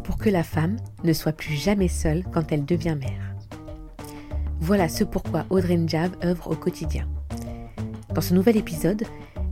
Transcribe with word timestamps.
pour 0.00 0.18
que 0.18 0.30
la 0.30 0.42
femme 0.42 0.76
ne 1.04 1.12
soit 1.12 1.32
plus 1.32 1.54
jamais 1.54 1.88
seule 1.88 2.24
quand 2.32 2.52
elle 2.52 2.64
devient 2.64 2.96
mère. 2.98 3.34
Voilà 4.60 4.88
ce 4.88 5.04
pourquoi 5.04 5.46
Audrey 5.50 5.76
Njab 5.76 6.12
œuvre 6.24 6.50
au 6.50 6.56
quotidien. 6.56 7.08
Dans 8.14 8.20
ce 8.20 8.34
nouvel 8.34 8.56
épisode, 8.56 9.04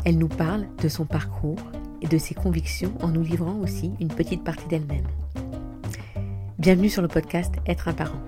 elle 0.04 0.18
nous 0.18 0.28
parle 0.28 0.66
de 0.82 0.88
son 0.88 1.06
parcours 1.06 1.60
et 2.02 2.08
de 2.08 2.18
ses 2.18 2.34
convictions 2.34 2.92
en 3.02 3.08
nous 3.08 3.22
livrant 3.22 3.58
aussi 3.60 3.92
une 4.00 4.08
petite 4.08 4.44
partie 4.44 4.68
d'elle-même. 4.68 5.06
Bienvenue 6.58 6.88
sur 6.88 7.02
le 7.02 7.08
podcast 7.08 7.54
Être 7.66 7.88
un 7.88 7.92
parent. 7.92 8.20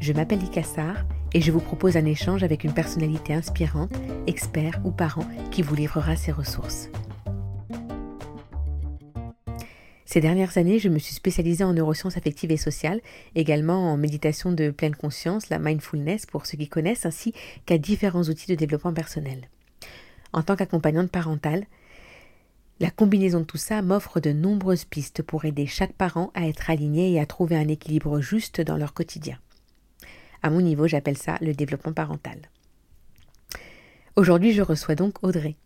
Je 0.00 0.12
m'appelle 0.12 0.40
Sarr 0.62 1.04
et 1.34 1.40
je 1.40 1.52
vous 1.52 1.60
propose 1.60 1.96
un 1.96 2.04
échange 2.04 2.42
avec 2.42 2.64
une 2.64 2.72
personnalité 2.72 3.34
inspirante, 3.34 3.92
expert 4.26 4.80
ou 4.84 4.90
parent 4.90 5.26
qui 5.50 5.62
vous 5.62 5.74
livrera 5.74 6.16
ses 6.16 6.32
ressources. 6.32 6.88
Ces 10.08 10.22
dernières 10.22 10.56
années, 10.56 10.78
je 10.78 10.88
me 10.88 10.98
suis 10.98 11.12
spécialisée 11.12 11.64
en 11.64 11.74
neurosciences 11.74 12.16
affectives 12.16 12.50
et 12.50 12.56
sociales, 12.56 13.02
également 13.34 13.92
en 13.92 13.98
méditation 13.98 14.52
de 14.52 14.70
pleine 14.70 14.96
conscience, 14.96 15.50
la 15.50 15.58
mindfulness 15.58 16.24
pour 16.24 16.46
ceux 16.46 16.56
qui 16.56 16.66
connaissent, 16.66 17.04
ainsi 17.04 17.34
qu'à 17.66 17.76
différents 17.76 18.22
outils 18.22 18.50
de 18.50 18.54
développement 18.54 18.94
personnel. 18.94 19.50
En 20.32 20.42
tant 20.42 20.56
qu'accompagnante 20.56 21.10
parentale, 21.10 21.66
la 22.80 22.90
combinaison 22.90 23.40
de 23.40 23.44
tout 23.44 23.58
ça 23.58 23.82
m'offre 23.82 24.18
de 24.18 24.32
nombreuses 24.32 24.86
pistes 24.86 25.20
pour 25.20 25.44
aider 25.44 25.66
chaque 25.66 25.92
parent 25.92 26.30
à 26.32 26.48
être 26.48 26.70
aligné 26.70 27.12
et 27.12 27.20
à 27.20 27.26
trouver 27.26 27.56
un 27.56 27.68
équilibre 27.68 28.22
juste 28.22 28.62
dans 28.62 28.78
leur 28.78 28.94
quotidien. 28.94 29.38
À 30.42 30.48
mon 30.48 30.62
niveau, 30.62 30.88
j'appelle 30.88 31.18
ça 31.18 31.36
le 31.42 31.52
développement 31.52 31.92
parental. 31.92 32.38
Aujourd'hui, 34.16 34.54
je 34.54 34.62
reçois 34.62 34.94
donc 34.94 35.22
Audrey. 35.22 35.56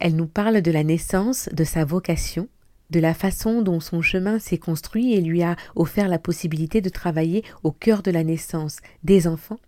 Elle 0.00 0.16
nous 0.16 0.26
parle 0.26 0.60
de 0.60 0.72
la 0.72 0.82
naissance, 0.82 1.48
de 1.52 1.62
sa 1.62 1.84
vocation, 1.84 2.48
de 2.90 3.00
la 3.00 3.14
façon 3.14 3.62
dont 3.62 3.80
son 3.80 4.02
chemin 4.02 4.38
s'est 4.38 4.58
construit 4.58 5.12
et 5.14 5.20
lui 5.20 5.42
a 5.42 5.56
offert 5.76 6.08
la 6.08 6.18
possibilité 6.18 6.80
de 6.80 6.88
travailler 6.88 7.44
au 7.62 7.72
cœur 7.72 8.02
de 8.02 8.10
la 8.10 8.24
naissance 8.24 8.78
des 9.04 9.26
enfants 9.26 9.60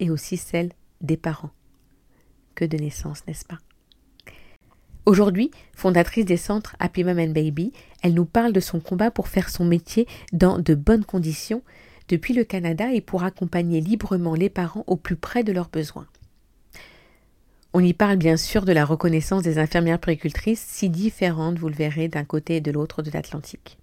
et 0.00 0.10
aussi 0.10 0.36
celle 0.36 0.70
des 1.00 1.16
parents. 1.16 1.50
Que 2.54 2.64
de 2.64 2.76
naissance, 2.76 3.26
n'est-ce 3.26 3.44
pas? 3.44 3.58
Aujourd'hui, 5.04 5.50
fondatrice 5.74 6.24
des 6.24 6.36
centres 6.36 6.76
Happy 6.78 7.02
Mom 7.02 7.18
and 7.18 7.32
Baby, 7.32 7.72
elle 8.02 8.14
nous 8.14 8.24
parle 8.24 8.52
de 8.52 8.60
son 8.60 8.78
combat 8.78 9.10
pour 9.10 9.26
faire 9.26 9.50
son 9.50 9.64
métier 9.64 10.06
dans 10.32 10.58
de 10.58 10.74
bonnes 10.74 11.04
conditions 11.04 11.62
depuis 12.08 12.34
le 12.34 12.44
Canada 12.44 12.92
et 12.92 13.00
pour 13.00 13.24
accompagner 13.24 13.80
librement 13.80 14.34
les 14.34 14.50
parents 14.50 14.84
au 14.86 14.96
plus 14.96 15.16
près 15.16 15.42
de 15.42 15.52
leurs 15.52 15.70
besoins. 15.70 16.06
On 17.74 17.82
y 17.82 17.94
parle 17.94 18.16
bien 18.16 18.36
sûr 18.36 18.66
de 18.66 18.72
la 18.72 18.84
reconnaissance 18.84 19.42
des 19.42 19.58
infirmières 19.58 19.98
péricultrices, 19.98 20.60
si 20.60 20.90
différentes, 20.90 21.58
vous 21.58 21.68
le 21.68 21.74
verrez, 21.74 22.08
d'un 22.08 22.24
côté 22.24 22.56
et 22.56 22.60
de 22.60 22.70
l'autre 22.70 23.02
de 23.02 23.10
l'Atlantique. 23.10 23.78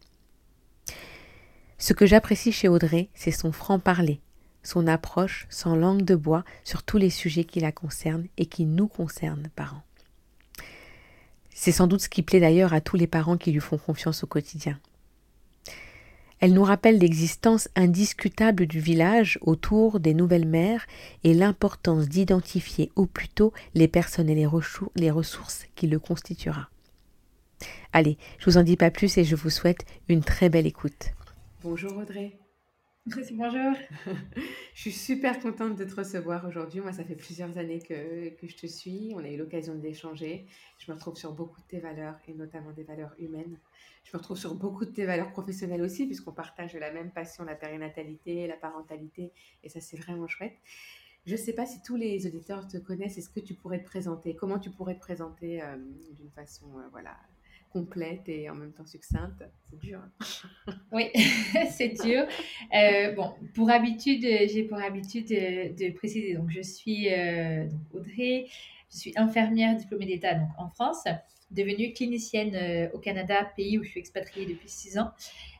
Ce 1.79 1.93
que 1.93 2.05
j'apprécie 2.05 2.51
chez 2.51 2.67
Audrey, 2.67 3.09
c'est 3.15 3.31
son 3.31 3.51
franc-parler, 3.51 4.19
son 4.61 4.85
approche 4.85 5.47
sans 5.49 5.75
langue 5.75 6.03
de 6.03 6.15
bois 6.15 6.43
sur 6.63 6.83
tous 6.83 6.97
les 6.97 7.09
sujets 7.09 7.45
qui 7.45 7.61
la 7.61 7.71
concernent 7.71 8.27
et 8.37 8.45
qui 8.45 8.65
nous 8.65 8.87
concernent, 8.87 9.49
parents. 9.55 9.83
C'est 11.49 11.71
sans 11.71 11.87
doute 11.87 12.01
ce 12.01 12.09
qui 12.09 12.21
plaît 12.21 12.39
d'ailleurs 12.39 12.73
à 12.73 12.81
tous 12.81 12.95
les 12.95 13.07
parents 13.07 13.37
qui 13.37 13.51
lui 13.51 13.59
font 13.59 13.79
confiance 13.79 14.23
au 14.23 14.27
quotidien. 14.27 14.79
Elle 16.39 16.53
nous 16.53 16.63
rappelle 16.63 16.99
l'existence 16.99 17.67
indiscutable 17.75 18.65
du 18.65 18.79
village 18.79 19.37
autour 19.41 19.99
des 19.99 20.13
nouvelles 20.13 20.47
mères 20.47 20.85
et 21.23 21.33
l'importance 21.33 22.07
d'identifier 22.07 22.91
au 22.95 23.05
plus 23.05 23.27
tôt 23.27 23.51
les 23.75 23.89
personnes 23.89 24.29
et 24.29 24.35
les, 24.35 24.45
ressources 25.11 25.65
qui 25.75 25.87
le 25.87 25.99
constituera. 25.99 26.69
Allez, 27.91 28.17
je 28.37 28.45
vous 28.45 28.57
en 28.57 28.63
dis 28.63 28.77
pas 28.77 28.91
plus 28.91 29.17
et 29.17 29.25
je 29.25 29.35
vous 29.35 29.49
souhaite 29.49 29.85
une 30.07 30.23
très 30.23 30.49
belle 30.49 30.67
écoute. 30.67 31.11
Bonjour 31.61 31.97
Audrey. 31.97 32.38
Bonjour. 33.31 33.73
je 34.75 34.81
suis 34.81 34.91
super 34.91 35.39
contente 35.39 35.75
de 35.75 35.83
te 35.83 35.95
recevoir 35.95 36.45
aujourd'hui. 36.45 36.79
Moi, 36.79 36.91
ça 36.93 37.03
fait 37.03 37.15
plusieurs 37.15 37.57
années 37.57 37.79
que, 37.79 38.29
que 38.35 38.47
je 38.47 38.55
te 38.55 38.67
suis. 38.67 39.13
On 39.15 39.23
a 39.23 39.29
eu 39.29 39.37
l'occasion 39.37 39.73
d'échanger. 39.75 40.45
Je 40.77 40.91
me 40.91 40.95
retrouve 40.95 41.15
sur 41.15 41.33
beaucoup 41.33 41.59
de 41.59 41.65
tes 41.65 41.79
valeurs 41.79 42.17
et 42.27 42.33
notamment 42.33 42.71
des 42.71 42.83
valeurs 42.83 43.15
humaines. 43.17 43.57
Je 44.03 44.11
me 44.13 44.19
retrouve 44.19 44.37
sur 44.37 44.53
beaucoup 44.53 44.85
de 44.85 44.91
tes 44.91 45.05
valeurs 45.05 45.31
professionnelles 45.31 45.81
aussi, 45.81 46.05
puisqu'on 46.05 46.33
partage 46.33 46.75
la 46.75 46.91
même 46.91 47.11
passion, 47.11 47.43
la 47.45 47.55
périnatalité, 47.55 48.45
la 48.45 48.57
parentalité. 48.57 49.31
Et 49.63 49.69
ça, 49.69 49.79
c'est 49.79 49.97
vraiment 49.97 50.27
chouette. 50.27 50.57
Je 51.25 51.31
ne 51.31 51.37
sais 51.37 51.53
pas 51.53 51.65
si 51.65 51.81
tous 51.81 51.95
les 51.95 52.27
auditeurs 52.27 52.67
te 52.67 52.77
connaissent. 52.77 53.17
Est-ce 53.17 53.29
que 53.29 53.39
tu 53.39 53.55
pourrais 53.55 53.79
te 53.79 53.85
présenter? 53.85 54.35
Comment 54.35 54.59
tu 54.59 54.69
pourrais 54.69 54.95
te 54.95 55.01
présenter 55.01 55.63
euh, 55.63 55.77
d'une 56.11 56.31
façon 56.31 56.67
euh, 56.77 56.87
voilà, 56.91 57.17
complète 57.71 58.27
et 58.27 58.49
en 58.49 58.55
même 58.55 58.73
temps 58.73 58.85
succincte. 58.85 59.43
C'est 59.69 59.79
dur. 59.79 59.99
Hein. 59.99 60.73
oui, 60.91 61.09
c'est 61.71 61.89
dur. 61.89 62.25
Euh, 62.73 63.13
bon, 63.13 63.33
pour 63.53 63.69
habitude, 63.69 64.21
j'ai 64.21 64.63
pour 64.63 64.77
habitude 64.77 65.27
de, 65.27 65.91
préciser. 65.91 66.33
Donc, 66.33 66.49
je 66.49 66.61
suis 66.61 67.11
euh, 67.11 67.67
Audrey, 67.93 68.47
je 68.91 68.97
suis 68.97 69.13
infirmière 69.15 69.75
diplômée 69.75 70.05
d'État 70.05 70.35
en 70.57 70.69
France, 70.69 71.05
devenue 71.51 71.93
clinicienne 71.93 72.55
euh, 72.55 72.89
au 72.93 72.99
Canada, 72.99 73.49
pays 73.55 73.77
où 73.77 73.83
je 73.83 73.89
suis 73.89 73.99
expatriée 73.99 74.45
depuis 74.45 74.69
six 74.69 74.97
ans. 74.97 75.11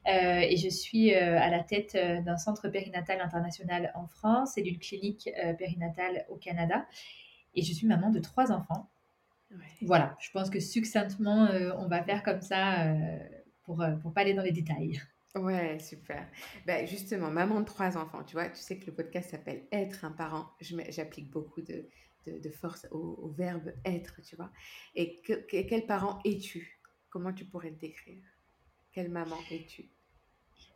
et 0.06 0.58
je 0.58 0.70
suis 0.70 1.14
à 1.14 1.50
la 1.50 1.64
tête 1.64 1.96
d'un 2.26 2.38
centre 2.38 2.68
périnatal 2.70 3.22
international 3.22 3.92
en 3.94 4.08
France 4.08 4.58
et 4.58 4.64
d'une 4.64 4.80
clinique 4.80 5.30
périnatale 5.60 6.26
au 6.30 6.36
Canada. 6.36 6.88
Et 7.56 7.62
je 7.62 7.74
suis 7.74 7.86
maman 7.86 8.10
de 8.10 8.20
trois 8.20 8.52
enfants. 8.52 8.90
Voilà, 9.82 10.16
je 10.20 10.30
pense 10.32 10.50
que 10.50 10.60
succinctement, 10.60 11.46
euh, 11.48 11.72
on 11.78 11.88
va 11.88 12.04
faire 12.04 12.24
comme 12.24 12.42
ça 12.42 12.84
euh, 12.84 13.20
pour 13.64 13.78
ne 13.78 13.96
euh, 13.96 14.12
pas 14.14 14.22
aller 14.22 14.34
dans 14.34 14.44
les 14.44 14.52
détails. 14.52 15.02
Ouais, 15.36 15.80
super. 15.80 16.28
Ben 16.66 16.88
justement, 16.88 17.30
maman 17.30 17.62
de 17.62 17.66
trois 17.66 17.98
enfants, 17.98 18.24
tu 18.24 18.34
vois, 18.34 18.50
tu 18.50 18.62
sais 18.62 18.80
que 18.80 18.88
le 18.88 18.94
podcast 18.94 19.30
s'appelle 19.30 19.66
Être 19.72 20.06
un 20.06 20.12
parent. 20.12 20.48
J'applique 20.60 21.30
beaucoup 21.30 21.62
de, 21.62 21.86
de, 22.26 22.50
force 22.50 22.88
au, 22.92 23.30
verbe 23.30 23.72
être, 23.86 24.22
tu 24.24 24.36
vois. 24.36 24.52
Et 24.96 25.22
quel 25.48 25.86
parent 25.86 26.20
es-tu? 26.26 26.80
Comment 27.10 27.32
tu 27.32 27.46
pourrais 27.46 27.72
te 27.72 27.80
décrire? 27.80 28.24
Quelle 28.92 29.10
maman 29.10 29.38
es-tu? 29.52 29.86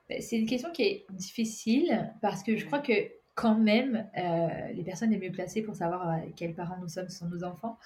Ben, 0.07 0.21
C'est 0.21 0.37
une 0.37 0.47
question 0.47 0.71
qui 0.71 0.83
est 0.83 1.05
difficile 1.09 2.13
parce 2.21 2.43
que 2.43 2.55
je 2.55 2.65
crois 2.67 2.79
que 2.79 2.93
quand 3.33 3.57
même, 3.57 4.07
les 4.71 4.83
personnes 4.83 5.09
les 5.09 5.17
mieux 5.17 5.31
placées 5.31 5.63
pour 5.63 5.75
savoir 5.75 6.21
quels 6.35 6.53
parents 6.53 6.77
nous 6.79 6.89
sommes 6.89 7.09
sont 7.09 7.27
nos 7.27 7.43
enfants. 7.43 7.79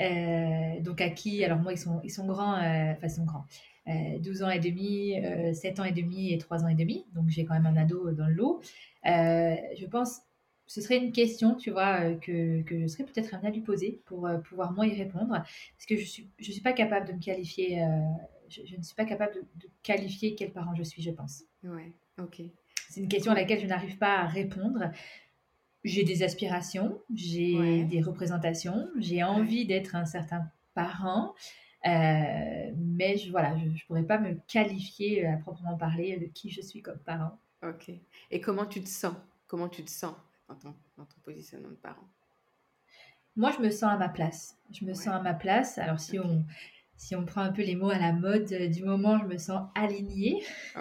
Euh, 0.00 0.80
donc 0.80 1.00
à 1.00 1.10
qui 1.10 1.44
Alors 1.44 1.58
moi, 1.58 1.72
ils 1.72 1.78
sont, 1.78 2.00
ils 2.02 2.10
sont 2.10 2.26
grands, 2.26 2.54
euh, 2.54 2.92
enfin 2.92 3.06
ils 3.06 3.10
sont 3.10 3.24
grands. 3.24 3.44
12 3.86 4.42
euh, 4.42 4.46
ans 4.46 4.50
et 4.50 4.60
demi, 4.60 5.14
7 5.52 5.80
ans 5.80 5.84
et 5.84 5.92
demi 5.92 6.32
et 6.32 6.38
3 6.38 6.64
ans 6.64 6.68
et 6.68 6.74
demi. 6.74 7.04
Donc 7.14 7.28
j'ai 7.28 7.44
quand 7.44 7.54
même 7.54 7.66
un 7.66 7.76
ado 7.76 8.12
dans 8.12 8.26
le 8.26 8.34
lot. 8.34 8.60
je 9.04 9.86
pense 9.86 10.22
ce 10.66 10.80
serait 10.80 10.96
une 10.96 11.12
question, 11.12 11.56
tu 11.56 11.70
vois, 11.70 12.14
que, 12.14 12.62
que 12.62 12.80
je 12.80 12.86
serais 12.86 13.04
peut-être 13.04 13.34
amenée 13.34 13.48
à 13.48 13.52
lui 13.52 13.60
poser 13.60 14.00
pour 14.06 14.26
pouvoir 14.48 14.72
moi 14.72 14.86
y 14.86 14.94
répondre. 14.94 15.28
Parce 15.28 15.86
que 15.86 15.96
je 15.96 16.00
ne 16.00 16.06
suis, 16.06 16.30
je 16.38 16.52
suis 16.52 16.62
pas 16.62 16.72
capable 16.72 17.06
de 17.06 17.12
me 17.12 17.20
qualifier, 17.20 17.86
je, 18.48 18.74
ne 18.74 18.82
suis 18.82 18.94
pas 18.94 19.04
capable 19.04 19.34
de, 19.34 19.68
qualifier 19.82 20.34
quel 20.34 20.52
parent 20.52 20.74
je 20.74 20.82
suis, 20.82 21.02
je 21.02 21.10
pense. 21.10 21.42
Ouais, 21.62 21.92
ok. 22.18 22.40
C'est 22.88 23.00
une 23.00 23.08
question 23.08 23.32
à 23.32 23.34
laquelle 23.34 23.60
je 23.60 23.66
n'arrive 23.66 23.98
pas 23.98 24.20
à 24.20 24.26
répondre 24.26 24.90
j'ai 25.84 26.02
des 26.02 26.22
aspirations, 26.22 26.98
j'ai 27.14 27.84
des 27.84 28.00
représentations, 28.00 28.88
j'ai 28.98 29.22
envie 29.22 29.66
d'être 29.66 29.94
un 29.94 30.06
certain 30.06 30.50
parent, 30.74 31.34
euh, 31.86 32.72
mais 32.76 33.18
je, 33.18 33.30
voilà, 33.30 33.56
je 33.58 33.66
ne 33.66 33.78
pourrais 33.86 34.02
pas 34.02 34.18
me 34.18 34.34
qualifier 34.48 35.26
euh, 35.26 35.34
à 35.34 35.36
proprement 35.36 35.76
parler 35.76 36.16
de 36.16 36.26
qui 36.26 36.50
je 36.50 36.62
suis 36.62 36.80
comme 36.80 36.98
parent. 36.98 37.38
Ok. 37.62 37.90
Et 38.30 38.40
comment 38.40 38.64
tu 38.64 38.82
te 38.82 38.88
sens? 38.88 39.14
Comment 39.46 39.68
tu 39.68 39.84
te 39.84 39.90
sens 39.90 40.14
dans 40.48 40.54
ton, 40.54 40.74
dans 40.96 41.04
ton 41.04 41.20
positionnement 41.22 41.68
de 41.68 41.74
parent? 41.74 42.08
Moi, 43.36 43.50
je 43.56 43.62
me 43.62 43.70
sens 43.70 43.92
à 43.92 43.96
ma 43.96 44.08
place. 44.08 44.56
Je 44.72 44.84
me 44.84 44.94
sens 44.94 45.08
à 45.08 45.20
ma 45.20 45.34
place. 45.34 45.76
Alors, 45.78 46.00
si 46.00 46.18
on 46.18 46.44
si 46.96 47.16
on 47.16 47.24
prend 47.24 47.42
un 47.42 47.52
peu 47.52 47.62
les 47.62 47.74
mots 47.74 47.90
à 47.90 47.98
la 47.98 48.12
mode 48.12 48.50
euh, 48.52 48.68
du 48.68 48.82
moment, 48.82 49.18
je 49.18 49.24
me 49.24 49.36
sens 49.36 49.68
alignée. 49.74 50.42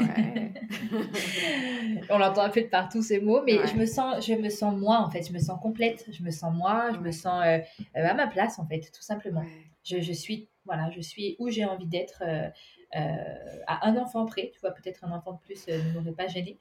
on 2.09 2.17
l'entend 2.17 2.43
un 2.43 2.49
peu 2.49 2.61
de 2.61 2.67
partout 2.67 3.01
ces 3.01 3.19
mots, 3.19 3.41
mais 3.45 3.65
je 3.67 3.75
me 3.75 3.85
sens, 3.85 4.25
je 4.25 4.33
me 4.33 4.49
sens 4.49 4.75
moi 4.77 4.99
en 4.99 5.09
fait. 5.09 5.27
Je 5.27 5.33
me 5.33 5.39
sens 5.39 5.59
complète. 5.61 6.05
Je 6.11 6.23
me 6.23 6.31
sens 6.31 6.53
moi. 6.53 6.91
Je 6.93 6.99
me 6.99 7.11
sens 7.11 7.43
euh, 7.45 7.57
euh, 7.97 8.07
à 8.07 8.13
ma 8.13 8.27
place 8.27 8.59
en 8.59 8.65
fait, 8.65 8.91
tout 8.93 9.01
simplement. 9.01 9.43
Je, 9.83 9.99
je, 9.99 10.13
suis, 10.13 10.49
voilà, 10.65 10.89
je 10.91 11.01
suis 11.01 11.35
où 11.39 11.49
j'ai 11.49 11.65
envie 11.65 11.87
d'être. 11.87 12.23
à 12.93 13.87
un 13.87 13.97
enfant 13.97 14.25
près, 14.25 14.51
tu 14.53 14.59
vois, 14.61 14.71
peut-être 14.71 15.03
un 15.03 15.11
enfant 15.11 15.33
de 15.33 15.39
plus 15.39 15.67
ne 15.67 15.93
m'aurait 15.93 16.13
pas 16.13 16.27
gêné. 16.27 16.57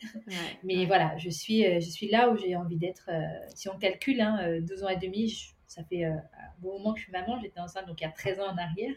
mais 0.65 0.87
voilà, 0.87 1.17
je 1.19 1.31
suis, 1.31 1.63
je 1.81 1.89
suis 1.89 2.09
là 2.09 2.31
où 2.31 2.37
j'ai 2.37 2.57
envie 2.57 2.79
d'être. 2.79 3.11
si 3.55 3.69
on 3.69 3.79
calcule, 3.79 4.21
hein, 4.21 4.59
deux 4.61 4.83
ans 4.83 4.89
et 4.89 4.97
demi, 4.97 5.55
ça 5.73 5.85
fait 5.85 6.05
un 6.05 6.23
bon 6.61 6.79
moment 6.79 6.93
que 6.93 7.01
je 7.01 7.05
suis 7.05 7.13
maman, 7.13 7.41
j'étais 7.41 7.61
enceinte 7.61 7.87
donc 7.87 8.01
il 8.01 8.05
y 8.05 8.07
a 8.07 8.11
13 8.11 8.41
ans 8.41 8.53
en 8.53 8.59
arrière. 8.59 8.95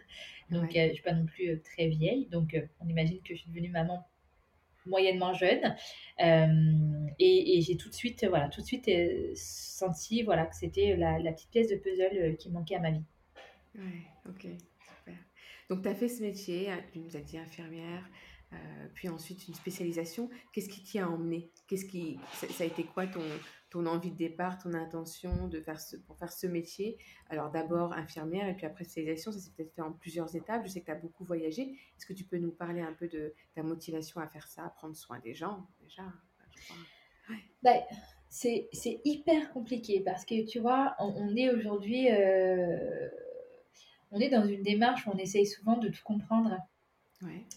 Donc, 0.52 0.76
euh, 0.76 0.84
je 0.84 0.88
ne 0.90 0.94
suis 0.94 1.04
pas 1.04 1.14
non 1.14 1.26
plus 1.26 1.50
euh, 1.50 1.62
très 1.64 1.88
vieille. 1.88 2.28
Donc, 2.28 2.54
euh, 2.54 2.62
on 2.80 2.88
imagine 2.88 3.20
que 3.22 3.34
je 3.34 3.42
suis 3.42 3.50
devenue 3.50 3.70
maman 3.70 4.08
moyennement 4.86 5.34
jeune. 5.34 5.76
et, 6.20 7.62
j'ai 7.62 7.76
tout 7.76 7.90
de 7.90 7.96
suite, 7.96 8.24
voilà, 8.30 8.50
tout 8.50 8.62
de 8.62 8.66
suite 8.68 8.88
senti 9.36 10.22
voilà, 10.22 10.46
que 10.46 10.56
c'était 10.56 10.96
la, 10.96 11.18
petite 11.32 11.50
pièce 11.50 11.70
de 11.70 11.76
puzzle 11.76 12.38
qui 12.38 12.52
manquait 12.52 12.76
à 12.76 12.80
ma 12.80 12.92
vie. 12.92 13.04
Ouais, 13.74 14.04
ok, 14.30 14.42
super. 14.42 15.16
Donc, 15.72 15.82
tu 15.82 15.90
as 15.90 15.96
fait 15.96 16.08
ce 16.08 16.22
métier, 16.22 16.70
tu 16.94 17.00
nous 17.00 17.18
as 17.18 17.22
dit 17.22 17.40
infirmière, 17.40 18.08
puis 18.94 19.10
ensuite 19.10 19.48
une 19.48 19.54
spécialisation. 19.54 20.30
Qu'est-ce 20.54 20.70
qui 20.70 20.84
t'y 20.84 21.00
a 21.00 21.10
emmené? 21.10 21.52
Qu'est-ce 21.68 21.86
qui, 21.86 22.20
ça, 22.34 22.64
a 22.64 22.68
été 22.68 22.84
quoi 22.84 23.08
ton, 23.08 23.24
ton 23.70 23.86
envie 23.86 24.12
de 24.12 24.16
départ, 24.16 24.58
ton 24.58 24.74
intention 24.74 25.48
de 25.48 25.60
faire 25.60 25.80
pour 26.08 26.18
faire 26.18 26.32
ce 26.32 26.48
métier? 26.48 26.98
Alors 27.30 27.52
d'abord 27.52 27.94
infirmière 27.94 28.48
et 28.48 28.56
puis 28.56 28.66
après 28.66 28.86
spécialisation, 28.86 29.32
ça 29.32 29.40
s'est 29.40 29.52
peut-être 29.56 29.74
fait 29.74 29.82
en 29.82 29.92
plusieurs 29.92 30.34
étapes. 30.36 30.64
Je 30.66 30.70
sais 30.72 30.80
que 30.82 30.86
tu 30.86 30.92
as 30.92 30.96
beaucoup 30.96 31.26
voyagé. 31.26 31.64
Est-ce 31.98 32.06
que 32.06 32.14
tu 32.14 32.24
peux 32.24 32.38
nous 32.38 32.52
parler 32.52 32.82
un 32.82 32.94
peu 32.94 33.08
de 33.08 33.34
ta 33.54 33.64
motivation 33.64 34.22
à 34.22 34.28
faire 34.28 34.48
ça, 34.48 34.66
à 34.66 34.70
prendre 34.70 34.96
soin 34.96 35.20
des 35.20 35.34
gens 35.34 35.68
déjà 35.82 36.04
bah, 37.64 37.74
c'est, 38.30 38.70
hyper 39.04 39.52
compliqué 39.52 40.02
parce 40.02 40.26
que 40.26 40.46
tu 40.46 40.60
vois, 40.60 40.96
on, 41.00 41.36
est 41.36 41.50
aujourd'hui, 41.50 42.12
euh, 42.12 43.10
on 44.12 44.20
est 44.20 44.30
dans 44.30 44.46
une 44.46 44.62
démarche 44.62 45.08
où 45.08 45.12
on 45.14 45.18
essaye 45.18 45.48
souvent 45.48 45.78
de 45.78 45.90
tout 45.90 46.04
comprendre. 46.04 46.58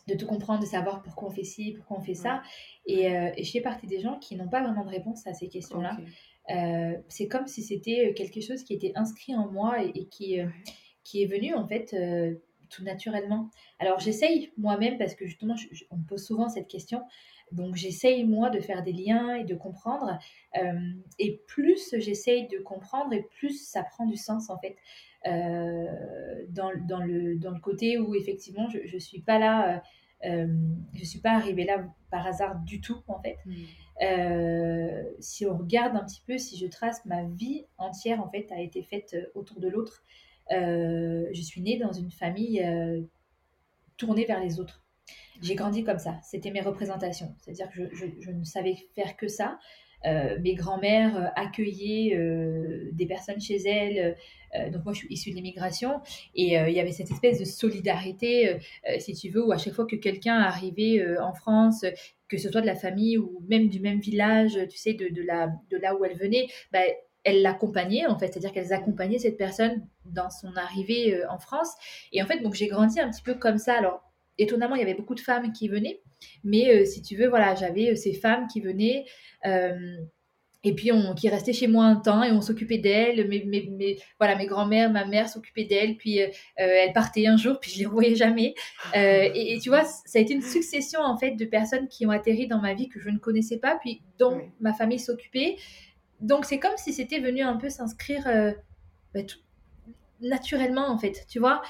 De 0.06 0.14
tout 0.14 0.26
comprendre, 0.26 0.60
de 0.60 0.66
savoir 0.66 1.02
pourquoi 1.02 1.28
on 1.28 1.30
fait 1.30 1.44
ci, 1.44 1.72
pourquoi 1.72 1.98
on 1.98 2.00
fait 2.00 2.14
ça. 2.14 2.42
Et, 2.86 3.10
euh, 3.10 3.30
et, 3.36 3.44
je 3.44 3.50
fais 3.50 3.60
partie 3.60 3.86
des 3.86 4.00
gens 4.00 4.18
qui 4.18 4.36
n'ont 4.36 4.48
pas 4.48 4.62
vraiment 4.62 4.84
de 4.84 4.90
réponse 4.90 5.26
à 5.26 5.34
ces 5.34 5.48
questions-là. 5.48 5.98
Euh, 6.50 6.96
c'est 7.08 7.28
comme 7.28 7.46
si 7.46 7.62
c'était 7.62 8.14
quelque 8.14 8.40
chose 8.40 8.62
qui 8.62 8.72
était 8.72 8.92
inscrit 8.94 9.34
en 9.34 9.50
moi 9.50 9.82
et, 9.82 10.06
qui, 10.06 10.38
qui 11.04 11.22
est 11.22 11.26
venu 11.26 11.54
en 11.54 11.66
fait 11.66 11.94
tout 12.70 12.84
naturellement. 12.84 13.50
Alors 13.78 13.98
j'essaye 13.98 14.52
moi-même 14.56 14.96
parce 14.96 15.14
que 15.14 15.26
justement 15.26 15.54
on 15.90 15.96
me 15.96 16.04
pose 16.04 16.24
souvent 16.24 16.48
cette 16.48 16.68
question. 16.68 17.02
Donc 17.52 17.74
j'essaye 17.74 18.24
moi 18.24 18.50
de 18.50 18.60
faire 18.60 18.82
des 18.82 18.92
liens 18.92 19.34
et 19.34 19.44
de 19.44 19.54
comprendre. 19.54 20.18
et 21.18 21.42
plus 21.46 21.94
j'essaye 21.98 22.48
de 22.48 22.58
comprendre 22.58 23.12
et 23.12 23.22
plus 23.22 23.68
ça 23.68 23.82
prend 23.82 24.06
du 24.06 24.16
sens 24.16 24.48
en 24.48 24.58
fait. 24.58 24.76
Euh, 25.26 25.86
dans, 26.50 26.70
dans, 26.86 27.02
le, 27.02 27.36
dans 27.36 27.50
le 27.50 27.60
côté 27.60 27.98
où 27.98 28.14
effectivement 28.14 28.68
je 28.70 28.94
ne 28.94 29.00
suis 29.00 29.20
pas 29.20 29.38
là, 29.38 29.82
euh, 30.24 30.46
je 30.94 31.04
suis 31.04 31.18
pas 31.18 31.32
arrivée 31.32 31.64
là 31.64 31.84
par 32.10 32.26
hasard 32.26 32.60
du 32.60 32.80
tout 32.80 33.02
en 33.08 33.20
fait. 33.20 33.36
Hmm. 33.44 33.52
Euh, 34.02 35.02
si 35.18 35.44
on 35.44 35.58
regarde 35.58 35.96
un 35.96 36.04
petit 36.04 36.22
peu, 36.24 36.38
si 36.38 36.56
je 36.56 36.66
trace 36.66 37.04
ma 37.04 37.24
vie 37.24 37.66
entière 37.78 38.22
en 38.22 38.30
fait 38.30 38.50
a 38.52 38.60
été 38.60 38.82
faite 38.82 39.16
autour 39.34 39.60
de 39.60 39.68
l'autre. 39.68 40.04
je 40.50 41.42
suis 41.42 41.60
née 41.60 41.78
dans 41.78 41.92
une 41.92 42.12
famille 42.12 42.64
tournée 43.96 44.24
vers 44.24 44.40
les 44.40 44.60
autres. 44.60 44.84
J'ai 45.42 45.54
grandi 45.56 45.84
comme 45.84 45.98
ça, 45.98 46.18
c'était 46.22 46.50
mes 46.50 46.60
représentations. 46.60 47.34
C'est-à-dire 47.40 47.68
que 47.70 47.74
je, 47.74 47.94
je, 47.94 48.06
je, 48.20 48.30
ne 48.30 48.44
savais 48.44 48.76
faire 48.94 49.16
que 49.16 49.28
ça. 49.28 49.58
Euh, 50.06 50.38
mes 50.40 50.54
grands-mères 50.54 51.16
euh, 51.16 51.26
accueillaient 51.34 52.16
euh, 52.16 52.88
des 52.92 53.06
personnes 53.06 53.40
chez 53.40 53.56
elles. 53.56 54.16
donc 54.72 54.84
moi, 54.84 54.92
je 54.92 54.98
suis 54.98 55.08
issue 55.10 55.30
de 55.30 55.36
l'immigration 55.36 56.00
et 56.34 56.54
il 56.54 56.72
y 56.72 56.80
avait 56.80 56.92
cette 56.92 57.10
espèce 57.10 57.38
de 57.38 57.44
solidarité, 57.44 58.56
si 58.98 59.12
tu 59.12 59.28
veux, 59.28 59.44
où 59.44 59.52
à 59.52 59.58
chaque 59.58 59.74
fois 59.74 59.84
que 59.84 59.96
quelqu'un 59.96 60.36
arrivait 60.36 61.04
en 61.18 61.34
France, 61.34 61.84
que 62.28 62.38
ce 62.38 62.50
soit 62.50 62.62
de 62.62 62.66
la 62.66 62.74
famille 62.74 63.18
ou 63.18 63.42
même 63.46 63.68
du 63.68 63.78
même 63.78 64.00
village, 64.00 64.58
tu 64.70 64.78
sais, 64.78 64.94
de, 64.94 65.08
de, 65.08 65.20
la, 65.20 65.48
de 65.70 65.76
là 65.76 65.94
où 65.94 66.02
elle 66.06 66.16
venait, 66.16 66.46
bah, 66.72 66.80
elles 67.24 67.42
l'accompagnaient 67.42 68.06
en 68.06 68.18
fait, 68.18 68.28
c'est-à-dire 68.28 68.52
qu'elles 68.52 68.72
accompagnaient 68.72 69.18
cette 69.18 69.36
personne 69.36 69.86
dans 70.06 70.30
son 70.30 70.56
arrivée 70.56 71.20
en 71.28 71.38
France. 71.38 71.74
Et 72.12 72.22
en 72.22 72.26
fait, 72.26 72.40
donc 72.40 72.54
j'ai 72.54 72.68
grandi 72.68 73.00
un 73.00 73.10
petit 73.10 73.22
peu 73.22 73.34
comme 73.34 73.58
ça. 73.58 73.74
Alors 73.74 74.07
étonnamment, 74.38 74.74
il 74.74 74.80
y 74.80 74.82
avait 74.82 74.94
beaucoup 74.94 75.14
de 75.14 75.20
femmes 75.20 75.52
qui 75.52 75.68
venaient, 75.68 76.00
mais 76.44 76.84
si 76.86 77.02
tu 77.02 77.16
veux, 77.16 77.28
voilà, 77.28 77.54
j'avais 77.54 77.94
ces 77.96 78.12
femmes 78.12 78.46
qui 78.46 78.60
venaient. 78.60 79.04
Euh, 79.46 79.96
et 80.64 80.74
puis 80.74 80.90
on, 80.90 81.14
qui 81.14 81.28
restait 81.28 81.52
chez 81.52 81.68
moi 81.68 81.84
un 81.84 81.96
temps 81.96 82.22
et 82.24 82.32
on 82.32 82.40
s'occupait 82.40 82.78
d'elle. 82.78 83.28
Mes, 83.28 83.44
mes, 83.44 83.98
voilà, 84.18 84.34
mes 84.34 84.46
grands-mères, 84.46 84.90
ma 84.90 85.04
mère 85.04 85.28
s'occupaient 85.28 85.64
d'elle. 85.64 85.96
Puis 85.96 86.20
euh, 86.20 86.28
elle 86.56 86.92
partait 86.92 87.26
un 87.26 87.36
jour, 87.36 87.60
puis 87.60 87.70
je 87.70 87.78
les 87.78 87.86
revoyais 87.86 88.16
jamais. 88.16 88.54
Euh, 88.96 89.30
et, 89.34 89.58
tu 89.62 89.68
vois, 89.68 89.84
ça 89.84 90.18
a 90.18 90.22
été 90.22 90.34
une 90.34 90.42
succession 90.42 91.00
en 91.00 91.16
fait 91.16 91.32
de 91.32 91.44
personnes 91.44 91.86
qui 91.86 92.06
ont 92.06 92.10
atterri 92.10 92.48
dans 92.48 92.60
ma 92.60 92.74
vie 92.74 92.88
que 92.88 92.98
je 92.98 93.08
ne 93.08 93.18
connaissais 93.18 93.58
pas, 93.58 93.78
puis 93.80 94.02
dont 94.18 94.40
ma 94.60 94.72
famille 94.72 94.98
s'occupait. 94.98 95.56
Donc 96.20 96.44
c'est 96.44 96.58
comme 96.58 96.76
si 96.76 96.92
c'était 96.92 97.20
venu 97.20 97.42
un 97.42 97.56
peu 97.56 97.68
s'inscrire 97.68 98.24
bah, 99.14 99.20
naturellement 100.20 100.88
en 100.88 100.98
fait, 100.98 101.24
tu 101.28 101.38
vois. 101.38 101.62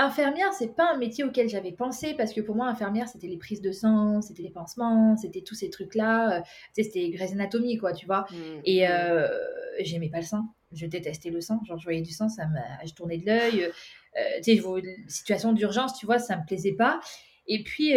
Infirmière, 0.00 0.52
c'est 0.52 0.76
pas 0.76 0.94
un 0.94 0.96
métier 0.96 1.24
auquel 1.24 1.48
j'avais 1.48 1.72
pensé 1.72 2.14
parce 2.14 2.32
que 2.32 2.40
pour 2.40 2.54
moi, 2.54 2.68
infirmière, 2.68 3.08
c'était 3.08 3.26
les 3.26 3.36
prises 3.36 3.60
de 3.60 3.72
sang, 3.72 4.22
c'était 4.22 4.44
les 4.44 4.50
pansements, 4.50 5.16
c'était 5.16 5.40
tous 5.40 5.56
ces 5.56 5.70
trucs-là. 5.70 6.38
Euh, 6.38 6.40
tu 6.40 6.48
sais, 6.74 6.82
c'était 6.84 7.10
Grey's 7.10 7.32
Anatomy, 7.32 7.78
quoi, 7.78 7.92
tu 7.92 8.06
vois. 8.06 8.24
Mmh, 8.30 8.60
et 8.64 8.86
mmh. 8.86 8.90
euh, 8.92 9.28
j'aimais 9.80 10.08
pas 10.08 10.18
le 10.18 10.24
sang. 10.24 10.44
Je 10.70 10.86
détestais 10.86 11.30
le 11.30 11.40
sang. 11.40 11.60
Genre, 11.66 11.78
je 11.78 11.82
voyais 11.82 12.00
du 12.00 12.12
sang, 12.12 12.28
ça 12.28 12.46
me... 12.46 12.86
je 12.86 12.94
tournais 12.94 13.18
de 13.18 13.26
l'œil. 13.26 13.64
Euh, 13.64 14.22
tu 14.44 14.56
sais, 14.56 14.62
situation 15.08 15.52
d'urgence, 15.52 15.98
tu 15.98 16.06
vois, 16.06 16.20
ça 16.20 16.36
me 16.36 16.46
plaisait 16.46 16.74
pas. 16.74 17.00
Et 17.48 17.64
puis, 17.64 17.94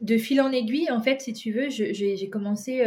de 0.00 0.18
fil 0.18 0.40
en 0.40 0.52
aiguille, 0.52 0.88
en 0.92 1.00
fait, 1.00 1.20
si 1.20 1.32
tu 1.32 1.50
veux, 1.50 1.68
j'ai 1.68 2.30
commencé 2.30 2.84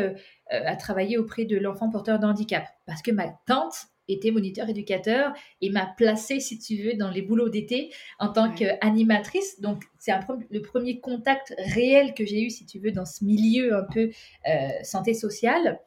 à 0.49 0.75
travailler 0.77 1.17
auprès 1.17 1.43
de 1.43 1.57
l'enfant 1.57 1.89
porteur 1.89 2.17
de 2.19 2.25
handicap 2.25 2.65
parce 2.85 3.01
que 3.01 3.11
ma 3.11 3.27
tante 3.45 3.87
était 4.09 4.31
moniteur 4.31 4.67
éducateur 4.69 5.33
et 5.61 5.69
m'a 5.69 5.85
placée, 5.85 6.39
si 6.39 6.59
tu 6.59 6.77
veux, 6.77 6.93
dans 6.95 7.09
les 7.09 7.21
boulots 7.21 7.49
d'été 7.49 7.91
en 8.19 8.29
tant 8.29 8.51
qu'animatrice. 8.51 9.61
Donc, 9.61 9.83
c'est 9.97 10.11
le 10.49 10.61
premier 10.61 10.99
contact 10.99 11.53
réel 11.57 12.13
que 12.13 12.25
j'ai 12.25 12.41
eu, 12.41 12.49
si 12.49 12.65
tu 12.65 12.79
veux, 12.79 12.91
dans 12.91 13.05
ce 13.05 13.23
milieu 13.23 13.75
un 13.75 13.83
peu 13.83 14.09
euh, 14.47 14.69
santé 14.83 15.13
sociale. 15.13 15.79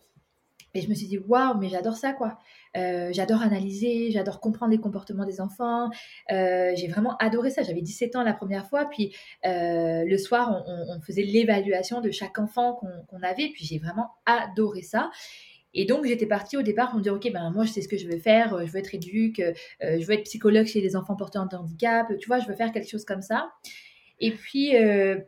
Et 0.75 0.81
je 0.81 0.89
me 0.89 0.95
suis 0.95 1.07
dit, 1.07 1.19
waouh, 1.19 1.59
mais 1.59 1.69
j'adore 1.69 1.97
ça, 1.97 2.15
quoi. 2.15 2.39
Euh, 2.79 3.11
j'adore 3.13 3.43
analyser, 3.43 4.11
j'adore 4.11 4.41
comprendre 4.41 4.73
les 4.73 4.79
comportements 4.79 5.27
des 5.27 5.43
enfants. 5.43 5.91
Euh, 6.31 6.73
j'ai 6.75 6.89
vraiment 6.89 7.15
adoré 7.19 7.51
ça. 7.51 7.63
J'avais 7.63 7.83
17 7.83 8.17
ans 8.17 8.23
la 8.23 8.33
première 8.33 8.67
fois, 8.67 8.87
puis 8.87 9.15
le 9.45 10.17
soir, 10.17 10.65
on, 10.67 10.99
faisait 11.03 11.25
l'évaluation 11.25 12.01
de 12.01 12.11
chaque 12.11 12.39
enfant 12.39 12.81
qu'on 13.09 13.23
avait, 13.23 13.51
puis 13.51 13.67
j'ai 13.67 13.79
vraiment 13.79 14.13
adoré 14.25 14.81
ça. 14.81 15.11
Et 15.75 15.85
donc, 15.87 16.05
j'étais 16.07 16.27
partie 16.27 16.57
au 16.57 16.63
départ 16.63 16.91
pour 16.91 16.99
me 16.99 17.03
dire, 17.03 17.15
OK, 17.15 17.31
ben, 17.33 17.51
moi, 17.51 17.65
je 17.65 17.73
sais 17.73 17.81
ce 17.81 17.89
que 17.89 17.97
je 17.97 18.07
veux 18.07 18.19
faire, 18.19 18.55
euh, 18.55 18.67
je 18.67 18.73
veux 18.73 18.79
être 18.79 18.95
éduque, 18.95 19.41
euh, 19.41 19.53
je 19.81 20.05
veux 20.05 20.13
être 20.13 20.25
psychologue 20.25 20.67
chez 20.67 20.81
les 20.81 20.97
enfants 20.97 21.17
porteurs 21.17 21.49
de 21.49 21.57
handicap, 21.57 22.07
tu 22.19 22.27
vois, 22.27 22.39
je 22.41 22.47
veux 22.47 22.55
faire 22.55 22.73
quelque 22.73 22.89
chose 22.89 23.05
comme 23.05 23.23
ça. 23.23 23.51
Et 24.21 24.33
puis, 24.33 24.77
euh, 24.77 25.19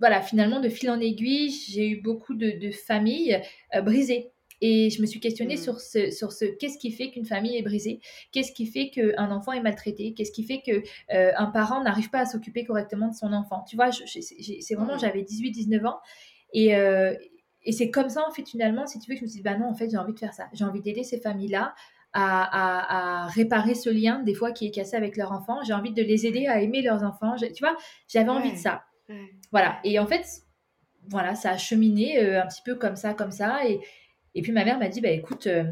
voilà, 0.00 0.20
finalement, 0.20 0.60
de 0.60 0.68
fil 0.68 0.90
en 0.90 1.00
aiguille, 1.00 1.50
j'ai 1.50 1.88
eu 1.88 2.00
beaucoup 2.00 2.34
de, 2.34 2.70
familles 2.70 3.40
brisées. 3.82 4.30
Et 4.62 4.88
je 4.88 5.02
me 5.02 5.06
suis 5.06 5.20
questionnée 5.20 5.56
mmh. 5.56 5.58
sur 5.58 5.80
ce, 5.80 6.10
sur 6.10 6.32
ce 6.32 6.46
qu'est-ce 6.46 6.78
qui 6.78 6.90
fait 6.90 7.10
qu'une 7.10 7.26
famille 7.26 7.58
est 7.58 7.62
brisée? 7.62 8.00
Qu'est-ce 8.32 8.52
qui 8.52 8.64
fait 8.64 8.88
qu'un 8.88 9.30
enfant 9.30 9.52
est 9.52 9.60
maltraité? 9.60 10.14
Qu'est-ce 10.14 10.32
qui 10.32 10.44
fait 10.44 10.62
qu'un 10.62 10.80
un 11.10 11.46
parent 11.46 11.82
n'arrive 11.82 12.08
pas 12.08 12.20
à 12.20 12.26
s'occuper 12.26 12.64
correctement 12.64 13.08
de 13.08 13.14
son 13.14 13.34
enfant? 13.34 13.64
Tu 13.68 13.76
vois, 13.76 13.90
c'est 13.92 14.74
vraiment, 14.74 14.96
mmh. 14.96 15.00
j'avais 15.00 15.22
18-19 15.22 15.86
ans. 15.86 15.98
Et, 16.54 16.74
et 17.66 17.72
c'est 17.72 17.90
comme 17.90 18.08
ça, 18.08 18.24
en 18.26 18.30
fait, 18.30 18.48
finalement, 18.48 18.86
si 18.86 19.00
tu 19.00 19.10
veux, 19.10 19.16
que 19.16 19.20
je 19.20 19.24
me 19.24 19.28
suis 19.28 19.38
dit, 19.38 19.42
bah 19.42 19.56
non, 19.58 19.66
en 19.66 19.74
fait, 19.74 19.90
j'ai 19.90 19.96
envie 19.96 20.12
de 20.12 20.18
faire 20.18 20.32
ça. 20.32 20.46
J'ai 20.52 20.64
envie 20.64 20.80
d'aider 20.80 21.02
ces 21.02 21.20
familles-là 21.20 21.74
à, 22.12 23.26
réparer 23.34 23.74
ce 23.74 23.90
lien, 23.90 24.22
des 24.22 24.34
fois, 24.34 24.52
qui 24.52 24.66
est 24.66 24.70
cassé 24.70 24.96
avec 24.96 25.16
leurs 25.16 25.32
enfants. 25.32 25.58
J'ai 25.66 25.74
envie 25.74 25.92
de 25.92 26.02
les 26.02 26.26
aider 26.26 26.46
à 26.46 26.62
aimer 26.62 26.80
leurs 26.80 27.02
enfants. 27.02 27.34
tu 27.36 27.52
vois, 27.60 27.76
j'avais 28.08 28.30
envie 28.30 28.52
de 28.52 28.56
ça. 28.56 28.84
Voilà. 29.50 29.80
Et 29.82 29.98
en 29.98 30.06
fait, 30.06 30.24
voilà, 31.08 31.34
ça 31.34 31.50
a 31.50 31.56
cheminé 31.58 32.18
euh, 32.20 32.42
un 32.42 32.46
petit 32.46 32.62
peu 32.64 32.76
comme 32.76 32.96
ça, 32.96 33.14
comme 33.14 33.32
ça. 33.32 33.66
Et, 33.68 33.80
et 34.34 34.42
puis 34.42 34.52
ma 34.52 34.64
mère 34.64 34.78
m'a 34.78 34.88
dit, 34.88 35.00
bah 35.00 35.10
écoute, 35.10 35.48
euh, 35.48 35.64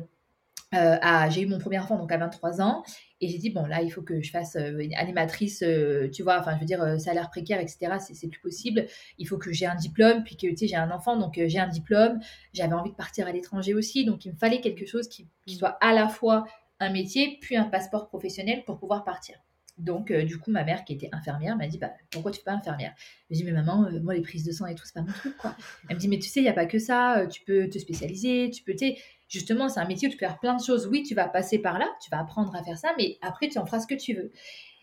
euh, 0.74 1.30
j'ai 1.30 1.42
eu 1.42 1.46
mon 1.46 1.58
premier 1.58 1.78
enfant 1.78 1.96
donc 1.96 2.10
à 2.10 2.16
23 2.16 2.60
ans 2.60 2.82
et 3.20 3.28
j'ai 3.28 3.38
dit 3.38 3.50
bon 3.50 3.64
là 3.66 3.82
il 3.82 3.90
faut 3.90 4.02
que 4.02 4.20
je 4.20 4.30
fasse 4.30 4.56
euh, 4.56 4.78
une 4.78 4.94
animatrice 4.94 5.62
euh, 5.62 6.08
tu 6.10 6.22
vois 6.22 6.38
enfin 6.40 6.54
je 6.54 6.60
veux 6.60 6.66
dire 6.66 7.00
salaire 7.00 7.30
précaire 7.30 7.60
etc 7.60 7.96
c'est 7.98 8.28
plus 8.28 8.40
possible. 8.40 8.86
Il 9.18 9.26
faut 9.26 9.38
que 9.38 9.52
j'ai 9.52 9.66
un 9.66 9.74
diplôme 9.74 10.24
puis 10.24 10.36
que 10.36 10.46
tu 10.48 10.56
sais 10.56 10.66
j'ai 10.66 10.76
un 10.76 10.90
enfant 10.90 11.16
donc 11.16 11.40
j'ai 11.46 11.58
un 11.58 11.68
diplôme. 11.68 12.18
J'avais 12.52 12.74
envie 12.74 12.90
de 12.90 12.96
partir 12.96 13.26
à 13.26 13.32
l'étranger 13.32 13.74
aussi 13.74 14.04
donc 14.04 14.24
il 14.24 14.32
me 14.32 14.36
fallait 14.36 14.60
quelque 14.60 14.86
chose 14.86 15.08
qui, 15.08 15.28
soit 15.46 15.76
à 15.80 15.92
la 15.92 16.08
fois 16.08 16.44
un 16.80 16.90
métier 16.90 17.38
puis 17.40 17.56
un 17.56 17.64
passeport 17.64 18.08
professionnel 18.08 18.64
pour 18.64 18.78
pouvoir 18.78 19.04
partir. 19.04 19.36
Donc, 19.76 20.12
du 20.12 20.38
coup, 20.38 20.52
ma 20.52 20.62
mère, 20.62 20.84
qui 20.84 20.92
était 20.92 21.08
infirmière, 21.10 21.56
m'a 21.56 21.66
dit 21.66 21.78
bah, 21.78 21.90
Pourquoi 22.12 22.30
tu 22.30 22.38
fais 22.38 22.44
pas 22.44 22.52
infirmière? 22.52 22.94
J'ai 23.28 23.38
dit 23.38 23.44
Mais 23.44 23.50
maman, 23.50 23.88
moi, 24.04 24.14
les 24.14 24.20
prises 24.20 24.44
de 24.44 24.52
sang 24.52 24.66
et 24.66 24.76
tout, 24.76 24.84
c'est 24.84 24.94
pas 24.94 25.00
mon 25.00 25.10
truc, 25.10 25.36
quoi. 25.36 25.56
Elle 25.88 25.96
me 25.96 26.00
dit 26.00 26.06
Mais 26.06 26.20
tu 26.20 26.28
sais, 26.28 26.38
il 26.38 26.44
n'y 26.44 26.48
a 26.48 26.52
pas 26.52 26.66
que 26.66 26.78
ça, 26.78 27.26
tu 27.28 27.42
peux 27.42 27.68
te 27.68 27.80
spécialiser, 27.80 28.50
tu 28.52 28.62
peux, 28.62 28.76
tu 28.76 28.94
justement, 29.34 29.68
c'est 29.68 29.80
un 29.80 29.86
métier 29.86 30.08
où 30.08 30.10
tu 30.10 30.16
peux 30.16 30.26
faire 30.26 30.38
plein 30.38 30.56
de 30.56 30.62
choses. 30.62 30.86
Oui, 30.86 31.02
tu 31.02 31.14
vas 31.14 31.28
passer 31.28 31.58
par 31.58 31.78
là, 31.78 31.86
tu 32.00 32.08
vas 32.10 32.20
apprendre 32.20 32.54
à 32.54 32.62
faire 32.62 32.78
ça, 32.78 32.94
mais 32.96 33.18
après, 33.20 33.48
tu 33.48 33.58
en 33.58 33.66
feras 33.66 33.80
ce 33.80 33.86
que 33.86 33.94
tu 33.94 34.14
veux. 34.14 34.30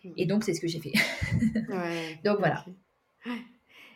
Mm. 0.04 0.14
Et 0.18 0.26
donc, 0.26 0.44
c'est 0.44 0.54
ce 0.54 0.62
que 0.62 0.68
j'ai 0.68 0.80
fait. 0.80 0.94
donc, 2.24 2.40
voilà. 2.40 2.66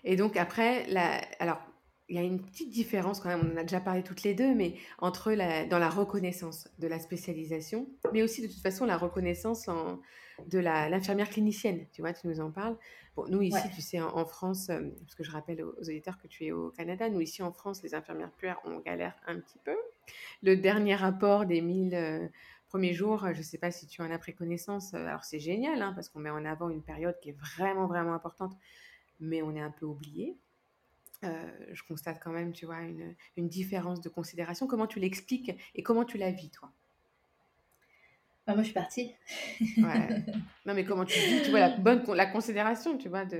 Et 0.04 0.16
donc, 0.16 0.38
après, 0.38 0.88
la... 0.88 1.22
alors, 1.40 1.60
il 2.08 2.16
y 2.16 2.20
a 2.20 2.22
une 2.22 2.40
petite 2.40 2.70
différence 2.70 3.20
quand 3.20 3.30
même, 3.30 3.42
on 3.44 3.54
en 3.56 3.58
a 3.58 3.64
déjà 3.64 3.80
parlé 3.80 4.04
toutes 4.04 4.24
les 4.24 4.36
deux, 4.36 4.54
mais 4.54 4.76
entre 5.00 5.32
la, 5.32 5.66
dans 5.66 5.80
la 5.80 5.90
reconnaissance 5.90 6.68
de 6.78 6.88
la 6.88 7.00
spécialisation, 7.00 7.90
mais 8.14 8.22
aussi 8.22 8.44
de 8.44 8.48
toute 8.48 8.62
façon 8.62 8.86
la 8.86 8.96
reconnaissance 8.96 9.68
en, 9.68 10.00
de 10.48 10.60
l'infirmière 10.60 11.30
clinicienne. 11.30 11.86
Tu 11.92 12.02
vois, 12.02 12.14
tu 12.14 12.28
nous 12.28 12.40
en 12.40 12.52
parles. 12.52 12.78
Bon, 13.16 13.26
nous 13.30 13.42
ici, 13.42 13.70
tu 13.74 13.82
sais, 13.82 14.02
en, 14.02 14.26
France, 14.26 14.70
euh, 14.70 14.82
parce 15.00 15.16
que 15.16 15.24
je 15.24 15.32
rappelle 15.32 15.64
aux, 15.64 15.74
auditeurs 15.80 16.18
que 16.18 16.28
tu 16.28 16.46
es 16.46 16.52
au 16.52 16.72
Canada, 16.72 17.10
nous 17.10 17.22
ici 17.22 17.42
en 17.42 17.52
France, 17.54 17.82
les 17.82 17.96
infirmières 17.96 18.32
puères, 18.32 18.60
on 18.66 18.80
galère 18.80 19.16
un 19.26 19.40
petit 19.40 19.58
peu. 19.64 19.76
Le 20.44 20.56
dernier 20.56 20.96
rapport 20.96 21.46
des 21.46 21.62
1000 21.62 21.96
euh, 21.96 22.28
premiers 22.68 22.94
jours, 22.94 23.28
je 23.32 23.38
ne 23.38 23.44
sais 23.44 23.58
pas 23.58 23.72
si 23.72 23.88
tu 23.88 24.02
en 24.02 24.12
as 24.12 24.18
pris 24.18 24.36
connaissance, 24.36 24.94
euh, 24.94 25.06
alors 25.06 25.24
c'est 25.24 25.40
génial, 25.40 25.82
hein, 25.82 25.94
parce 25.94 26.10
qu'on 26.10 26.20
met 26.20 26.30
en 26.30 26.44
avant 26.44 26.70
une 26.70 26.84
période 26.84 27.18
qui 27.22 27.30
est 27.30 27.38
vraiment, 27.40 27.88
vraiment 27.88 28.14
importante 28.14 28.56
mais 29.22 29.42
on 29.42 29.56
est 29.56 29.62
un 29.62 29.72
peu 29.72 29.86
oublié. 29.86 30.36
je 31.24 31.82
constate 31.88 32.22
quand 32.22 32.34
même, 32.34 32.52
tu 32.52 32.66
vois, 32.66 32.82
une, 32.82 33.16
une 33.38 33.48
différence 33.48 34.02
de 34.02 34.10
considération. 34.10 34.68
Comment 34.68 34.88
tu 34.88 35.00
l'expliques 35.00 35.54
et 35.74 35.84
comment 35.84 36.04
tu 36.04 36.18
la 36.18 36.32
vis, 36.32 36.50
toi? 36.50 36.70
Bah, 38.48 38.54
moi, 38.54 38.62
je 38.62 38.66
suis 38.66 38.74
partie. 38.74 39.12
ouais. 39.60 40.24
Non, 40.68 40.76
mais 40.76 40.84
comment 40.86 41.04
tu 41.04 41.18
vis, 41.20 41.42
tu 41.44 41.50
vois, 41.50 41.62
la 41.62 41.70
bonne 41.78 42.04
la 42.14 42.28
considération, 42.28 42.96
tu 42.96 43.10
vois, 43.10 43.26
de... 43.26 43.40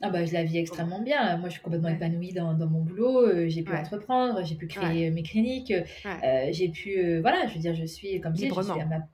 Ah 0.00 0.08
bah, 0.08 0.24
je 0.24 0.32
la 0.32 0.44
vis 0.44 0.58
extrêmement 0.58 1.02
bien. 1.02 1.36
Moi, 1.36 1.48
je 1.50 1.54
suis 1.54 1.62
complètement 1.62 1.90
épanouie 1.90 2.32
dans, 2.32 2.54
dans 2.54 2.66
mon 2.66 2.80
boulot. 2.80 3.26
Euh, 3.26 3.48
j'ai 3.48 3.62
pu 3.62 3.74
entreprendre, 3.74 4.42
j'ai 4.44 4.54
pu 4.54 4.66
créer 4.66 5.10
mes 5.10 5.22
cliniques. 5.22 5.72
Euh, 5.72 6.48
j'ai 6.52 6.70
pu... 6.70 6.98
Euh, 6.98 7.20
voilà, 7.20 7.46
je 7.48 7.54
veux 7.54 7.60
dire, 7.60 7.74
je 7.74 7.84
suis, 7.84 8.18
comme 8.20 8.34
je 8.34 8.46
je 8.46 8.62
suis 8.62 8.80
à 8.80 8.86
ma... 8.86 9.08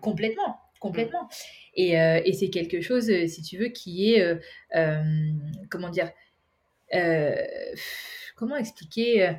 Complètement, 0.00 0.58
complètement. 0.80 1.28
Et, 1.74 1.92
et 1.92 2.32
c'est 2.32 2.50
quelque 2.50 2.80
chose, 2.80 3.12
si 3.26 3.42
tu 3.42 3.58
veux, 3.58 3.68
qui 3.68 4.14
est... 4.14 4.40
comment 5.70 5.90
dire 5.90 6.10
Comment 8.34 8.56
expliquer 8.56 9.36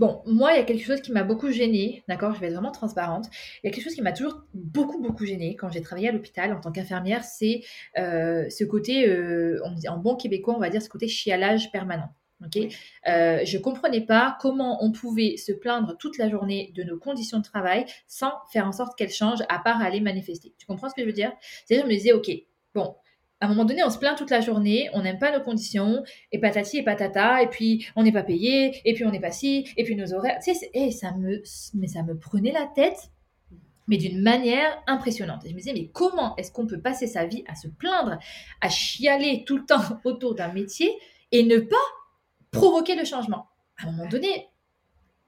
Bon, 0.00 0.22
moi, 0.24 0.54
il 0.54 0.56
y 0.56 0.60
a 0.60 0.64
quelque 0.64 0.82
chose 0.82 1.02
qui 1.02 1.12
m'a 1.12 1.24
beaucoup 1.24 1.50
gênée, 1.50 2.02
d'accord 2.08 2.34
Je 2.34 2.40
vais 2.40 2.46
être 2.46 2.54
vraiment 2.54 2.70
transparente. 2.70 3.26
Il 3.62 3.66
y 3.66 3.68
a 3.68 3.70
quelque 3.70 3.84
chose 3.84 3.94
qui 3.94 4.00
m'a 4.00 4.12
toujours 4.12 4.40
beaucoup, 4.54 4.98
beaucoup 4.98 5.26
gênée 5.26 5.56
quand 5.56 5.68
j'ai 5.68 5.82
travaillé 5.82 6.08
à 6.08 6.12
l'hôpital 6.12 6.54
en 6.54 6.60
tant 6.62 6.72
qu'infirmière, 6.72 7.22
c'est 7.22 7.60
euh, 7.98 8.48
ce 8.48 8.64
côté, 8.64 9.06
euh, 9.06 9.60
en 9.86 9.98
bon 9.98 10.16
québécois, 10.16 10.54
on 10.56 10.58
va 10.58 10.70
dire 10.70 10.80
ce 10.80 10.88
côté 10.88 11.06
chialage 11.06 11.70
permanent. 11.70 12.08
Ok, 12.42 12.56
euh, 13.08 13.40
je 13.44 13.58
comprenais 13.58 14.00
pas 14.00 14.38
comment 14.40 14.82
on 14.82 14.90
pouvait 14.90 15.36
se 15.36 15.52
plaindre 15.52 15.94
toute 15.98 16.16
la 16.16 16.30
journée 16.30 16.72
de 16.74 16.82
nos 16.82 16.96
conditions 16.98 17.36
de 17.36 17.44
travail 17.44 17.84
sans 18.06 18.32
faire 18.50 18.66
en 18.66 18.72
sorte 18.72 18.96
qu'elles 18.96 19.12
changent, 19.12 19.42
à 19.50 19.58
part 19.58 19.82
aller 19.82 20.00
manifester. 20.00 20.54
Tu 20.56 20.64
comprends 20.64 20.88
ce 20.88 20.94
que 20.94 21.02
je 21.02 21.06
veux 21.06 21.12
dire? 21.12 21.32
C'est-à-dire, 21.66 21.84
je 21.84 21.90
me 21.92 21.94
disais, 21.94 22.12
ok, 22.14 22.30
bon, 22.74 22.96
à 23.40 23.46
un 23.46 23.48
moment 23.48 23.64
donné, 23.64 23.82
on 23.82 23.90
se 23.90 23.98
plaint 23.98 24.16
toute 24.16 24.30
la 24.30 24.40
journée, 24.40 24.90
on 24.92 25.02
n'aime 25.02 25.18
pas 25.18 25.36
nos 25.36 25.42
conditions, 25.42 26.02
et 26.30 26.38
patati 26.38 26.78
et 26.78 26.82
patata, 26.82 27.42
et 27.42 27.48
puis 27.48 27.86
on 27.96 28.02
n'est 28.02 28.12
pas 28.12 28.22
payé, 28.22 28.80
et 28.84 28.92
puis 28.92 29.04
on 29.04 29.10
n'est 29.10 29.20
pas 29.20 29.32
si, 29.32 29.66
et 29.78 29.84
puis 29.84 29.96
nos 29.96 30.12
horaires. 30.12 30.38
Tu 30.44 30.54
sais, 30.54 30.70
eh, 30.74 30.90
ça 30.90 31.12
me, 31.12 31.42
mais 31.74 31.86
ça 31.86 32.02
me 32.02 32.18
prenait 32.18 32.52
la 32.52 32.66
tête, 32.66 33.10
mais 33.88 33.96
d'une 33.96 34.20
manière 34.20 34.82
impressionnante. 34.86 35.40
Je 35.44 35.52
me 35.52 35.56
disais, 35.56 35.72
mais 35.72 35.88
comment 35.88 36.36
est-ce 36.36 36.52
qu'on 36.52 36.66
peut 36.66 36.80
passer 36.80 37.06
sa 37.06 37.24
vie 37.24 37.42
à 37.48 37.54
se 37.54 37.66
plaindre, 37.66 38.18
à 38.60 38.68
chialer 38.68 39.44
tout 39.46 39.56
le 39.56 39.64
temps 39.64 39.82
autour 40.04 40.34
d'un 40.34 40.52
métier 40.52 40.94
et 41.32 41.42
ne 41.42 41.58
pas 41.58 41.76
provoquer 42.50 42.94
le 42.94 43.04
changement? 43.04 43.46
À 43.78 43.88
un 43.88 43.92
moment 43.92 44.08
donné, 44.08 44.49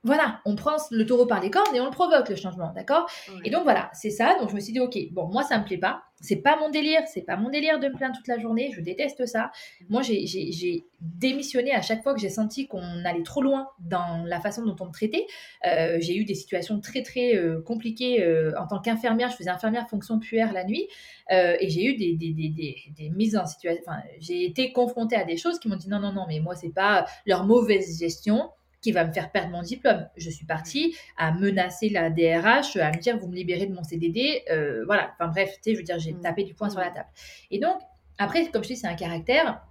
voilà, 0.04 0.40
on 0.44 0.56
prend 0.56 0.76
le 0.90 1.06
taureau 1.06 1.26
par 1.26 1.40
les 1.40 1.50
cornes 1.50 1.74
et 1.76 1.80
on 1.80 1.84
le 1.84 1.90
provoque 1.90 2.28
le 2.28 2.34
changement, 2.34 2.72
d'accord? 2.74 3.08
Et 3.44 3.50
donc 3.50 3.62
voilà, 3.62 3.88
c'est 3.92 4.10
ça. 4.10 4.36
Donc 4.40 4.50
je 4.50 4.54
me 4.54 4.60
suis 4.60 4.72
dit, 4.72 4.80
ok, 4.80 4.98
bon, 5.12 5.28
moi 5.28 5.44
ça 5.44 5.58
me 5.58 5.64
plaît 5.64 5.78
pas, 5.78 6.02
c'est 6.20 6.36
pas 6.36 6.56
mon 6.56 6.70
délire, 6.70 7.02
c'est 7.06 7.22
pas 7.22 7.36
mon 7.36 7.50
délire 7.50 7.78
de 7.78 7.88
me 7.88 7.94
plaindre 7.94 8.16
toute 8.16 8.26
la 8.26 8.38
journée, 8.38 8.72
je 8.74 8.80
déteste 8.80 9.26
ça. 9.26 9.52
Moi 9.88 10.02
j'ai 10.02 10.84
démissionné 11.00 11.72
à 11.72 11.82
chaque 11.82 12.02
fois 12.02 12.14
que 12.14 12.20
j'ai 12.20 12.30
senti 12.30 12.66
qu'on 12.66 13.04
allait 13.04 13.22
trop 13.22 13.42
loin 13.42 13.68
dans 13.80 14.24
la 14.24 14.40
façon 14.40 14.64
dont 14.64 14.76
on 14.80 14.86
me 14.86 14.92
traitait. 14.92 15.26
Euh, 15.66 15.98
j'ai 16.00 16.16
eu 16.16 16.24
des 16.24 16.34
situations 16.34 16.80
très 16.80 17.02
très 17.02 17.36
euh, 17.36 17.60
compliquées 17.60 18.24
euh, 18.24 18.52
en 18.58 18.66
tant 18.66 18.80
qu'infirmière. 18.80 19.30
Je 19.30 19.36
faisais 19.36 19.50
infirmière 19.50 19.88
fonction 19.88 20.18
puère 20.18 20.52
la 20.52 20.64
nuit 20.64 20.88
et 21.30 21.70
j'ai 21.70 21.84
eu 21.86 21.96
des, 21.96 22.14
des, 22.14 22.32
des, 22.32 22.76
des, 22.94 23.08
mises 23.10 23.36
en 23.36 23.46
situation. 23.46 23.82
Enfin, 23.86 24.02
j'ai 24.18 24.44
été 24.44 24.72
confrontée 24.72 25.16
à 25.16 25.24
des 25.24 25.38
choses 25.38 25.58
qui 25.58 25.68
m'ont 25.68 25.76
dit 25.76 25.88
non 25.88 25.98
non 25.98 26.12
non, 26.12 26.26
mais 26.28 26.40
moi 26.40 26.54
c'est 26.54 26.74
pas 26.74 27.06
leur 27.24 27.44
mauvaise 27.44 27.98
gestion 27.98 28.50
qui 28.82 28.92
va 28.92 29.06
me 29.06 29.12
faire 29.12 29.30
perdre 29.30 29.50
mon 29.50 29.62
diplôme. 29.62 30.08
Je 30.16 30.28
suis 30.28 30.44
partie 30.44 30.94
à 31.16 31.32
menacer 31.32 31.88
la 31.88 32.10
DRH, 32.10 32.76
à 32.76 32.90
me 32.90 32.98
dire 32.98 33.16
vous 33.16 33.28
me 33.28 33.34
libérez 33.34 33.66
de 33.66 33.74
mon 33.74 33.84
CDD. 33.84 34.42
Euh, 34.50 34.84
voilà, 34.84 35.14
enfin 35.14 35.28
bref, 35.28 35.54
tu 35.54 35.62
sais, 35.62 35.74
je 35.74 35.78
veux 35.78 35.84
dire, 35.84 35.98
j'ai 35.98 36.12
mm. 36.12 36.20
tapé 36.20 36.42
du 36.42 36.52
poing 36.52 36.68
sur 36.68 36.80
la 36.80 36.90
mm. 36.90 36.94
table. 36.94 37.08
Et 37.50 37.58
donc, 37.58 37.80
après, 38.18 38.50
comme 38.50 38.62
je 38.62 38.68
dis, 38.68 38.76
c'est 38.76 38.88
un 38.88 38.94
caractère. 38.94 39.64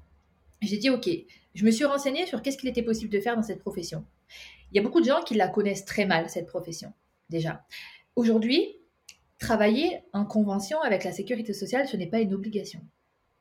J'ai 0.61 0.77
dit 0.77 0.89
ok, 0.89 1.09
je 1.53 1.65
me 1.65 1.71
suis 1.71 1.85
renseignée 1.85 2.25
sur 2.25 2.41
qu'est-ce 2.41 2.57
qu'il 2.57 2.69
était 2.69 2.83
possible 2.83 3.11
de 3.11 3.19
faire 3.19 3.35
dans 3.35 3.43
cette 3.43 3.59
profession. 3.59 4.05
Il 4.71 4.77
y 4.77 4.79
a 4.79 4.83
beaucoup 4.83 5.01
de 5.01 5.05
gens 5.05 5.21
qui 5.21 5.35
la 5.35 5.49
connaissent 5.49 5.85
très 5.85 6.05
mal, 6.05 6.29
cette 6.29 6.47
profession, 6.47 6.93
déjà. 7.29 7.65
Aujourd'hui, 8.15 8.77
travailler 9.39 10.03
en 10.13 10.23
convention 10.23 10.79
avec 10.81 11.03
la 11.03 11.11
sécurité 11.11 11.53
sociale, 11.53 11.87
ce 11.87 11.97
n'est 11.97 12.07
pas 12.07 12.21
une 12.21 12.33
obligation. 12.33 12.79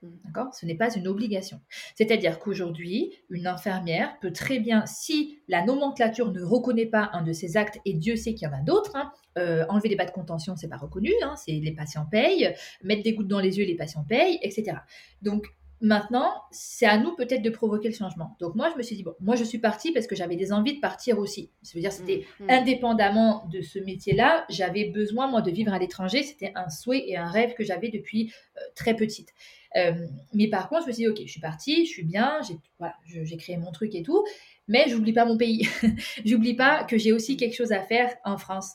Mmh. 0.02 0.08
D'accord? 0.24 0.54
Ce 0.54 0.64
n'est 0.64 0.76
pas 0.76 0.94
une 0.94 1.06
obligation. 1.08 1.60
C'est-à-dire 1.94 2.38
qu'aujourd'hui, 2.38 3.12
une 3.28 3.46
infirmière 3.46 4.18
peut 4.20 4.32
très 4.32 4.58
bien, 4.58 4.86
si 4.86 5.38
la 5.48 5.64
nomenclature 5.64 6.32
ne 6.32 6.42
reconnaît 6.42 6.86
pas 6.86 7.10
un 7.12 7.22
de 7.22 7.32
ses 7.32 7.56
actes, 7.56 7.78
et 7.84 7.92
Dieu 7.92 8.16
sait 8.16 8.34
qu'il 8.34 8.48
y 8.48 8.50
en 8.50 8.54
a 8.54 8.62
d'autres, 8.62 8.96
hein, 8.96 9.12
euh, 9.38 9.64
enlever 9.68 9.88
des 9.88 9.96
bas 9.96 10.06
de 10.06 10.10
contention, 10.10 10.56
c'est 10.56 10.68
pas 10.68 10.76
reconnu, 10.78 11.12
hein, 11.22 11.34
c'est 11.36 11.52
les 11.52 11.72
patients 11.72 12.06
payent, 12.10 12.54
mettre 12.82 13.02
des 13.02 13.14
gouttes 13.14 13.28
dans 13.28 13.40
les 13.40 13.58
yeux, 13.58 13.64
les 13.64 13.76
patients 13.76 14.04
payent, 14.08 14.38
etc. 14.42 14.78
Donc 15.22 15.46
Maintenant, 15.82 16.34
c'est 16.50 16.84
à 16.84 16.98
nous 16.98 17.14
peut-être 17.16 17.40
de 17.40 17.48
provoquer 17.48 17.88
le 17.88 17.94
changement. 17.94 18.36
Donc 18.38 18.54
moi, 18.54 18.70
je 18.70 18.76
me 18.76 18.82
suis 18.82 18.96
dit, 18.96 19.02
bon, 19.02 19.14
moi 19.18 19.34
je 19.34 19.44
suis 19.44 19.58
partie 19.58 19.92
parce 19.92 20.06
que 20.06 20.14
j'avais 20.14 20.36
des 20.36 20.52
envies 20.52 20.74
de 20.74 20.80
partir 20.80 21.18
aussi. 21.18 21.50
Ça 21.62 21.72
veut 21.74 21.80
dire, 21.80 21.92
c'était 21.92 22.26
mmh, 22.38 22.44
mmh. 22.44 22.50
indépendamment 22.50 23.48
de 23.50 23.62
ce 23.62 23.78
métier-là, 23.78 24.44
j'avais 24.50 24.90
besoin, 24.90 25.26
moi, 25.26 25.40
de 25.40 25.50
vivre 25.50 25.72
à 25.72 25.78
l'étranger. 25.78 26.22
C'était 26.22 26.52
un 26.54 26.68
souhait 26.68 27.04
et 27.06 27.16
un 27.16 27.26
rêve 27.26 27.54
que 27.54 27.64
j'avais 27.64 27.88
depuis 27.88 28.30
euh, 28.56 28.60
très 28.74 28.94
petite. 28.94 29.30
Euh, 29.76 30.06
mais 30.34 30.48
par 30.48 30.68
contre, 30.68 30.82
je 30.82 30.88
me 30.88 30.92
suis 30.92 31.04
dit, 31.04 31.08
ok, 31.08 31.20
je 31.24 31.30
suis 31.30 31.40
partie, 31.40 31.86
je 31.86 31.90
suis 31.90 32.04
bien, 32.04 32.40
j'ai 32.46 32.58
voilà, 32.78 32.96
créé 33.38 33.56
mon 33.56 33.72
truc 33.72 33.94
et 33.94 34.02
tout, 34.02 34.24
mais 34.68 34.86
j'oublie 34.88 35.14
pas 35.14 35.24
mon 35.24 35.38
pays. 35.38 35.66
j'oublie 36.26 36.54
pas 36.54 36.84
que 36.84 36.98
j'ai 36.98 37.12
aussi 37.12 37.36
quelque 37.36 37.54
chose 37.54 37.72
à 37.72 37.80
faire 37.80 38.14
en 38.24 38.36
France. 38.36 38.74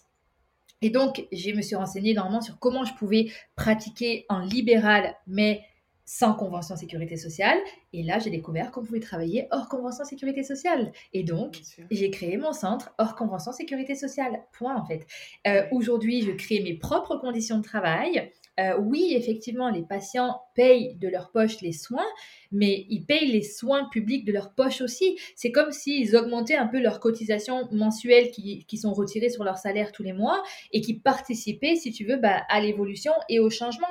Et 0.81 0.89
donc, 0.89 1.25
je 1.31 1.51
me 1.51 1.62
suis 1.62 1.75
renseignée 1.75 2.13
normalement 2.13 2.41
sur 2.41 2.59
comment 2.59 2.83
je 2.83 2.93
pouvais 2.95 3.31
pratiquer 3.55 4.25
en 4.29 4.39
libéral, 4.39 5.15
mais 5.27 5.62
sans 6.05 6.33
convention 6.33 6.75
sécurité 6.75 7.17
sociale. 7.17 7.57
Et 7.91 8.03
là, 8.03 8.19
j'ai 8.19 8.29
découvert 8.29 8.71
qu'on 8.71 8.83
pouvait 8.83 9.00
travailler 9.00 9.47
hors 9.51 9.67
convention 9.67 10.05
sécurité 10.05 10.43
sociale. 10.43 10.91
Et 11.13 11.24
donc, 11.24 11.59
j'ai 11.91 12.12
créé 12.12 12.38
mon 12.38 12.53
centre 12.53 12.93
hors 12.97 13.15
convention 13.15 13.51
sécurité 13.51 13.95
sociale. 13.95 14.43
Point, 14.53 14.75
en 14.75 14.85
fait. 14.85 15.05
Euh, 15.47 15.63
aujourd'hui, 15.71 16.21
je 16.21 16.31
crée 16.31 16.62
mes 16.62 16.75
propres 16.75 17.17
conditions 17.17 17.57
de 17.57 17.63
travail. 17.63 18.31
Euh, 18.59 18.77
oui, 18.79 19.13
effectivement, 19.15 19.69
les 19.69 19.83
patients 19.83 20.41
payent 20.53 20.95
de 20.95 21.09
leur 21.09 21.31
poche 21.31 21.59
les 21.62 21.74
soins, 21.74 22.05
mais 22.51 22.85
ils 22.89 23.03
payent 23.05 23.31
les 23.31 23.41
soins 23.41 23.89
publics 23.89 24.25
de 24.25 24.31
leur 24.31 24.53
poche 24.53 24.81
aussi. 24.81 25.17
C'est 25.35 25.51
comme 25.51 25.71
s'ils 25.71 26.15
augmentaient 26.15 26.55
un 26.55 26.67
peu 26.67 26.79
leurs 26.79 27.01
cotisations 27.01 27.67
mensuelles 27.71 28.31
qui, 28.31 28.77
sont 28.77 28.93
retirées 28.93 29.29
sur 29.29 29.43
leur 29.43 29.57
salaire 29.57 29.91
tous 29.91 30.03
les 30.03 30.13
mois 30.13 30.41
et 30.71 30.81
qui 30.81 30.93
participaient, 30.93 31.75
si 31.75 31.91
tu 31.91 32.05
veux, 32.05 32.17
bah, 32.17 32.43
à 32.50 32.62
l'évolution 32.62 33.12
et 33.27 33.39
au 33.39 33.50
changement. 33.50 33.88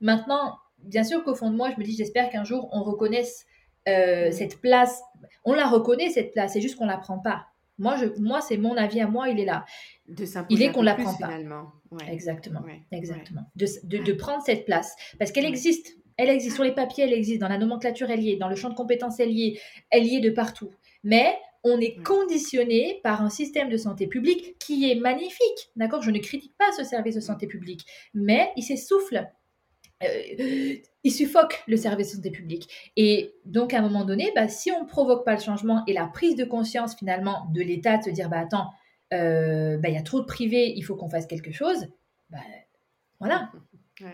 Maintenant, 0.00 0.58
bien 0.84 1.04
sûr 1.04 1.24
qu'au 1.24 1.34
fond 1.34 1.50
de 1.50 1.56
moi, 1.56 1.70
je 1.70 1.80
me 1.80 1.84
dis, 1.84 1.94
j'espère 1.96 2.30
qu'un 2.30 2.44
jour, 2.44 2.68
on 2.72 2.82
reconnaisse 2.82 3.46
euh, 3.88 4.30
cette 4.30 4.60
place. 4.60 5.02
On 5.44 5.54
la 5.54 5.66
reconnaît, 5.66 6.10
cette 6.10 6.32
place, 6.32 6.52
c'est 6.52 6.60
juste 6.60 6.76
qu'on 6.76 6.86
ne 6.86 6.90
la 6.90 6.98
prend 6.98 7.18
pas. 7.18 7.46
Moi, 7.78 7.96
je, 7.96 8.06
moi 8.20 8.40
c'est 8.40 8.56
mon 8.56 8.76
avis 8.76 9.00
à 9.00 9.08
moi, 9.08 9.28
il 9.28 9.40
est 9.40 9.44
là. 9.44 9.64
De 10.08 10.24
il 10.48 10.62
est 10.62 10.70
qu'on 10.70 10.82
la 10.82 10.94
prend 10.94 11.14
pas. 11.14 11.30
Exactement, 12.08 12.62
exactement. 12.92 13.42
De, 13.56 13.98
de, 13.98 14.12
prendre 14.12 14.42
cette 14.44 14.64
place 14.64 14.94
parce 15.18 15.32
qu'elle 15.32 15.46
existe. 15.46 15.96
Elle 16.16 16.28
existe 16.28 16.54
sur 16.54 16.62
les 16.62 16.70
papiers, 16.70 17.02
elle 17.02 17.12
existe 17.12 17.40
dans 17.40 17.48
la 17.48 17.58
nomenclature, 17.58 18.08
elle 18.08 18.22
y 18.22 18.30
est 18.30 18.36
dans 18.36 18.48
le 18.48 18.54
champ 18.54 18.68
de 18.68 18.76
compétences, 18.76 19.18
elle 19.18 19.32
y 19.32 19.48
est, 19.48 19.60
elle 19.90 20.06
y 20.06 20.14
est 20.14 20.20
de 20.20 20.30
partout. 20.30 20.70
Mais 21.02 21.36
on 21.64 21.80
est 21.80 22.00
conditionné 22.04 23.00
par 23.02 23.20
un 23.20 23.30
système 23.30 23.68
de 23.68 23.76
santé 23.76 24.06
publique 24.06 24.56
qui 24.60 24.88
est 24.88 24.94
magnifique. 24.94 25.70
D'accord? 25.74 26.02
Je 26.02 26.12
ne 26.12 26.20
critique 26.20 26.56
pas 26.56 26.70
ce 26.76 26.84
service 26.84 27.16
de 27.16 27.20
santé 27.20 27.48
publique, 27.48 27.84
mais 28.14 28.52
il 28.56 28.62
s'essouffle. 28.62 29.26
Euh, 30.02 30.74
il 31.04 31.12
suffoque 31.12 31.62
le 31.66 31.76
service 31.76 32.10
de 32.10 32.16
santé 32.16 32.30
publique. 32.30 32.68
Et 32.96 33.34
donc, 33.44 33.74
à 33.74 33.78
un 33.78 33.82
moment 33.82 34.04
donné, 34.04 34.32
bah, 34.34 34.48
si 34.48 34.72
on 34.72 34.82
ne 34.82 34.88
provoque 34.88 35.24
pas 35.24 35.34
le 35.34 35.40
changement 35.40 35.84
et 35.86 35.92
la 35.92 36.06
prise 36.06 36.34
de 36.34 36.44
conscience 36.44 36.96
finalement 36.96 37.46
de 37.52 37.60
l'État 37.60 37.98
de 37.98 38.04
se 38.04 38.10
dire, 38.10 38.28
bah 38.28 38.40
attends, 38.40 38.70
euh, 39.12 39.76
bah, 39.78 39.88
il 39.90 39.94
y 39.94 39.98
a 39.98 40.02
trop 40.02 40.20
de 40.20 40.26
privés, 40.26 40.72
il 40.76 40.82
faut 40.82 40.96
qu'on 40.96 41.08
fasse 41.08 41.26
quelque 41.26 41.52
chose, 41.52 41.88
bah, 42.30 42.38
voilà, 43.20 43.50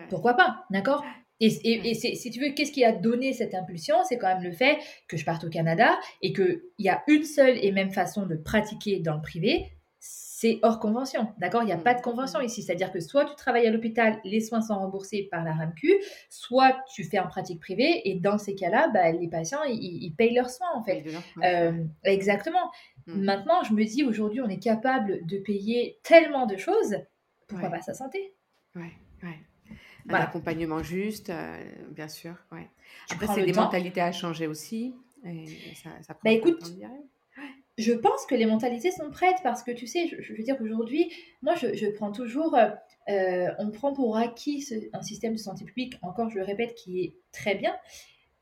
pourquoi 0.09 0.35
pas, 0.35 0.65
d'accord? 0.71 1.05
Et, 1.43 1.49
et, 1.65 1.95
si 1.95 2.31
tu 2.31 2.39
veux, 2.39 2.51
qu'est-ce 2.51 2.73
qui 2.73 2.85
a 2.85 2.93
donné 2.93 3.33
cette 3.33 3.55
impulsion? 3.55 3.97
C'est 4.07 4.19
quand 4.19 4.29
même 4.29 4.43
le 4.43 4.53
fait 4.53 4.79
que 5.09 5.17
je 5.17 5.25
parte 5.25 5.43
au 5.45 5.49
Canada 5.49 5.99
et 6.21 6.35
qu'il 6.35 6.61
y 6.79 6.91
a 6.91 7.03
une 7.07 7.25
seule 7.25 7.57
et 7.65 7.73
même 7.73 7.91
façon 7.91 8.27
de 8.27 8.37
pratiquer 8.37 9.01
dans 9.01 9.15
le 9.15 9.23
privé, 9.23 9.73
c'est 10.41 10.59
hors 10.63 10.79
convention. 10.79 11.35
D'accord? 11.37 11.65
Il 11.65 11.67
n'y 11.67 11.73
a 11.73 11.77
pas 11.77 11.93
de 11.93 12.01
convention 12.01 12.41
ici. 12.41 12.63
C'est-à-dire 12.63 12.91
que 12.91 13.01
soit 13.01 13.27
tu 13.27 13.35
travailles 13.35 13.67
à 13.67 13.71
l'hôpital, 13.71 14.19
les 14.25 14.41
soins 14.41 14.63
sont 14.63 14.75
remboursés 14.75 15.29
par 15.31 15.45
la 15.45 15.53
RAMQ, 15.53 16.01
soit 16.31 16.79
tu 16.95 17.05
fais 17.05 17.19
en 17.19 17.27
pratique 17.27 17.61
privée 17.61 18.09
et 18.09 18.15
dans 18.15 18.39
ces 18.39 18.55
cas-là, 18.55 18.89
bah, 18.89 19.13
les 19.13 19.29
patients, 19.29 19.63
ils, 19.65 20.15
payent 20.17 20.35
leurs 20.35 20.49
soins 20.49 20.71
en 20.75 20.83
fait. 20.83 21.05
Euh, 21.45 21.85
exactement. 22.05 22.71
Mm. 23.07 23.23
Maintenant, 23.23 23.63
je 23.65 23.75
me 23.75 23.85
dis 23.85 24.03
aujourd'hui, 24.03 24.41
on 24.41 24.49
est 24.49 24.63
capable 24.63 25.27
de 25.27 25.37
payer 25.37 25.99
tellement 26.05 26.47
de 26.47 26.57
choses. 26.57 26.97
Pourquoi 27.47 27.69
pas 27.69 27.83
sa 27.83 27.93
santé? 27.93 28.33
Ouais, 28.75 28.93
ouais. 29.23 29.39
Un 30.09 30.15
accompagnement 30.15 30.83
juste, 30.83 31.29
euh, 31.29 31.63
bien 31.91 32.09
sûr. 32.09 32.35
Ouais. 32.51 32.67
Après, 33.11 33.27
c'est 33.27 33.45
des 33.45 33.53
mentalités 33.53 34.01
à 34.01 34.11
changer 34.11 34.47
aussi. 34.47 34.95
Et 35.23 35.75
ça, 35.75 35.91
ça 36.01 36.15
prend 36.15 36.23
bah, 36.25 36.31
écoute, 36.31 36.65
je 37.79 37.93
pense 37.93 38.27
que 38.27 38.35
les 38.35 38.47
mentalités 38.47 38.91
sont 38.91 39.11
prêtes 39.11 39.39
parce 39.43 39.63
que 39.63 39.71
tu 39.71 39.87
sais, 39.87 40.07
je, 40.07 40.33
veux 40.33 40.43
dire 40.43 40.57
aujourd'hui, 40.61 41.13
moi 41.43 41.55
je, 41.55 41.91
prends 41.91 42.13
toujours, 42.13 42.55
euh, 42.55 42.69
euh, 43.09 43.49
on 43.59 43.71
prend 43.71 43.93
pour 43.93 44.17
acquis 44.17 44.67
un 44.93 45.03
système 45.03 45.33
de 45.33 45.39
santé 45.39 45.65
publique, 45.65 45.99
encore 46.03 46.31
je 46.31 46.39
le 46.39 46.45
répète, 46.45 46.75
qui 46.75 47.01
est 47.01 47.15
très 47.33 47.55
bien, 47.55 47.75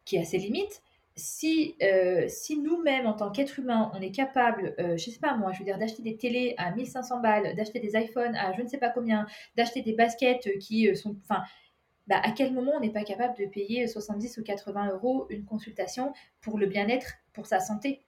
qui 0.04 0.18
a 0.18 0.24
ses 0.24 0.38
limites, 0.38 0.82
si, 1.14 1.74
euh, 1.82 2.26
si 2.28 2.58
nous-mêmes, 2.58 3.06
en 3.06 3.12
tant 3.12 3.30
qu'être 3.30 3.58
humain, 3.58 3.90
on 3.94 4.00
est 4.00 4.12
capable, 4.12 4.74
je 4.78 4.96
je 4.96 5.10
sais 5.10 5.18
pas 5.18 5.36
moi, 5.36 5.52
je 5.52 5.58
veux 5.58 5.64
dire, 5.64 5.78
d'acheter 5.78 6.02
des 6.02 6.16
télés 6.16 6.54
à 6.58 6.70
1500 6.72 7.20
balles, 7.20 7.56
d'acheter 7.56 7.80
des 7.80 7.96
iPhones 7.96 8.36
à 8.36 8.52
je 8.52 8.62
ne 8.62 8.68
sais 8.68 8.78
pas 8.78 8.90
combien, 8.90 9.26
d'acheter 9.56 9.82
des 9.82 9.92
baskets 9.92 10.58
qui 10.58 10.94
sont. 10.96 11.16
Enfin, 11.22 11.42
bah, 12.06 12.20
à 12.22 12.30
quel 12.32 12.52
moment 12.52 12.72
on 12.76 12.80
n'est 12.80 12.92
pas 12.92 13.04
capable 13.04 13.36
de 13.36 13.46
payer 13.46 13.86
70 13.86 14.38
ou 14.38 14.42
80 14.42 14.92
euros 14.92 15.26
une 15.28 15.44
consultation 15.44 16.12
pour 16.40 16.58
le 16.58 16.66
bien-être, 16.66 17.14
pour 17.32 17.46
sa 17.46 17.60
santé? 17.60 18.07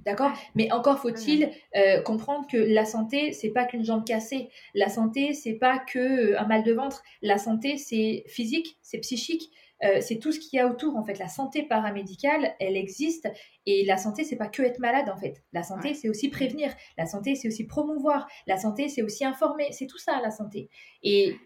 D'accord? 0.00 0.32
Mais 0.54 0.70
encore 0.72 0.98
faut-il 0.98 1.50
euh, 1.76 2.02
comprendre 2.02 2.46
que 2.46 2.56
la 2.56 2.84
santé, 2.84 3.32
c'est 3.32 3.50
pas 3.50 3.64
qu'une 3.64 3.84
jambe 3.84 4.04
cassée. 4.04 4.50
La 4.74 4.88
santé, 4.88 5.32
c'est 5.32 5.54
pas 5.54 5.78
que 5.78 5.98
euh, 6.32 6.40
un 6.40 6.46
mal 6.46 6.62
de 6.62 6.72
ventre. 6.72 7.02
La 7.22 7.38
santé, 7.38 7.78
c'est 7.78 8.24
physique, 8.26 8.78
c'est 8.82 8.98
psychique. 8.98 9.50
Euh, 9.82 10.00
c'est 10.00 10.18
tout 10.18 10.32
ce 10.32 10.38
qu'il 10.38 10.56
y 10.56 10.60
a 10.60 10.68
autour 10.68 10.96
en 10.96 11.04
fait. 11.04 11.18
La 11.18 11.28
santé 11.28 11.62
paramédicale, 11.62 12.54
elle 12.60 12.76
existe 12.76 13.28
et 13.66 13.84
la 13.84 13.96
santé, 13.96 14.24
c'est 14.24 14.36
pas 14.36 14.48
que 14.48 14.62
être 14.62 14.78
malade 14.78 15.08
en 15.08 15.16
fait. 15.16 15.42
La 15.52 15.62
santé, 15.62 15.94
c'est 15.94 16.08
aussi 16.08 16.28
prévenir. 16.28 16.74
La 16.96 17.06
santé, 17.06 17.34
c'est 17.34 17.48
aussi 17.48 17.64
promouvoir. 17.64 18.26
La 18.46 18.56
santé, 18.56 18.88
c'est 18.88 19.02
aussi 19.02 19.24
informer. 19.24 19.68
C'est 19.72 19.86
tout 19.86 19.98
ça 19.98 20.20
la 20.22 20.30
santé. 20.30 20.68
Et 21.02 21.36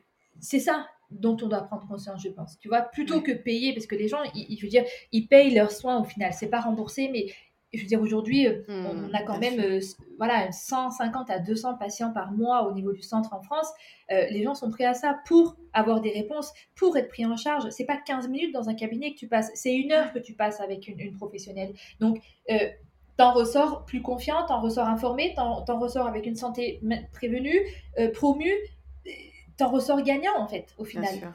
c'est 0.41 0.61
ça 0.61 0.87
dont 1.11 1.37
on 1.43 1.49
doit 1.49 1.63
prendre 1.63 1.87
conscience, 1.89 2.23
je 2.23 2.29
pense. 2.29 2.59
Tu 2.59 2.69
vois, 2.69 2.83
plutôt 2.83 3.23
que 3.23 3.33
payer, 3.33 3.73
parce 3.73 3.87
que 3.87 3.95
les 3.95 4.09
gens, 4.09 4.23
ils, 4.35 4.57
je 4.59 4.63
veux 4.63 4.69
dire, 4.69 4.85
ils 5.11 5.27
payent 5.27 5.55
leurs 5.55 5.73
soins 5.73 6.01
au 6.01 6.05
final. 6.05 6.33
C'est 6.33 6.51
pas 6.51 6.61
remboursé, 6.61 7.09
mais 7.11 7.27
je 7.75 7.81
veux 7.81 7.87
dire, 7.87 8.01
aujourd'hui, 8.01 8.47
euh, 8.47 8.63
on, 8.69 8.95
hmm, 8.95 9.15
a 9.15 9.23
quand 9.23 9.39
même 9.39 9.61
euh, 9.61 9.81
voilà, 10.17 10.51
150 10.51 11.31
à 11.31 11.39
200 11.39 11.75
patients 11.75 12.13
par 12.13 12.33
mois 12.33 12.67
au 12.67 12.73
niveau 12.73 12.93
du 12.93 13.03
centre 13.03 13.35
en 13.35 13.43
France. 13.43 13.71
Euh, 14.11 14.27
les 14.31 14.43
gens 14.43 14.55
sont 14.55 14.71
prêts 14.71 14.87
à 14.87 14.95
ça 14.95 15.19
pour 15.27 15.57
avoir 15.75 16.01
des 16.01 16.11
réponses, 16.11 16.53
pour 16.75 16.97
être 16.97 17.09
pris 17.09 17.27
en 17.27 17.37
charge. 17.37 17.69
C'est 17.71 17.85
pas 17.85 17.99
15 17.99 18.29
minutes 18.29 18.55
dans 18.55 18.69
un 18.71 18.75
cabinet 18.75 19.13
que 19.13 19.19
tu 19.19 19.29
passes, 19.29 19.51
c'est 19.55 19.75
une 19.75 19.93
heure 19.93 20.13
que 20.13 20.19
tu 20.19 20.33
passes 20.33 20.61
avec 20.61 20.89
une, 20.89 21.15
professionnelle. 21.17 21.75
Donc, 22.01 22.23
t'en 23.17 23.33
ressors 23.33 23.85
plus 23.85 24.01
confiant, 24.01 24.47
t'en 24.47 24.61
ressors 24.61 24.87
informé, 24.87 25.35
t'en, 25.35 25.65
ressors 25.79 26.07
avec 26.07 26.27
une 26.27 26.37
santé 26.37 26.81
prévenue, 27.13 27.61
promue, 28.15 28.55
t'en 29.57 29.71
ressors 29.71 30.03
gagnant 30.03 30.39
en 30.39 30.47
fait, 30.47 30.75
au 30.79 30.85
final. 30.85 31.35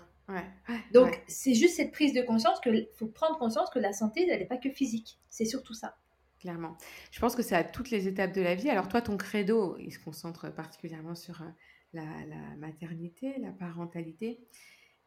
Donc, 0.94 1.22
c'est 1.28 1.54
juste 1.54 1.76
cette 1.76 1.92
prise 1.92 2.14
de 2.14 2.22
conscience 2.22 2.60
qu'il 2.62 2.88
faut 2.96 3.08
prendre 3.08 3.38
conscience 3.38 3.70
que 3.70 3.80
la 3.80 3.94
santé, 3.94 4.28
elle 4.30 4.40
n'est 4.40 4.46
pas 4.46 4.58
que 4.58 4.70
physique. 4.70 5.20
C'est 5.30 5.46
surtout 5.46 5.74
ça 5.74 5.96
clairement. 6.44 6.78
Je 7.12 7.22
pense 7.22 7.38
que 7.38 7.42
c'est 7.42 7.56
à 7.56 7.64
toutes 7.64 7.90
les 7.90 8.10
étapes 8.10 8.34
de 8.34 8.42
la 8.42 8.54
vie. 8.54 8.70
Alors 8.70 8.90
toi, 8.90 9.02
ton 9.02 9.16
credo, 9.16 9.78
il 9.80 9.94
se 9.94 10.00
concentre 10.00 10.54
particulièrement 10.54 11.16
sur 11.16 11.42
euh, 11.42 11.46
la, 11.94 12.04
maternité, 12.58 13.40
la 13.40 13.52
parentalité. 13.52 14.42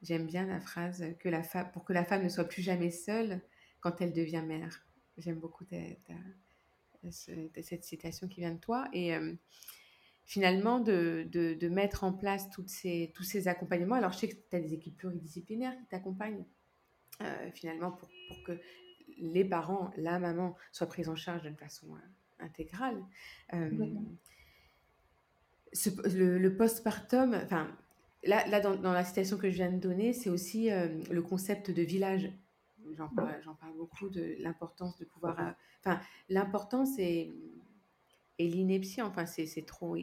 J'aime 0.01 0.27
bien 0.27 0.47
la 0.47 0.61
phrase 0.61 1.05
que 1.21 1.29
pour 1.73 1.85
que 1.85 1.93
la 1.93 2.05
femme 2.07 2.25
ne 2.25 2.31
soit 2.31 2.47
plus 2.47 2.63
jamais 2.63 2.91
seule 2.91 3.43
quand 3.81 4.01
elle 4.01 4.15
devient 4.15 4.43
mère. 4.47 4.87
J'aime 5.19 5.39
beaucoup 5.39 5.67
cette 7.11 7.85
citation 7.85 8.29
qui 8.29 8.41
vient 8.41 8.53
de 8.53 8.61
toi. 8.61 8.89
Et 8.95 9.15
euh, 9.15 9.35
finalement, 10.25 10.81
de, 10.81 11.69
mettre 11.69 12.03
en 12.03 12.15
place 12.15 12.49
tous 12.49 12.67
ces 12.67 13.49
accompagnements. 13.49 13.97
Alors, 13.97 14.13
je 14.13 14.21
sais 14.21 14.29
que 14.29 14.37
tu 14.37 14.57
as 14.57 14.61
des 14.61 14.73
équipes 14.73 14.97
pluridisciplinaires 14.97 15.77
qui 15.77 15.87
t'accompagnent, 15.87 16.47
euh, 17.21 17.51
finalement, 17.53 17.93
pour, 17.93 18.09
que 18.47 18.59
les 19.19 19.45
parents, 19.45 19.91
la 19.97 20.19
maman, 20.19 20.57
soient 20.73 20.87
pris 20.87 21.09
en 21.09 21.17
charge 21.17 21.43
d'une 21.43 21.57
façon 21.57 21.87
euh, 21.95 22.45
intégrale. 22.45 23.03
Euh, 23.55 23.71
le, 26.05 26.49
postpartum, 26.49 27.35
enfin, 27.35 27.69
là, 28.25 28.47
là 28.47 28.61
dans, 28.61 28.93
la 28.93 29.05
citation 29.05 29.37
que 29.37 29.51
je 29.51 29.57
viens 29.57 29.71
de 29.71 29.79
donner, 29.79 30.13
c'est 30.13 30.31
aussi 30.31 30.71
euh, 30.71 30.89
le 31.11 31.23
concept 31.23 31.71
de 31.71 31.83
village. 31.83 32.31
J'en 32.97 33.09
parle, 33.09 33.41
parle, 33.61 33.77
beaucoup 33.77 34.09
de 34.09 34.37
l'importance 34.39 34.97
de 34.97 35.05
pouvoir. 35.05 35.55
Enfin, 35.81 36.01
l'importance 36.29 36.99
est, 36.99 37.33
et 38.39 38.49
l'ineptie, 38.49 39.03
enfin, 39.03 39.27
c'est 39.27 39.67
trop. 39.67 39.97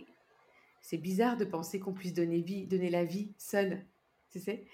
C'est 0.81 0.97
bizarre 0.97 1.37
de 1.37 1.45
penser 1.45 1.79
qu'on 1.79 1.93
puisse 1.93 2.13
donner, 2.13 2.41
vie, 2.41 2.67
donner 2.67 2.89
la 2.89 3.05
vie 3.05 3.31
seule, 3.37 3.85
tu 4.31 4.39
sais. 4.39 4.67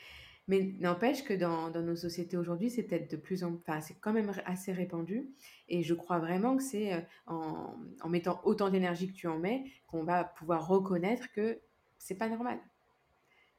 Mais 0.50 0.74
n'empêche 0.80 1.24
que 1.24 1.34
dans, 1.36 1.70
dans, 1.70 1.84
nos 1.84 1.96
sociétés 1.96 2.36
aujourd'hui, 2.36 2.72
c'est 2.72 2.82
peut-être 2.82 3.12
de 3.12 3.18
plus 3.18 3.44
en 3.44 3.54
enfin, 3.54 3.82
c'est 3.82 3.94
quand 4.02 4.12
même 4.12 4.34
assez 4.46 4.74
répandu. 4.74 5.30
Et 5.68 5.84
je 5.84 5.94
crois 5.94 6.18
vraiment 6.18 6.58
que 6.58 6.64
c'est 6.64 6.92
euh, 6.92 7.02
en, 7.28 7.78
en, 8.02 8.10
mettant 8.10 8.42
autant 8.44 8.72
d'énergie 8.72 9.08
que 9.08 9.14
tu 9.14 9.28
en 9.28 9.38
mets 9.38 9.72
qu'on 9.86 10.04
va 10.04 10.24
pouvoir 10.24 10.68
reconnaître 10.68 11.32
que 11.34 11.60
c'est 12.00 12.16
pas 12.16 12.28
normal. 12.28 12.60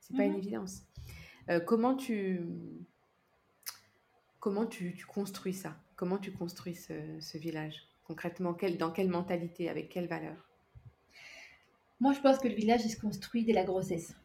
C'est 0.01 0.17
pas 0.17 0.25
une 0.25 0.33
mmh 0.33 0.39
évidence. 0.39 0.83
Euh, 1.49 1.61
comment 1.61 1.95
tu 1.95 2.41
comment 4.41 4.67
tu, 4.67 4.93
tu, 4.97 5.07
construis 5.07 5.55
ça? 5.55 5.77
Comment 5.95 6.19
tu 6.19 6.33
construis 6.33 6.75
ce, 6.75 6.93
ce 7.21 7.39
village? 7.39 7.77
Concrètement 8.03 8.53
quel, 8.53 8.79
Dans 8.79 8.91
quelle 8.91 9.11
mentalité? 9.11 9.69
Avec 9.69 9.91
quelle 9.91 10.09
valeur? 10.09 10.51
Moi, 12.01 12.15
je 12.15 12.21
pense 12.21 12.39
que 12.39 12.49
le 12.49 12.55
village, 12.55 12.85
il 12.85 12.91
se 12.91 13.01
construit 13.01 13.45
dès 13.45 13.53
la 13.53 13.63
grossesse. 13.63 14.17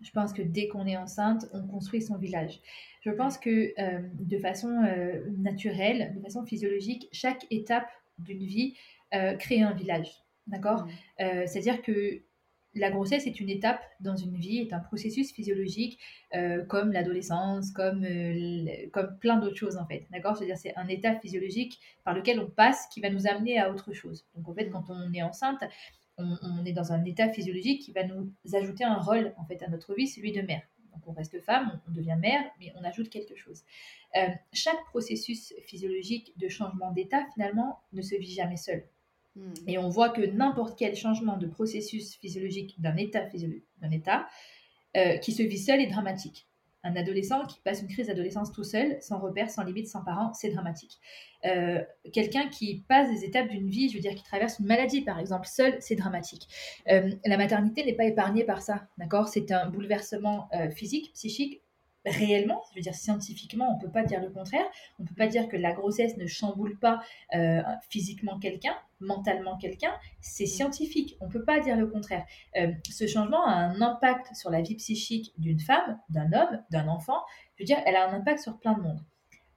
Je 0.00 0.10
pense 0.10 0.32
que 0.32 0.42
dès 0.42 0.68
qu'on 0.68 0.86
est 0.86 0.96
enceinte, 0.96 1.46
on 1.52 1.66
construit 1.66 2.02
son 2.02 2.16
village. 2.16 2.60
Je 3.02 3.10
pense 3.10 3.38
que 3.38 3.72
euh, 3.78 4.00
de 4.14 4.38
façon 4.38 4.68
euh, 4.84 5.24
naturelle, 5.38 6.14
de 6.16 6.20
façon 6.20 6.44
physiologique, 6.44 7.08
chaque 7.12 7.46
étape 7.50 7.88
d'une 8.18 8.44
vie 8.44 8.74
euh, 9.14 9.34
crée 9.34 9.62
un 9.62 9.72
village. 9.72 10.10
D'accord? 10.46 10.86
C'est-à-dire 11.18 11.82
que 11.82 12.22
la 12.74 12.90
grossesse 12.90 13.26
est 13.26 13.40
une 13.40 13.48
étape 13.48 13.82
dans 13.98 14.14
une 14.14 14.36
vie, 14.36 14.58
est 14.58 14.72
un 14.72 14.78
processus 14.78 15.32
physiologique 15.32 15.98
comme 16.68 16.92
l'adolescence, 16.92 17.72
comme, 17.72 18.06
comme 18.92 19.18
plein 19.18 19.38
d'autres 19.38 19.56
choses 19.56 19.76
en 19.76 19.84
fait. 19.86 20.06
D'accord? 20.12 20.36
C'est-à-dire 20.36 20.56
c'est 20.56 20.76
un 20.76 20.86
état 20.86 21.18
physiologique 21.18 21.80
par 22.04 22.14
lequel 22.14 22.38
on 22.38 22.48
passe 22.48 22.86
qui 22.94 23.00
va 23.00 23.10
nous 23.10 23.26
amener 23.26 23.58
à 23.58 23.72
autre 23.72 23.92
chose. 23.92 24.24
Donc 24.36 24.48
en 24.48 24.54
fait, 24.54 24.70
quand 24.70 24.84
on 24.88 25.12
est 25.12 25.22
enceinte, 25.22 25.64
on, 26.18 26.64
est 26.64 26.72
dans 26.72 26.92
un 26.92 27.04
état 27.04 27.30
physiologique 27.30 27.82
qui 27.82 27.92
va 27.92 28.04
nous 28.04 28.32
ajouter 28.54 28.84
un 28.84 28.96
rôle 28.96 29.34
en 29.36 29.44
fait 29.44 29.62
à 29.62 29.68
notre 29.68 29.94
vie, 29.94 30.08
celui 30.08 30.32
de 30.32 30.40
mère. 30.42 30.62
Donc 30.94 31.02
on 31.06 31.12
reste 31.12 31.40
femme, 31.42 31.80
on, 31.86 31.92
devient 31.92 32.16
mère, 32.18 32.42
mais 32.58 32.72
on 32.76 32.84
ajoute 32.84 33.10
quelque 33.10 33.36
chose. 33.36 33.62
Euh, 34.16 34.28
chaque 34.52 34.82
processus 34.86 35.52
physiologique 35.66 36.32
de 36.38 36.48
changement 36.48 36.90
d'état 36.92 37.26
finalement 37.34 37.80
ne 37.92 38.00
se 38.00 38.14
vit 38.14 38.32
jamais 38.32 38.56
seul. 38.56 38.86
Hmm. 39.34 39.52
Et 39.66 39.76
on 39.76 39.90
voit 39.90 40.08
que 40.08 40.22
n'importe 40.22 40.78
quel 40.78 40.96
changement 40.96 41.36
de 41.36 41.46
processus 41.46 42.16
physiologique 42.16 42.80
d'un 42.80 42.96
état, 42.96 43.26
d'un 43.82 43.90
état 43.90 44.26
euh, 44.96 45.18
qui 45.18 45.32
se 45.32 45.42
vit 45.42 45.58
seul 45.58 45.80
est 45.80 45.88
dramatique. 45.88 46.48
Un 46.86 46.94
adolescent 46.94 47.44
qui 47.46 47.58
passe 47.64 47.82
une 47.82 47.88
crise 47.88 48.06
d'adolescence 48.06 48.52
tout 48.52 48.62
seul, 48.62 48.96
sans 49.00 49.18
repère, 49.18 49.50
sans 49.50 49.64
limite, 49.64 49.88
sans 49.88 50.04
parents, 50.04 50.32
c'est 50.34 50.50
dramatique. 50.50 51.00
Euh, 51.44 51.82
quelqu'un 52.12 52.48
qui 52.48 52.84
passe 52.88 53.10
des 53.10 53.24
étapes 53.24 53.48
d'une 53.48 53.68
vie, 53.68 53.88
je 53.88 53.94
veux 53.94 54.00
dire, 54.00 54.14
qui 54.14 54.22
traverse 54.22 54.60
une 54.60 54.66
maladie, 54.66 55.00
par 55.00 55.18
exemple, 55.18 55.48
seul, 55.48 55.76
c'est 55.80 55.96
dramatique. 55.96 56.46
Euh, 56.88 57.10
la 57.24 57.36
maternité 57.36 57.84
n'est 57.84 57.94
pas 57.94 58.04
épargnée 58.04 58.44
par 58.44 58.62
ça, 58.62 58.86
d'accord? 58.98 59.26
C'est 59.26 59.50
un 59.50 59.68
bouleversement 59.68 60.48
euh, 60.54 60.70
physique, 60.70 61.12
psychique, 61.14 61.62
réellement, 62.06 62.62
je 62.70 62.76
veux 62.76 62.80
dire 62.80 62.94
scientifiquement, 62.94 63.72
on 63.72 63.76
ne 63.76 63.80
peut 63.80 63.90
pas 63.90 64.04
dire 64.04 64.20
le 64.20 64.30
contraire. 64.30 64.64
On 64.98 65.02
ne 65.02 65.08
peut 65.08 65.14
pas 65.14 65.26
dire 65.26 65.48
que 65.48 65.56
la 65.56 65.72
grossesse 65.72 66.16
ne 66.16 66.26
chamboule 66.26 66.78
pas 66.78 67.02
euh, 67.34 67.62
physiquement 67.90 68.38
quelqu'un, 68.38 68.74
mentalement 69.00 69.56
quelqu'un. 69.58 69.92
C'est 70.20 70.46
scientifique. 70.46 71.16
On 71.20 71.26
ne 71.26 71.32
peut 71.32 71.44
pas 71.44 71.60
dire 71.60 71.76
le 71.76 71.86
contraire. 71.88 72.24
Euh, 72.56 72.72
ce 72.88 73.06
changement 73.06 73.44
a 73.44 73.52
un 73.52 73.80
impact 73.80 74.34
sur 74.34 74.50
la 74.50 74.62
vie 74.62 74.76
psychique 74.76 75.32
d'une 75.38 75.60
femme, 75.60 75.98
d'un 76.08 76.32
homme, 76.32 76.62
d'un 76.70 76.88
enfant. 76.88 77.20
Je 77.56 77.62
veux 77.62 77.66
dire, 77.66 77.78
elle 77.84 77.96
a 77.96 78.08
un 78.08 78.12
impact 78.14 78.40
sur 78.40 78.58
plein 78.58 78.74
de 78.74 78.82
monde 78.82 79.00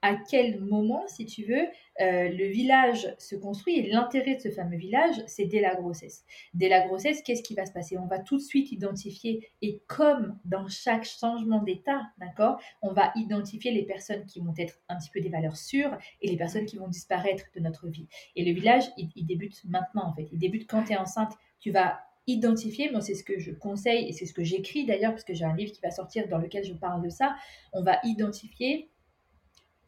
à 0.02 0.16
quel 0.16 0.62
moment, 0.62 1.06
si 1.08 1.26
tu 1.26 1.44
veux, 1.44 1.68
euh, 2.02 2.30
le 2.30 2.48
village 2.48 3.14
se 3.18 3.36
construit. 3.36 3.80
Et 3.80 3.90
l'intérêt 3.90 4.36
de 4.36 4.40
ce 4.40 4.50
fameux 4.50 4.78
village, 4.78 5.22
c'est 5.28 5.46
dès 5.46 5.60
la 5.60 5.76
grossesse. 5.76 6.24
Dès 6.54 6.70
la 6.70 6.88
grossesse, 6.88 7.22
qu'est-ce 7.22 7.44
qui 7.44 7.54
va 7.54 7.66
se 7.66 7.74
passer? 7.74 7.98
On 7.98 8.08
va 8.08 8.20
tout 8.20 8.38
de 8.38 8.42
suite 8.42 8.72
identifier, 8.72 9.50
et 9.62 9.82
comme 9.88 10.40
dans 10.46 10.68
chaque 10.68 11.04
changement 11.04 11.62
d'état, 11.62 12.02
d'accord, 12.18 12.62
on 12.82 12.94
va 12.94 13.12
identifier 13.16 13.72
les 13.72 13.84
personnes 13.84 14.26
qui 14.26 14.40
vont 14.40 14.54
être 14.58 14.80
un 14.88 14.98
petit 14.98 15.10
peu 15.10 15.20
des 15.20 15.30
valeurs 15.30 15.58
sûres 15.58 15.98
et 16.22 16.30
les 16.30 16.38
personnes 16.38 16.66
qui 16.66 16.78
vont 16.78 16.88
disparaître 16.88 17.46
de 17.56 17.60
notre 17.60 17.88
vie. 17.88 18.08
Et 18.36 18.46
le 18.46 18.54
village, 18.54 18.86
il, 18.98 19.10
il 19.16 19.26
débute 19.26 19.62
maintenant, 19.66 20.08
en 20.08 20.14
fait. 20.14 20.28
Il 20.32 20.40
débute 20.40 20.70
quand 20.70 20.84
tu 20.84 20.94
es 20.94 20.98
enceinte. 20.98 21.34
Tu 21.60 21.72
vas 21.72 22.00
identifier, 22.28 22.92
moi 22.92 23.02
c'est 23.02 23.16
ce 23.16 23.24
que 23.24 23.40
je 23.40 23.52
conseille 23.52 24.08
et 24.08 24.14
c'est 24.14 24.26
ce 24.26 24.34
que 24.34 24.44
j'écris 24.44 24.86
d'ailleurs, 24.86 25.12
parce 25.12 25.24
que 25.24 25.34
j'ai 25.34 25.46
un 25.46 25.56
livre 25.56 25.72
qui 25.72 25.82
va 25.82 25.92
sortir 25.92 26.28
dans 26.28 26.38
lequel 26.38 26.64
je 26.64 26.74
parle 26.74 27.02
de 27.02 27.10
ça. 27.10 27.36
On 27.74 27.84
va 27.84 28.00
identifier 28.04 28.90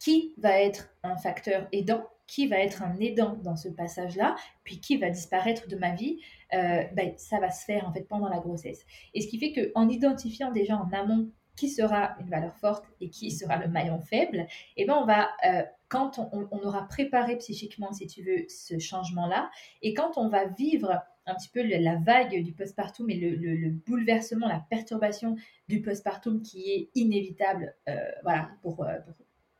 qui 0.02 0.34
va 0.36 0.60
être 0.60 0.88
un 1.04 1.16
facteur 1.16 1.68
aidant, 1.70 2.04
qui 2.26 2.48
va 2.48 2.58
être 2.58 2.82
un 2.82 2.98
aidant 2.98 3.38
dans 3.44 3.54
ce 3.54 3.68
passage-là, 3.68 4.34
puis 4.64 4.80
qui 4.80 4.96
va 4.96 5.10
disparaître 5.10 5.68
de 5.68 5.76
ma 5.76 5.94
vie, 5.94 6.18
euh, 6.54 6.82
ben, 6.94 7.14
ça 7.18 7.38
va 7.38 7.52
se 7.52 7.64
faire 7.64 7.86
en 7.86 7.92
fait 7.92 8.02
pendant 8.08 8.28
la 8.28 8.40
grossesse. 8.40 8.84
Et 9.14 9.20
ce 9.20 9.28
qui 9.28 9.38
fait 9.38 9.52
qu'en 9.52 9.88
identifiant 9.88 10.50
déjà 10.50 10.76
en 10.76 10.90
amont 10.92 11.30
qui 11.56 11.68
sera 11.68 12.16
une 12.18 12.28
valeur 12.30 12.56
forte 12.56 12.84
et 13.00 13.10
qui 13.10 13.30
sera 13.30 13.58
le 13.58 13.68
maillon 13.68 14.00
faible, 14.00 14.48
eh 14.76 14.86
ben 14.86 14.94
on 14.94 15.04
va, 15.04 15.28
euh, 15.46 15.62
quand 15.88 16.18
on, 16.18 16.66
aura 16.66 16.88
préparé 16.88 17.36
psychiquement, 17.36 17.92
si 17.92 18.08
tu 18.08 18.24
veux, 18.24 18.46
ce 18.48 18.80
changement-là, 18.80 19.50
et 19.82 19.94
quand 19.94 20.16
on 20.16 20.28
va 20.28 20.46
vivre 20.46 21.00
un 21.26 21.34
petit 21.36 21.50
peu 21.50 21.62
la 21.62 21.96
vague 21.96 22.42
du 22.42 22.52
postpartum 22.52 23.08
et 23.08 23.14
le, 23.14 23.70
bouleversement, 23.70 24.48
la 24.48 24.64
perturbation 24.68 25.36
du 25.68 25.80
postpartum 25.80 26.42
qui 26.42 26.72
est 26.72 26.90
inévitable, 26.96 27.76
euh, 27.88 28.10
voilà, 28.24 28.50
pour 28.62 28.84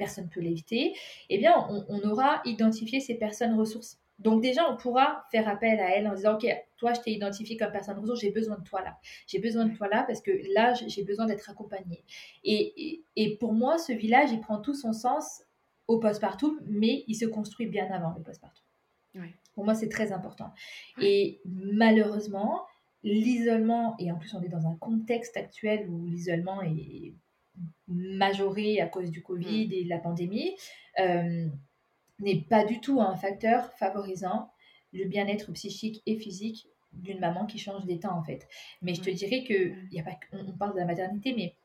personne 0.03 0.25
ne 0.25 0.31
peut 0.31 0.41
l'éviter, 0.41 0.97
eh 1.29 1.39
bien, 1.39 1.55
on, 1.69 2.01
aura 2.11 2.43
identifié 2.45 2.99
ces 2.99 3.15
personnes 3.15 3.55
ressources. 3.55 4.01
Donc 4.19 4.43
déjà, 4.43 4.69
on 4.69 4.77
pourra 4.77 5.25
faire 5.31 5.49
appel 5.49 5.79
à 5.79 5.97
elle 5.97 6.09
en 6.09 6.15
disant, 6.15 6.35
OK, 6.35 6.47
toi, 6.77 6.93
je 6.93 7.01
t'ai 7.01 7.13
identifié 7.13 7.57
comme 7.57 7.71
personne 7.71 7.99
ressource, 7.99 8.21
j'ai 8.21 8.33
besoin 8.33 8.59
de 8.59 8.65
toi 8.65 8.83
là. 8.83 8.99
J'ai 9.29 9.39
besoin 9.39 9.67
de 9.67 9.77
toi 9.77 9.87
là 9.89 10.05
parce 10.07 10.21
que 10.21 10.33
là, 10.55 10.75
j'ai 10.75 11.05
besoin 11.05 11.27
d'être 11.27 11.49
accompagnée. 11.49 12.03
Et, 12.43 13.05
et, 13.15 13.37
pour 13.37 13.53
moi, 13.53 13.79
ce 13.79 13.93
village, 13.93 14.33
il 14.33 14.41
prend 14.41 14.59
tout 14.59 14.75
son 14.75 14.93
sens 14.93 15.45
au 15.87 15.99
post-partum, 15.99 16.61
mais 16.67 17.05
il 17.07 17.15
se 17.15 17.27
construit 17.27 17.67
bien 17.67 17.87
avant 17.93 18.13
le 18.17 18.23
post-partum. 18.23 18.65
Pour 19.55 19.65
moi, 19.65 19.75
c'est 19.75 19.89
très 19.89 20.11
important. 20.13 20.53
Et 21.01 21.41
malheureusement, 21.45 22.63
l'isolement, 23.05 23.95
et 23.99 24.11
en 24.11 24.17
plus 24.17 24.35
on 24.35 24.43
est 24.43 24.49
dans 24.49 24.67
un 24.67 24.77
contexte 24.77 25.37
actuel 25.37 25.89
où 25.89 26.07
l'isolement 26.07 26.63
est 26.63 27.15
majoré 27.89 28.81
à 28.81 28.87
cause 28.87 29.11
du 29.11 29.23
Covid 29.23 29.69
mm. 29.69 29.73
et 29.73 29.85
de 29.85 29.89
la 29.89 29.99
pandémie, 29.99 30.55
euh, 31.01 31.47
n'est 32.21 32.41
pas 32.41 32.65
du 32.65 32.81
tout 32.81 33.01
un 33.01 33.17
facteur 33.17 33.73
favorisant 33.75 34.51
le 34.93 35.05
bien-être 35.07 35.51
psychique 35.53 36.03
et 36.07 36.17
physique 36.17 36.69
d'une 36.93 37.21
maman 37.21 37.47
qui 37.47 37.59
change 37.59 37.85
d'état 37.87 38.13
en 38.13 38.23
fait. 38.23 38.47
Mais 38.83 38.95
je 38.95 39.01
te 39.01 39.11
dirais 39.11 39.45
que, 39.45 39.75
y 39.91 39.99
a 39.99 40.03
pas, 40.03 40.19
on, 40.33 40.53
parle 40.53 40.75
de 40.75 40.79
la 40.79 40.85
maternité, 40.85 41.35
mais 41.35 41.57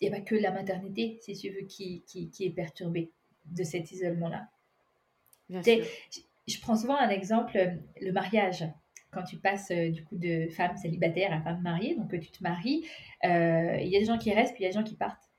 il 0.00 0.08
n'y 0.08 0.14
a 0.14 0.18
pas 0.18 0.24
que 0.24 0.34
la 0.34 0.52
maternité, 0.52 1.18
si 1.20 1.36
tu 1.36 1.50
veux, 1.50 1.66
qui, 1.66 2.02
qui, 2.06 2.30
qui 2.30 2.44
est 2.44 2.50
perturbée 2.50 3.10
de 3.46 3.64
cet 3.64 3.90
isolement-là. 3.90 4.48
Je 5.50 6.60
prends 6.60 6.76
souvent 6.76 6.96
un 6.96 7.08
exemple, 7.08 7.78
le 8.00 8.12
mariage 8.12 8.64
quand 9.12 9.22
tu 9.22 9.36
passes 9.36 9.70
euh, 9.70 9.90
du 9.90 10.04
coup 10.04 10.16
de 10.16 10.48
femme 10.48 10.76
célibataire 10.76 11.32
à 11.32 11.40
femme 11.40 11.60
mariée, 11.62 11.94
donc 11.94 12.10
que 12.10 12.16
tu 12.16 12.30
te 12.30 12.42
maries, 12.42 12.84
euh, 13.24 13.76
il 13.80 13.88
y 13.88 13.96
a 13.96 14.00
des 14.00 14.06
gens 14.06 14.18
qui 14.18 14.32
restent, 14.32 14.54
puis 14.54 14.64
il 14.64 14.66
y 14.66 14.68
a 14.68 14.70
des 14.70 14.78
gens 14.78 14.84
qui 14.84 14.96
partent. 14.96 15.30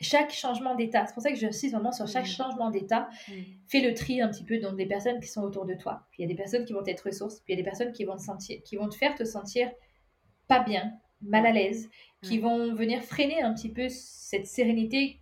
Chaque 0.00 0.32
changement 0.32 0.74
d'état, 0.74 1.06
c'est 1.06 1.12
pour 1.12 1.22
ça 1.22 1.30
que 1.30 1.36
j'insiste 1.36 1.74
vraiment 1.74 1.92
sur 1.92 2.08
chaque 2.08 2.24
mm. 2.24 2.30
changement 2.30 2.70
d'état, 2.70 3.08
mm. 3.28 3.32
fais 3.68 3.80
le 3.80 3.94
tri 3.94 4.20
un 4.20 4.28
petit 4.28 4.44
peu 4.44 4.58
dans 4.58 4.72
des 4.72 4.86
personnes 4.86 5.20
qui 5.20 5.28
sont 5.28 5.42
autour 5.42 5.66
de 5.66 5.74
toi. 5.74 6.06
Puis 6.10 6.22
il 6.22 6.26
y 6.26 6.30
a 6.30 6.34
des 6.34 6.40
personnes 6.40 6.64
qui 6.64 6.72
vont 6.72 6.84
être 6.84 7.02
ressources, 7.02 7.40
puis 7.40 7.52
il 7.52 7.56
y 7.56 7.60
a 7.60 7.62
des 7.62 7.68
personnes 7.68 7.92
qui 7.92 8.04
vont 8.04 8.16
te 8.16 8.22
sentir, 8.22 8.60
qui 8.64 8.76
vont 8.76 8.88
te 8.88 8.96
faire 8.96 9.14
te 9.14 9.24
sentir 9.24 9.70
pas 10.48 10.60
bien, 10.60 10.92
mal 11.20 11.46
à 11.46 11.52
l'aise, 11.52 11.88
qui 12.22 12.38
vont 12.38 12.74
venir 12.74 13.02
freiner 13.02 13.40
un 13.40 13.54
petit 13.54 13.70
peu 13.70 13.88
cette 13.88 14.46
sérénité 14.46 15.20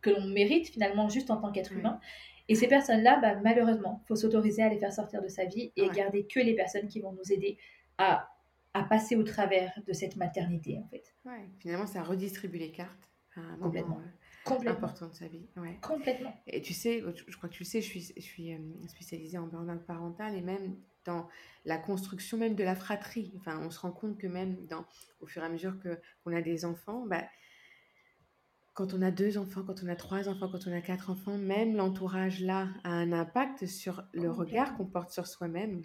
que 0.00 0.10
l'on 0.10 0.26
mérite 0.26 0.68
finalement 0.68 1.08
juste 1.08 1.30
en 1.30 1.36
tant 1.36 1.52
qu'être 1.52 1.72
humain. 1.72 2.00
Et 2.48 2.54
ces 2.54 2.68
personnes-là, 2.68 3.20
bah, 3.20 3.36
malheureusement, 3.42 4.00
il 4.04 4.08
faut 4.08 4.16
s'autoriser 4.16 4.62
à 4.62 4.68
les 4.68 4.78
faire 4.78 4.92
sortir 4.92 5.22
de 5.22 5.28
sa 5.28 5.44
vie 5.46 5.72
et 5.76 5.88
garder 5.88 6.26
que 6.26 6.40
les 6.40 6.54
personnes 6.54 6.88
qui 6.88 7.00
vont 7.00 7.12
nous 7.12 7.32
aider 7.32 7.56
à, 7.98 8.28
à, 8.74 8.84
passer 8.84 9.16
au 9.16 9.22
travers 9.22 9.72
de 9.86 9.92
cette 9.92 10.16
maternité, 10.16 10.78
en 10.78 10.86
fait. 10.88 11.14
Ouais, 11.24 11.48
finalement, 11.58 11.86
ça 11.86 12.02
redistribue 12.02 12.58
les 12.58 12.70
cartes 12.72 13.08
à 13.36 13.40
un 13.40 13.56
Complètement. 13.56 13.94
moment 13.96 14.06
euh, 14.06 14.44
Complètement. 14.44 14.72
important 14.72 15.08
de 15.08 15.14
sa 15.14 15.26
vie. 15.26 15.46
Ouais. 15.56 15.78
Complètement. 15.80 16.34
Et 16.46 16.60
tu 16.60 16.74
sais, 16.74 17.02
je 17.26 17.36
crois 17.36 17.48
que 17.48 17.54
tu 17.54 17.62
le 17.62 17.68
sais, 17.68 17.80
je 17.80 17.86
suis, 17.86 18.12
je 18.14 18.22
suis 18.22 18.52
euh, 18.52 18.58
spécialisée 18.88 19.38
en 19.38 19.46
burn-out 19.46 19.84
parental 19.86 20.34
et 20.34 20.42
même 20.42 20.76
dans 21.04 21.28
la 21.64 21.78
construction 21.78 22.36
même 22.36 22.54
de 22.54 22.64
la 22.64 22.74
fratrie. 22.74 23.32
Enfin, 23.38 23.60
on 23.62 23.70
se 23.70 23.78
rend 23.80 23.90
compte 23.92 24.18
que 24.18 24.26
même 24.26 24.66
dans, 24.66 24.84
au 25.20 25.26
fur 25.26 25.42
et 25.42 25.46
à 25.46 25.48
mesure 25.48 25.76
qu'on 25.80 26.34
a 26.34 26.40
des 26.42 26.64
enfants, 26.64 27.06
bah, 27.06 27.24
quand 28.74 28.92
on 28.92 29.02
a 29.02 29.12
deux 29.12 29.38
enfants, 29.38 29.62
quand 29.64 29.82
on 29.84 29.88
a 29.88 29.94
trois 29.94 30.28
enfants, 30.28 30.48
quand 30.50 30.66
on 30.66 30.72
a 30.72 30.80
quatre 30.80 31.08
enfants, 31.08 31.38
même 31.38 31.76
l'entourage 31.76 32.40
là 32.40 32.68
a 32.82 32.90
un 32.90 33.12
impact 33.12 33.66
sur 33.66 34.04
le 34.12 34.30
regard 34.30 34.76
qu'on 34.76 34.84
porte 34.84 35.10
sur 35.10 35.28
soi-même, 35.28 35.80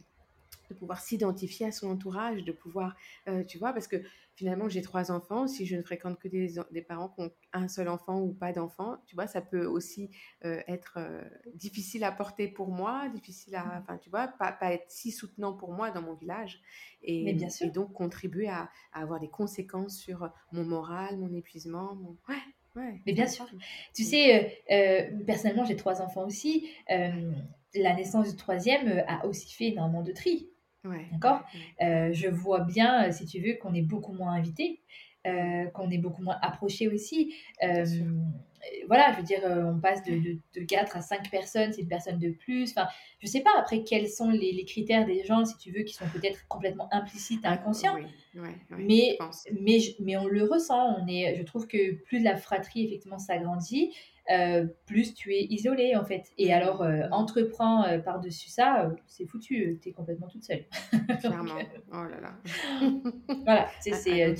de 0.69 0.75
pouvoir 0.75 0.99
s'identifier 0.99 1.67
à 1.67 1.71
son 1.71 1.89
entourage, 1.89 2.43
de 2.43 2.51
pouvoir, 2.51 2.95
euh, 3.27 3.43
tu 3.43 3.59
vois, 3.59 3.73
parce 3.73 3.87
que 3.87 3.97
finalement 4.35 4.69
j'ai 4.69 4.81
trois 4.81 5.11
enfants, 5.11 5.47
si 5.47 5.67
je 5.67 5.75
ne 5.75 5.83
fréquente 5.83 6.19
que 6.19 6.27
des, 6.27 6.55
des 6.71 6.81
parents 6.81 7.09
qui 7.09 7.21
ont 7.21 7.31
un 7.53 7.67
seul 7.67 7.89
enfant 7.89 8.21
ou 8.21 8.33
pas 8.33 8.53
d'enfant, 8.53 8.97
tu 9.05 9.15
vois, 9.15 9.27
ça 9.27 9.41
peut 9.41 9.65
aussi 9.65 10.09
euh, 10.45 10.61
être 10.67 10.95
euh, 10.97 11.23
difficile 11.53 12.03
à 12.03 12.11
porter 12.11 12.47
pour 12.47 12.71
moi, 12.71 13.07
difficile 13.09 13.55
à, 13.55 13.65
mmh. 13.65 13.81
enfin, 13.83 13.97
tu 13.99 14.09
vois, 14.09 14.27
pas, 14.27 14.51
pas, 14.51 14.73
être 14.73 14.89
si 14.89 15.11
soutenant 15.11 15.53
pour 15.53 15.73
moi 15.73 15.91
dans 15.91 16.01
mon 16.01 16.15
village, 16.15 16.59
et, 17.03 17.33
bien 17.33 17.49
sûr. 17.49 17.67
et 17.67 17.69
donc 17.69 17.93
contribuer 17.93 18.49
à, 18.49 18.69
à, 18.93 19.01
avoir 19.01 19.19
des 19.19 19.29
conséquences 19.29 19.97
sur 19.97 20.31
mon 20.51 20.65
moral, 20.65 21.17
mon 21.17 21.33
épuisement, 21.33 21.95
mon... 21.95 22.17
ouais. 22.29 22.41
Mais 23.05 23.13
bien 23.13 23.27
sûr. 23.27 23.45
Tu 23.93 24.03
sais, 24.03 24.35
euh, 24.35 24.49
euh, 24.71 25.23
personnellement, 25.25 25.65
j'ai 25.65 25.75
trois 25.75 26.01
enfants 26.01 26.25
aussi. 26.25 26.69
Euh, 26.91 27.31
la 27.75 27.93
naissance 27.93 28.29
du 28.29 28.35
troisième 28.35 29.03
a 29.07 29.25
aussi 29.25 29.53
fait 29.53 29.67
énormément 29.67 30.03
de 30.03 30.11
tri. 30.11 30.49
D'accord? 31.11 31.43
Je 31.79 32.27
vois 32.29 32.61
bien, 32.61 33.11
si 33.11 33.25
tu 33.25 33.41
veux, 33.41 33.55
qu'on 33.55 33.73
est 33.73 33.81
beaucoup 33.81 34.13
moins 34.13 34.33
invité, 34.33 34.81
qu'on 35.23 35.89
est 35.91 35.97
beaucoup 35.97 36.23
moins 36.23 36.37
approché 36.41 36.87
aussi 36.87 37.33
voilà, 38.87 39.11
je 39.13 39.17
veux 39.17 39.23
dire, 39.23 39.41
euh, 39.45 39.71
on 39.71 39.79
passe 39.79 40.03
de, 40.03 40.39
de, 40.55 40.65
4 40.65 40.97
à 40.97 41.01
5 41.01 41.29
personnes, 41.29 41.73
c'est 41.73 41.81
une 41.81 41.87
personne 41.87 42.19
de 42.19 42.29
plus. 42.29 42.71
Enfin, 42.71 42.87
je 43.19 43.27
sais 43.27 43.41
pas 43.41 43.51
après 43.57 43.83
quels 43.83 44.09
sont 44.09 44.29
les, 44.29 44.65
critères 44.65 45.05
des 45.05 45.23
gens, 45.23 45.45
si 45.45 45.57
tu 45.57 45.71
veux, 45.71 45.83
qui 45.83 45.93
sont 45.93 46.07
peut-être 46.07 46.47
complètement 46.47 46.89
implicites, 46.91 47.45
inconscients. 47.45 47.97
mais, 48.77 49.17
mais, 49.59 49.79
mais 49.99 50.17
on 50.17 50.27
le 50.27 50.43
ressent. 50.43 50.97
On 50.99 51.07
est, 51.07 51.35
je 51.35 51.43
trouve 51.43 51.67
que 51.67 51.93
plus 52.03 52.19
la 52.19 52.35
fratrie, 52.35 52.85
effectivement, 52.85 53.19
s'agrandit, 53.19 53.93
euh, 54.31 54.65
plus 54.85 55.13
tu 55.13 55.33
es 55.33 55.45
isolé, 55.49 55.95
en 55.95 56.03
fait. 56.03 56.25
Et 56.37 56.53
alors, 56.53 56.81
euh, 56.81 57.03
entreprends 57.11 57.85
par-dessus 58.03 58.49
ça, 58.49 58.91
c'est 59.07 59.25
foutu, 59.25 59.79
tu 59.81 59.89
es 59.89 59.91
complètement 59.91 60.27
toute 60.27 60.43
seule. 60.43 60.65
Clairement. 61.19 61.55
oh 61.91 62.03
là 62.03 62.19
là. 62.21 62.37
voilà, 63.45 63.67
c'est. 63.79 64.35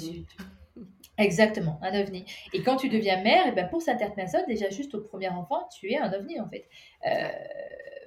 Exactement, 1.20 1.78
un 1.82 2.00
ovni. 2.00 2.24
Et 2.54 2.64
quand 2.64 2.78
tu 2.78 2.88
deviens 2.88 3.22
mère, 3.22 3.46
et 3.46 3.50
eh 3.50 3.52
ben 3.52 3.68
pour 3.68 3.82
certaines 3.82 4.14
personnes, 4.14 4.46
déjà 4.48 4.70
juste 4.70 4.96
au 4.96 5.02
premier 5.02 5.28
enfant, 5.28 5.68
tu 5.78 5.92
es 5.92 5.98
un 5.98 6.12
ovni 6.14 6.40
en 6.40 6.48
fait. 6.48 6.66
Euh, 7.06 7.28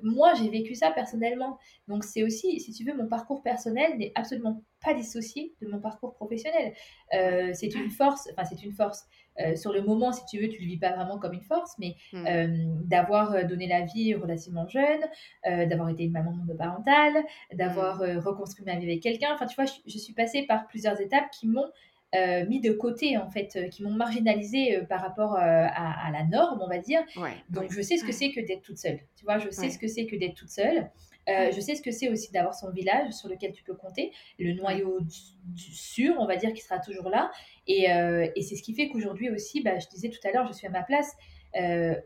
moi, 0.03 0.33
j'ai 0.35 0.49
vécu 0.49 0.75
ça 0.75 0.91
personnellement. 0.91 1.59
Donc 1.89 2.05
c'est 2.05 2.23
aussi, 2.23 2.59
si 2.59 2.73
tu 2.73 2.85
veux, 2.85 2.97
mon 2.97 3.07
parcours 3.07 3.43
personnel 3.43 3.99
n'est 3.99 4.13
absolument 4.15 4.65
pas 4.83 4.95
dissocié 4.95 5.55
de 5.61 5.69
mon 5.69 5.79
parcours 5.79 6.15
professionnel. 6.15 6.73
Euh, 7.15 7.51
c'est 7.53 7.75
une 7.75 7.91
force, 7.91 8.29
enfin 8.33 8.45
c'est 8.45 8.65
une 8.65 8.73
force. 8.73 9.05
Euh, 9.41 9.57
sur 9.57 9.73
le 9.73 9.83
moment, 9.83 10.13
si 10.13 10.25
tu 10.27 10.41
veux, 10.41 10.49
tu 10.49 10.61
le 10.61 10.67
vis 10.67 10.79
pas 10.79 10.93
vraiment 10.93 11.19
comme 11.19 11.35
une 11.35 11.43
force, 11.43 11.75
mais 11.79 11.95
hmm. 12.13 12.83
d'avoir 12.85 13.47
donné 13.47 13.67
la 13.67 13.83
vie 13.83 14.15
relativement 14.15 14.67
jeune, 14.67 15.03
d'avoir 15.45 15.91
été 15.91 16.05
une 16.05 16.13
maman 16.13 16.33
monoparentale, 16.33 17.25
d'avoir 17.53 18.01
hmm. 18.01 18.19
reconstruit 18.19 18.65
ma 18.65 18.77
vie 18.77 18.85
avec 18.85 19.03
quelqu'un. 19.03 19.35
Enfin, 19.35 19.47
tu 19.47 19.55
vois, 19.55 19.67
je, 19.67 19.99
suis 19.99 20.15
passée 20.15 20.43
par 20.47 20.67
plusieurs 20.67 21.01
étapes 21.01 21.31
qui 21.31 21.47
m'ont 21.47 21.69
euh, 22.15 22.45
mis 22.47 22.61
de 22.61 22.73
côté, 22.73 23.17
en 23.17 23.31
fait, 23.31 23.57
euh, 23.57 23.69
qui 23.69 23.83
m'ont 23.83 23.91
marginalisé 23.91 24.77
euh, 24.77 24.85
par 24.85 25.01
rapport 25.01 25.35
à, 25.35 26.11
la 26.13 26.25
norme, 26.25 26.61
on 26.63 26.69
va 26.69 26.79
dire. 26.79 27.01
Donc, 27.49 27.73
je 27.73 27.81
sais 27.81 27.97
ce 27.97 28.05
que 28.05 28.13
c'est 28.13 28.33
que 28.33 28.41
d'être 28.41 28.63
toute 28.63 28.77
seule. 28.77 29.01
Tu 29.17 29.25
vois, 29.25 29.39
je 29.39 29.49
sais 29.49 29.71
ce 29.71 29.79
que 29.79 29.89
c'est 29.89 30.07
que 30.07 30.17
d'être 30.17 30.35
toute 30.35 30.51
seule. 30.51 30.91
je 31.27 31.61
sais 31.61 31.75
ce 31.75 31.81
que 31.81 31.91
c'est 31.91 32.11
aussi 32.11 32.31
d'avoir 32.31 32.55
son 32.55 32.71
village 32.71 33.13
sur 33.13 33.29
lequel 33.29 33.53
tu 33.53 33.63
peux 33.63 33.75
compter, 33.75 34.13
le 34.39 34.53
noyau 34.53 34.99
du, 35.01 35.75
sûr, 35.75 36.17
on 36.19 36.27
va 36.27 36.37
dire, 36.37 36.53
qui 36.53 36.61
sera 36.61 36.79
toujours 36.81 37.09
là. 37.09 37.31
Et, 37.67 37.85
et 37.85 38.43
c'est 38.43 38.57
ce 38.57 38.63
qui 38.63 38.75
fait 38.75 38.89
qu'aujourd'hui 38.89 39.31
aussi, 39.31 39.63
bah, 39.63 39.79
je 39.79 39.89
disais 39.89 40.11
tout 40.11 40.21
à 40.29 40.33
l'heure, 40.33 40.47
je 40.47 40.53
suis 40.53 40.67
à 40.67 40.71
ma 40.71 40.83
place. 40.83 41.13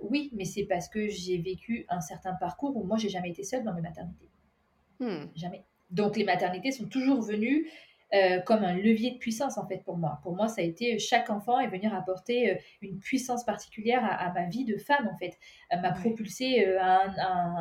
oui, 0.03 0.31
mais 0.35 0.45
c'est 0.45 0.64
parce 0.64 0.88
que 0.88 1.09
j'ai 1.09 1.38
vécu 1.38 1.85
un 1.88 2.01
certain 2.01 2.35
parcours 2.35 2.77
où 2.77 2.85
moi, 2.85 2.97
j'ai 2.97 3.09
jamais 3.09 3.31
été 3.31 3.42
seule 3.42 3.64
dans 3.64 3.75
mes 3.75 3.83
maternités. 3.83 4.29
Hmm. 5.01 5.27
Jamais. 5.35 5.64
Donc 5.90 6.16
les 6.16 6.25
maternités 6.25 6.73
sont 6.73 6.87
toujours 6.87 7.23
venues 7.23 7.69
euh, 8.14 8.38
comme 8.38 8.62
un 8.62 8.75
levier 8.75 9.11
de 9.11 9.19
puissance 9.19 9.59
en 9.59 9.66
fait 9.66 9.83
pour 9.85 9.97
moi. 9.97 10.21
Pour 10.23 10.37
moi, 10.37 10.47
ça 10.47 10.61
a 10.61 10.64
été 10.64 10.95
euh, 10.95 10.99
chaque 11.01 11.29
enfant 11.29 11.59
est 11.59 11.66
venir 11.66 11.92
apporter 11.92 12.53
euh, 12.53 12.55
une 12.81 13.01
puissance 13.01 13.45
particulière 13.45 14.01
à, 14.05 14.33
ma 14.33 14.45
vie 14.45 14.64
de 14.64 14.77
femme 14.77 15.11
en 15.12 15.19
fait, 15.19 15.37
m'a 15.73 15.90
propulsé 15.90 16.64
à 16.77 17.03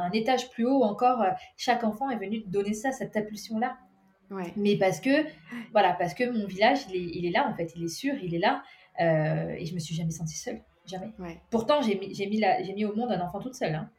un, 0.05 0.11
étage 0.11 0.51
plus 0.51 0.67
haut 0.67 0.83
encore. 0.83 1.25
chaque 1.57 1.83
enfant 1.83 2.11
est 2.11 2.17
venu 2.17 2.43
donner 2.45 2.75
ça, 2.75 2.91
cette 2.91 3.17
impulsion 3.17 3.57
là. 3.57 3.75
Mais 4.55 4.77
parce 4.77 4.99
que 5.01 5.25
voilà, 5.71 5.93
parce 5.93 6.13
que 6.13 6.29
mon 6.29 6.45
village 6.45 6.85
il 6.93 7.25
est, 7.25 7.31
là 7.31 7.47
en 7.49 7.55
fait, 7.55 7.73
il 7.75 7.83
est 7.83 7.87
sûr, 7.87 8.13
il 8.21 8.35
est 8.35 8.39
là 8.39 8.61
et 8.99 9.65
je 9.65 9.73
me 9.73 9.79
suis 9.79 9.95
jamais 9.95 10.11
sentie 10.11 10.37
seule, 10.37 10.61
jamais. 10.85 11.11
Pourtant 11.49 11.81
j'ai 11.81 11.97
mis, 11.97 12.13
j'ai 12.13 12.27
mis, 12.27 12.39
mis 12.75 12.85
au 12.85 12.95
monde 12.95 13.11
un 13.11 13.21
enfant 13.21 13.39
toute 13.39 13.55
seule. 13.55 13.73
Hein. 13.73 13.89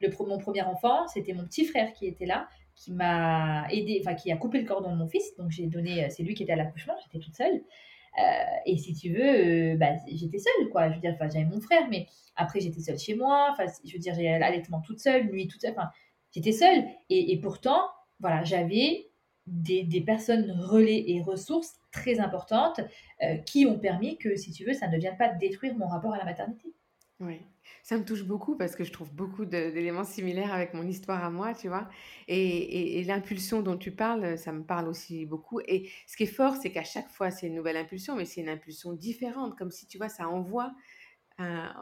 Le, 0.00 0.10
mon 0.24 0.38
premier 0.38 0.62
enfant, 0.62 1.08
c'était 1.08 1.32
mon 1.32 1.44
petit 1.44 1.64
frère 1.64 1.92
qui 1.92 2.06
était 2.06 2.26
là 2.26 2.48
qui 2.78 2.92
m'a 2.92 3.66
aidé, 3.70 4.00
enfin 4.00 4.14
qui 4.14 4.30
a 4.30 4.36
coupé 4.36 4.60
le 4.60 4.66
cordon 4.66 4.92
de 4.92 4.96
mon 4.96 5.08
fils. 5.08 5.34
Donc 5.36 5.50
j'ai 5.50 5.66
donné, 5.66 6.04
euh, 6.04 6.08
c'est 6.10 6.22
lui 6.22 6.34
qui 6.34 6.44
était 6.44 6.52
à 6.52 6.56
l'accouchement, 6.56 6.94
j'étais 7.04 7.24
toute 7.24 7.36
seule. 7.36 7.62
Euh, 8.18 8.56
et 8.66 8.76
si 8.78 8.94
tu 8.94 9.12
veux, 9.12 9.72
euh, 9.74 9.76
bah, 9.76 9.92
j'étais 10.08 10.38
seule, 10.38 10.68
quoi. 10.70 10.88
Je 10.88 10.94
veux 10.94 11.00
dire, 11.00 11.16
j'avais 11.20 11.44
mon 11.44 11.60
frère, 11.60 11.88
mais 11.90 12.06
après, 12.36 12.60
j'étais 12.60 12.80
seule 12.80 12.98
chez 12.98 13.14
moi. 13.14 13.48
Enfin, 13.52 13.64
je 13.84 13.92
veux 13.92 13.98
dire, 13.98 14.14
j'ai 14.14 14.38
l'allaitement 14.38 14.80
toute 14.80 15.00
seule, 15.00 15.30
nuit 15.30 15.46
toute 15.48 15.60
seule. 15.60 15.72
Enfin, 15.72 15.90
j'étais 16.32 16.52
seule. 16.52 16.84
Et, 17.10 17.32
et, 17.32 17.40
pourtant, 17.40 17.80
voilà, 18.20 18.42
j'avais 18.44 19.10
des, 19.46 19.84
des, 19.84 20.00
personnes 20.00 20.50
relais 20.50 21.04
et 21.10 21.22
ressources 21.22 21.74
très 21.92 22.18
importantes 22.20 22.80
qui 23.46 23.66
ont 23.66 23.78
permis 23.78 24.18
que, 24.18 24.36
si 24.36 24.52
tu 24.52 24.64
veux, 24.64 24.74
ça 24.74 24.88
ne 24.88 24.98
vienne 24.98 25.16
pas 25.16 25.28
détruire 25.28 25.76
mon 25.76 25.86
rapport 25.86 26.12
à 26.12 26.18
la 26.18 26.24
maternité. 26.24 26.74
Oui. 27.20 27.40
Ça 27.82 27.96
me 27.96 28.04
touche 28.04 28.24
beaucoup 28.24 28.56
parce 28.56 28.76
que 28.76 28.84
je 28.84 28.92
trouve 28.92 29.12
beaucoup 29.12 29.44
d'éléments 29.44 30.04
similaires 30.04 30.52
avec 30.52 30.74
mon 30.74 30.86
histoire 30.86 31.24
à 31.24 31.30
moi, 31.30 31.54
tu 31.54 31.68
vois. 31.68 31.88
Et, 32.28 33.02
l'impulsion 33.04 33.62
dont 33.62 33.76
tu 33.76 33.90
parles, 33.90 34.36
ça 34.38 34.52
me 34.52 34.62
parle 34.62 34.88
aussi 34.88 35.26
beaucoup. 35.26 35.60
Et 35.66 35.88
ce 36.06 36.16
qui 36.16 36.24
est 36.24 36.26
fort, 36.26 36.56
c'est 36.56 36.70
qu'à 36.70 36.84
chaque 36.84 37.08
fois, 37.08 37.30
c'est 37.30 37.46
une 37.46 37.54
nouvelle 37.54 37.76
impulsion, 37.76 38.14
mais 38.14 38.24
c'est 38.24 38.40
une 38.40 38.48
impulsion 38.48 38.92
différente, 38.92 39.56
comme 39.56 39.70
si, 39.70 39.86
tu 39.86 39.98
vois, 39.98 40.08
ça 40.08 40.28
envoie 40.28 40.72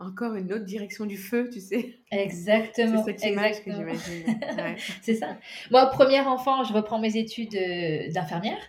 encore 0.01 0.35
une 0.35 0.53
autre 0.53 0.64
direction 0.64 1.07
du 1.07 1.16
feu, 1.16 1.49
tu 1.51 1.61
sais. 1.61 1.99
Exactement. 2.11 3.03
c'est 3.05 3.18
cette 3.18 3.31
image 3.31 3.64
que 3.64 3.72
j'imagine. 3.72 4.38
c'est 5.03 5.14
ça. 5.14 5.38
Moi, 5.70 5.87
premier 5.87 6.20
enfant, 6.20 6.62
je 6.62 6.75
reprends 6.75 6.99
mes 6.99 7.16
études 7.16 7.55
euh, 7.55 8.11
d'infirmière. 8.12 8.61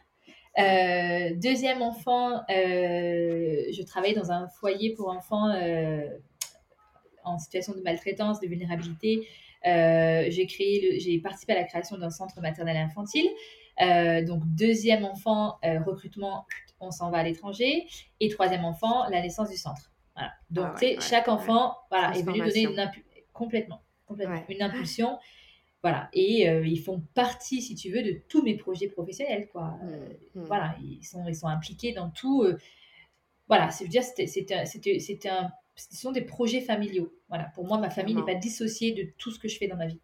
Euh, 0.60 1.36
deuxième 1.36 1.82
enfant, 1.82 2.38
euh, 2.50 3.64
je 3.70 3.84
travaille 3.84 4.16
dans 4.16 4.32
un 4.32 4.48
foyer 4.48 4.94
pour 4.96 5.10
enfants 5.10 5.52
en 7.28 7.40
situation 7.40 7.74
de 7.74 7.82
maltraitance, 7.82 8.40
de 8.40 8.48
vulnérabilité. 8.48 9.28
j'ai 9.64 10.48
créé, 10.48 11.00
j'ai 11.00 11.20
participé 11.20 11.54
à 11.54 11.58
la 11.58 11.64
création 11.64 11.98
d'un 11.98 12.10
centre 12.10 12.40
maternel 12.42 12.76
et 12.76 12.80
infantile. 12.80 13.28
donc 14.26 14.44
deuxième 14.46 15.06
enfant, 15.06 15.58
recrutement, 15.86 16.46
on 16.80 16.92
s'en 16.92 17.10
va 17.12 17.20
à 17.20 17.24
l'étranger. 17.24 17.88
Et 18.20 18.30
troisième 18.30 18.66
enfant, 18.66 19.10
la 19.10 19.22
naissance 19.22 19.50
du 19.50 19.58
centre. 19.58 19.92
Donc, 20.50 20.66
ah 20.70 20.76
tu 20.80 20.88
sais, 20.88 20.98
chaque 21.00 21.28
enfant 21.28 21.76
voilà, 21.92 22.18
est 22.18 22.24
venu 22.24 22.40
donner 22.40 22.64
une 22.64 22.92
complètement, 23.34 23.82
complètement 24.06 24.44
une 24.50 24.62
impulsion. 24.62 25.18
Voilà. 25.84 26.10
Et 26.14 26.50
euh, 26.50 26.66
ils 26.66 26.82
font 26.82 27.04
partie, 27.14 27.62
si 27.62 27.76
tu 27.76 27.92
veux, 27.92 28.02
de 28.02 28.20
tous 28.28 28.42
mes 28.42 28.56
projets 28.56 28.88
professionnels. 28.88 29.48
Quoi. 29.48 29.64
Mmh, 29.64 29.90
euh, 29.90 30.10
mmh. 30.36 30.44
Voilà, 30.44 30.76
ils 30.82 31.06
sont, 31.06 31.26
ils 31.28 31.36
sont 31.36 31.48
impliqués 31.48 31.94
dans 31.94 32.10
tout. 32.10 32.44
Euh, 32.44 32.58
voilà, 33.48 33.70
c'est 33.70 33.88
dire, 33.88 34.04
c'était 34.04 35.30
un, 35.30 35.52
ce 35.78 35.96
sont 35.96 36.12
des 36.12 36.22
projets 36.22 36.62
familiaux. 36.62 37.14
Voilà, 37.30 37.46
pour 37.56 37.66
moi, 37.66 37.78
ma 37.78 37.90
famille 37.90 38.16
n'est 38.16 38.26
pas 38.26 38.36
dissociée 38.36 38.94
de 38.94 39.08
tout 39.18 39.32
ce 39.32 39.40
que 39.40 39.48
je 39.48 39.58
fais 39.58 39.68
dans 39.68 39.78
ma 39.78 39.88
vie. 39.88 40.02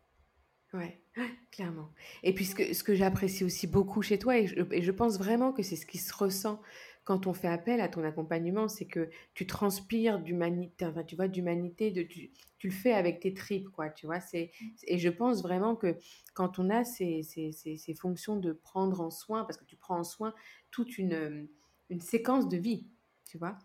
Ouais, 0.73 1.01
clairement. 1.51 1.89
Et 2.23 2.33
puis 2.33 2.45
ce 2.45 2.55
que, 2.55 2.73
ce 2.73 2.83
que 2.83 2.95
j'apprécie 2.95 3.43
aussi 3.43 3.67
beaucoup 3.67 4.01
chez 4.01 4.17
toi, 4.17 4.37
et 4.37 4.47
et 4.71 4.81
je 4.81 4.91
pense 4.91 5.17
vraiment 5.17 5.51
que 5.51 5.61
c'est 5.63 5.75
ce 5.75 5.85
qui 5.85 5.97
se 5.97 6.13
ressent 6.13 6.59
quand 7.03 7.27
on 7.27 7.33
fait 7.33 7.47
appel 7.47 7.81
à 7.81 7.89
ton 7.89 8.03
accompagnement, 8.03 8.67
c'est 8.67 8.85
que 8.85 9.09
tu 9.33 9.45
transpires 9.45 10.19
d'humanité, 10.19 10.85
enfin, 10.85 11.03
tu 11.03 11.15
vois, 11.15 11.27
d'humanité, 11.27 11.91
de, 11.91 12.01
tu, 12.03 12.31
tu, 12.59 12.67
le 12.67 12.73
fais 12.73 12.93
avec 12.93 13.19
tes 13.19 13.33
tripes, 13.33 13.69
quoi, 13.69 13.89
tu 13.89 14.05
vois. 14.05 14.21
C'est, 14.21 14.51
et 14.87 14.97
je 14.97 15.09
pense 15.09 15.41
vraiment 15.41 15.75
que 15.75 15.97
quand 16.33 16.59
on 16.59 16.69
a 16.69 16.85
ces, 16.85 17.21
ces, 17.23 17.51
ces, 17.51 17.93
fonctions 17.93 18.37
de 18.37 18.53
prendre 18.53 19.01
en 19.01 19.09
soin, 19.09 19.43
parce 19.43 19.57
que 19.57 19.65
tu 19.65 19.75
prends 19.75 19.99
en 19.99 20.03
soin 20.05 20.33
toute 20.71 20.97
une, 20.97 21.47
une 21.89 21.99
séquence 21.99 22.47
de 22.47 22.57
vie, 22.57 22.87
tu 23.25 23.37
vois. 23.37 23.57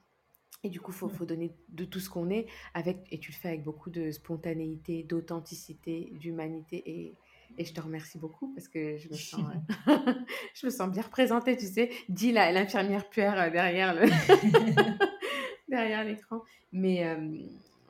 Et 0.65 0.71
du 0.71 0.81
coup, 0.81 0.91
il 0.91 0.97
faut, 0.97 1.09
faut, 1.09 1.25
donner 1.25 1.53
de 1.69 1.85
tout 1.85 2.01
ce 2.01 2.11
qu'on 2.11 2.31
est, 2.31 2.47
avec, 2.75 3.07
et 3.13 3.19
tu 3.19 3.31
le 3.31 3.37
fais 3.37 3.49
avec 3.49 3.63
beaucoup 3.63 3.91
de 3.91 4.11
spontanéité, 4.11 5.05
d'authenticité, 5.05 6.13
d'humanité. 6.19 6.83
Et, 6.85 7.15
et 7.57 7.65
je 7.65 7.73
te 7.73 7.81
remercie 7.81 8.19
beaucoup 8.19 8.53
parce 8.55 8.69
que 8.69 8.97
je 8.99 9.09
me 9.09 9.15
sens, 9.17 9.41
euh, 9.89 9.97
je 10.55 10.67
me 10.67 10.71
sens 10.71 10.91
bien 10.91 11.03
représentée, 11.03 11.57
tu 11.57 11.67
sais. 11.67 11.91
Dis 12.09 12.33
l'infirmière 12.33 13.09
puère 13.09 13.39
euh, 13.39 13.51
derrière 13.51 13.95
le 13.95 14.07
derrière 15.69 16.05
l'écran. 16.05 16.43
Mais 16.73 17.05
euh, 17.05 17.17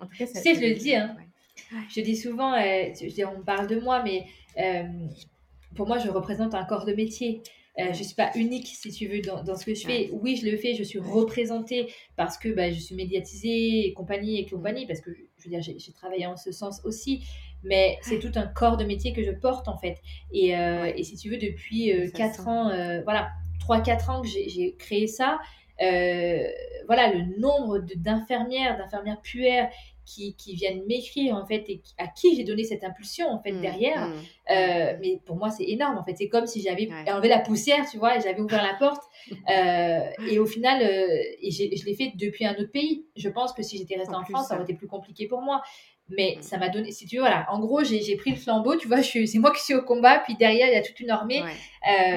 en 0.00 0.06
tout 0.06 0.16
cas, 0.16 0.26
ça, 0.26 0.40
tu 0.40 0.54
sais, 0.54 0.60
je 0.60 0.68
le 0.68 0.74
dis, 0.74 0.94
hein. 0.94 1.16
Je 1.90 2.00
dis 2.00 2.16
souvent, 2.16 2.54
je 2.54 3.24
on 3.26 3.42
parle 3.42 3.66
de 3.66 3.80
moi, 3.80 4.02
mais 4.02 4.26
pour 5.74 5.86
moi, 5.86 5.98
je 5.98 6.08
représente 6.08 6.54
un 6.54 6.64
corps 6.64 6.84
de 6.84 6.92
métier. 6.92 7.42
Euh, 7.78 7.92
je 7.92 7.98
ne 7.98 8.04
suis 8.04 8.14
pas 8.14 8.30
unique, 8.34 8.66
si 8.66 8.90
tu 8.90 9.06
veux, 9.06 9.20
dans, 9.20 9.44
dans 9.44 9.56
ce 9.56 9.64
que 9.64 9.74
je 9.74 9.86
fais. 9.86 10.10
Oui, 10.12 10.36
je 10.36 10.50
le 10.50 10.56
fais, 10.56 10.74
je 10.74 10.82
suis 10.82 10.98
représentée 10.98 11.92
parce 12.16 12.36
que 12.36 12.48
bah, 12.48 12.70
je 12.70 12.78
suis 12.80 12.96
médiatisée 12.96 13.86
et 13.86 13.92
compagnie 13.92 14.38
et 14.38 14.46
compagnie, 14.46 14.86
parce 14.86 15.00
que 15.00 15.10
je 15.12 15.44
veux 15.44 15.50
dire, 15.50 15.62
j'ai 15.62 15.92
travaillé 15.92 16.26
en 16.26 16.36
ce 16.36 16.50
sens 16.50 16.80
aussi. 16.84 17.22
Mais 17.64 17.98
c'est 18.02 18.18
tout 18.18 18.32
un 18.36 18.46
corps 18.46 18.76
de 18.76 18.84
métier 18.84 19.12
que 19.12 19.22
je 19.22 19.30
porte, 19.30 19.68
en 19.68 19.78
fait. 19.78 19.98
Et, 20.32 20.56
euh, 20.56 20.92
et 20.94 21.02
si 21.04 21.16
tu 21.16 21.30
veux, 21.30 21.38
depuis 21.38 21.92
euh, 21.92 22.10
4 22.10 22.48
ans, 22.48 22.70
euh, 22.70 23.00
voilà, 23.02 23.30
3-4 23.60 24.10
ans 24.10 24.22
que 24.22 24.28
j'ai 24.28 24.74
créé 24.78 25.06
ça, 25.06 25.38
voilà, 25.78 27.12
le 27.12 27.38
nombre 27.38 27.78
d'infirmières, 27.96 28.76
d'infirmières 28.78 29.20
puères 29.20 29.70
qui, 30.08 30.34
qui 30.36 30.54
viennent 30.54 30.84
m'écrire 30.86 31.34
en 31.36 31.44
fait 31.44 31.64
et 31.68 31.82
à 31.98 32.06
qui 32.08 32.34
j'ai 32.34 32.44
donné 32.44 32.64
cette 32.64 32.82
impulsion 32.82 33.28
en 33.28 33.40
fait 33.42 33.52
mmh, 33.52 33.60
derrière. 33.60 34.08
Mmh, 34.08 34.14
euh, 34.50 34.96
mais 35.00 35.20
pour 35.26 35.36
moi 35.36 35.50
c'est 35.50 35.64
énorme 35.64 35.98
en 35.98 36.04
fait. 36.04 36.14
C'est 36.16 36.28
comme 36.28 36.46
si 36.46 36.62
j'avais 36.62 36.88
enlevé 37.08 37.28
la 37.28 37.40
poussière, 37.40 37.88
tu 37.88 37.98
vois, 37.98 38.16
et 38.16 38.20
j'avais 38.20 38.40
ouvert 38.40 38.62
la 38.62 38.74
porte. 38.74 39.02
Euh, 39.50 40.10
et 40.30 40.38
au 40.38 40.46
final, 40.46 40.82
euh, 40.82 41.22
et 41.40 41.50
je 41.50 41.84
l'ai 41.84 41.94
fait 41.94 42.12
depuis 42.16 42.44
un 42.44 42.52
autre 42.52 42.70
pays. 42.70 43.06
Je 43.16 43.28
pense 43.28 43.52
que 43.52 43.62
si 43.62 43.78
j'étais 43.78 43.96
restée 43.96 44.14
en, 44.14 44.24
France, 44.24 44.48
ça 44.48 44.54
aurait 44.54 44.64
été 44.64 44.74
plus 44.74 44.86
compliqué 44.86 45.26
pour 45.26 45.40
moi. 45.40 45.62
Mais 46.10 46.36
ça 46.40 46.58
m'a 46.58 46.68
donné, 46.68 46.92
si 46.92 47.06
tu 47.06 47.16
veux, 47.16 47.22
voilà, 47.22 47.46
en 47.50 47.58
gros, 47.58 47.82
j'ai 47.82 48.16
pris 48.16 48.30
le 48.30 48.36
flambeau, 48.36 48.76
tu 48.76 48.88
vois, 48.88 49.02
c'est 49.02 49.38
moi 49.38 49.52
qui 49.52 49.62
suis 49.62 49.74
au 49.74 49.82
combat, 49.82 50.20
puis 50.20 50.36
derrière, 50.36 50.68
il 50.68 50.74
y 50.74 50.76
a 50.76 50.82
toute 50.82 51.00
une 51.00 51.10
armée 51.10 51.42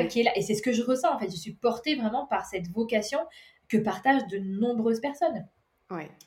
qui 0.10 0.20
est 0.20 0.24
là. 0.24 0.32
Et 0.36 0.42
c'est 0.42 0.56
ce 0.56 0.62
que 0.62 0.74
je 0.74 0.84
ressens, 0.84 1.14
en 1.14 1.20
fait. 1.20 1.30
Je 1.30 1.38
suis 1.38 1.54
portée 1.54 1.96
vraiment 1.96 2.26
par 2.28 2.46
cette 2.46 2.68
vocation 2.70 3.20
que 3.70 3.78
partagent 3.78 4.28
de 4.28 4.38
nombreuses 4.38 5.00
personnes. 5.00 5.48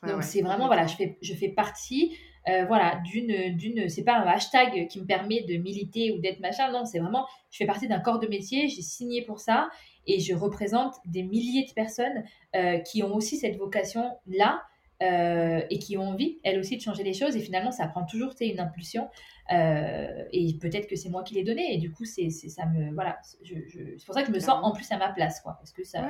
Donc 0.07 0.23
c'est 0.23 0.43
vraiment, 0.43 0.67
voilà, 0.67 0.87
je 0.87 0.97
fais, 0.97 1.19
je 1.23 1.35
fais 1.35 1.49
partie, 1.49 2.17
euh, 2.49 2.65
voilà, 2.67 3.01
d'une, 3.05 3.57
d'une, 3.57 3.89
c'est 3.89 4.05
pas 4.05 4.17
un 4.17 4.27
hashtag 4.27 4.89
qui 4.89 5.01
me 5.01 5.07
permet 5.07 5.43
de 5.43 5.57
militer 5.57 6.13
ou 6.13 6.19
d'être 6.19 6.41
machin, 6.41 6.71
non, 6.71 6.85
c'est 6.85 6.99
vraiment, 6.99 7.27
je 7.51 7.59
fais 7.59 7.67
partie 7.67 7.89
d'un 7.89 8.01
corps 8.01 8.19
de 8.19 8.27
métier, 8.27 8.69
j'ai 8.69 8.83
signé 8.83 9.23
pour 9.23 9.41
ça 9.41 9.71
et 10.07 10.21
je 10.21 10.35
représente 10.35 10.95
des 11.07 11.23
milliers 11.23 11.65
de 11.67 11.73
personnes 11.73 12.25
euh, 12.55 12.79
qui 12.79 13.03
ont 13.03 13.15
aussi 13.15 13.37
cette 13.37 13.57
vocation-là. 13.57 14.63
Euh, 15.03 15.61
et 15.71 15.81
qui 15.81 15.99
ont 15.99 16.11
envie, 16.11 16.39
elles 16.45 16.59
aussi, 16.59 16.77
de 16.77 16.81
changer 16.81 17.03
les 17.03 17.13
choses. 17.13 17.37
Et 17.37 17.41
finalement, 17.41 17.73
ça 17.73 17.89
prend 17.89 18.05
toujours 18.05 18.33
une 18.41 18.61
impulsion. 18.61 19.09
et 19.51 20.57
peut-être 20.61 20.87
que 20.87 20.95
c'est 20.95 21.11
moi 21.11 21.25
qui 21.25 21.35
l'ai 21.35 21.43
donné. 21.43 21.75
Et 21.75 21.79
du 21.79 21.91
coup, 21.93 22.05
c'est, 22.05 22.31
ça 22.31 22.65
me. 22.67 22.95
Voilà. 22.95 23.19
Je, 23.43 23.55
c'est 23.99 24.07
pour 24.07 24.15
ça 24.15 24.23
que 24.23 24.29
je 24.29 24.33
me 24.33 24.39
sens 24.39 24.61
en 24.63 24.73
plus 24.73 24.91
à 24.93 24.97
ma 24.97 25.13
place. 25.13 25.41
Quoi, 25.41 25.57
parce 25.59 25.73
que 25.73 25.83
ça. 25.83 26.07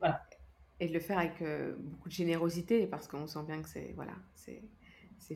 voilà 0.00 0.20
et 0.80 0.88
de 0.88 0.94
le 0.94 1.00
faire 1.00 1.18
avec 1.18 1.40
euh, 1.42 1.74
beaucoup 1.78 2.08
de 2.08 2.14
générosité 2.14 2.86
parce 2.86 3.06
qu'on 3.06 3.26
sent 3.26 3.42
bien 3.46 3.62
que 3.62 3.68
c'est 3.68 3.92
voilà, 3.94 4.14
c'est 4.34 4.62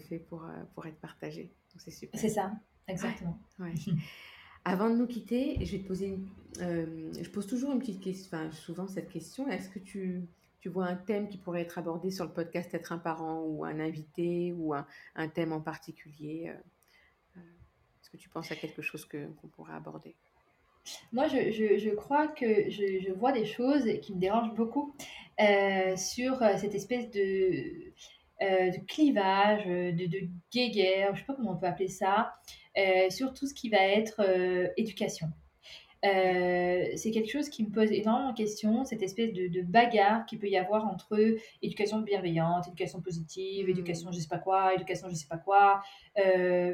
fait 0.01 0.19
pour, 0.19 0.45
euh, 0.45 0.49
pour 0.75 0.85
être 0.87 0.97
partagé. 0.97 1.53
c'est 1.79 1.93
super. 1.93 2.19
C'est 2.19 2.31
ça, 2.31 2.53
exactement. 2.89 3.39
Avant 4.65 4.91
de 4.91 4.97
nous 4.97 5.07
quitter, 5.07 5.65
je 5.65 5.77
vais 5.77 5.83
te 5.83 5.87
poser 5.87 6.07
une, 6.07 6.27
euh, 6.61 7.13
je 7.23 7.29
pose 7.29 7.47
toujours 7.47 7.71
une 7.71 7.79
petite 7.79 8.01
question, 8.01 8.37
enfin 8.37 8.51
souvent 8.51 8.89
cette 8.89 9.09
question. 9.09 9.47
Est-ce 9.49 9.69
que 9.69 9.79
tu, 9.79 10.25
tu 10.59 10.69
vois 10.69 10.87
un 10.87 10.97
thème 10.97 11.29
qui 11.29 11.37
pourrait 11.37 11.61
être 11.61 11.79
abordé 11.79 12.11
sur 12.11 12.25
le 12.25 12.33
podcast 12.33 12.75
Être 12.75 12.91
un 12.91 12.99
parent 12.99 13.43
ou 13.43 13.65
un 13.65 13.79
invité 13.79 14.53
ou 14.53 14.75
un, 14.75 14.85
un 15.15 15.29
thème 15.29 15.53
en 15.53 15.61
particulier 15.61 16.51
Est-ce 17.37 18.11
que 18.11 18.17
tu 18.17 18.29
penses 18.31 18.51
à 18.51 18.57
quelque 18.57 18.83
chose 18.83 19.05
qu'on 19.05 19.49
pourrait 19.49 19.75
aborder? 19.75 20.17
Moi, 21.13 21.29
je, 21.29 21.51
je, 21.51 21.79
je, 21.79 21.91
crois 21.91 22.29
que 22.29 22.71
je, 22.71 23.01
je, 23.01 23.13
vois 23.13 23.33
des 23.33 23.47
choses 23.47 23.85
qui 24.03 24.15
me 24.15 24.21
dérangent 24.21 24.55
beaucoup 24.55 24.95
euh, 25.41 25.97
sur 25.97 26.43
euh, 26.43 26.57
cette 26.57 26.75
espèce 26.75 27.11
de, 27.11 27.93
euh, 28.43 28.71
de 28.71 28.79
clivage, 28.87 29.67
de, 29.67 30.07
de 30.07 30.29
guéguerre, 30.53 31.09
je 31.09 31.13
ne 31.13 31.17
sais 31.19 31.25
pas 31.25 31.35
comment 31.35 31.53
on 31.53 31.57
peut 31.57 31.67
appeler 31.67 31.89
ça, 31.89 32.33
sur 33.11 33.33
tout 33.33 33.47
ce 33.47 33.55
qui 33.55 33.69
va 33.69 33.79
être 33.79 34.21
éducation. 34.77 35.29
c'est 36.03 37.11
quelque 37.13 37.31
chose 37.31 37.49
qui 37.49 37.65
me 37.65 37.71
pose 37.71 37.91
énormément 37.93 38.33
de 38.33 38.37
questions, 38.37 38.85
cette 38.85 39.03
espèce 39.03 39.33
de, 39.33 39.47
de, 39.49 39.63
bagarre 39.63 40.27
qu'il 40.27 40.39
peut 40.39 40.49
y 40.49 40.57
avoir 40.57 40.85
entre 40.87 41.17
éducation 41.63 42.01
bienveillante, 42.01 42.67
éducation 42.67 43.01
positive, 43.01 43.67
mmh. 43.67 43.71
éducation 43.71 44.13
je 44.13 44.19
sais 44.19 44.29
pas 44.29 44.39
quoi, 44.39 44.75
éducation 44.75 45.09
je 45.09 45.15
sais 45.15 45.29
pas 45.29 45.39
quoi. 45.39 45.83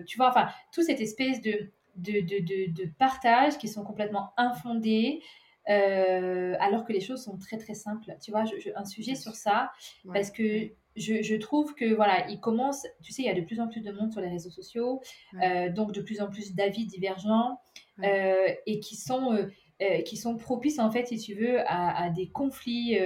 tu 0.07 0.17
vois, 0.17 0.31
enfin, 0.31 0.49
toute 0.73 0.85
cette 0.85 1.01
espèce 1.01 1.41
de, 1.43 1.71
de, 1.97 2.21
de, 2.21 2.73
de, 2.73 2.91
partage 2.99 3.59
qui 3.59 3.69
sont 3.69 3.85
complètement 3.85 4.33
infondés, 4.37 5.23
euh, 5.69 6.55
alors 6.61 6.85
que 6.85 6.93
les 6.93 7.01
choses 7.01 7.23
sont 7.23 7.39
très 7.39 7.59
très 7.59 7.75
simples. 7.75 8.17
Tu 8.23 8.31
vois, 8.31 8.45
un 8.77 8.85
sujet 8.85 9.15
sur 9.15 9.35
ça, 9.35 9.71
parce 10.13 10.31
que 10.31 10.71
je, 10.97 11.23
je, 11.23 11.35
trouve 11.37 11.75
que 11.75 11.95
voilà, 11.95 12.29
il 12.29 12.41
commence, 12.41 12.87
tu 13.03 13.13
sais, 13.13 13.23
il 13.23 13.27
y 13.27 13.31
a 13.31 13.35
de 13.35 13.43
plus 13.43 13.61
en 13.61 13.69
plus 13.69 13.81
de 13.81 13.93
monde 13.93 14.11
sur 14.11 14.21
les 14.21 14.29
réseaux 14.29 14.51
sociaux, 14.51 15.01
euh, 15.43 15.71
donc 15.71 15.93
de 15.93 16.01
plus 16.01 16.21
en 16.21 16.29
plus 16.29 16.55
d'avis 16.55 16.87
divergents 16.87 17.61
euh, 18.03 18.49
et 18.67 18.81
qui 18.81 18.97
sont 18.97 19.49
qui 20.05 20.17
sont 20.17 20.37
propices 20.37 20.79
en 20.79 20.91
fait, 20.91 21.07
si 21.07 21.19
tu 21.19 21.35
veux, 21.35 21.61
à, 21.61 22.05
à 22.05 22.11
des 22.11 22.29
conflits 22.29 22.99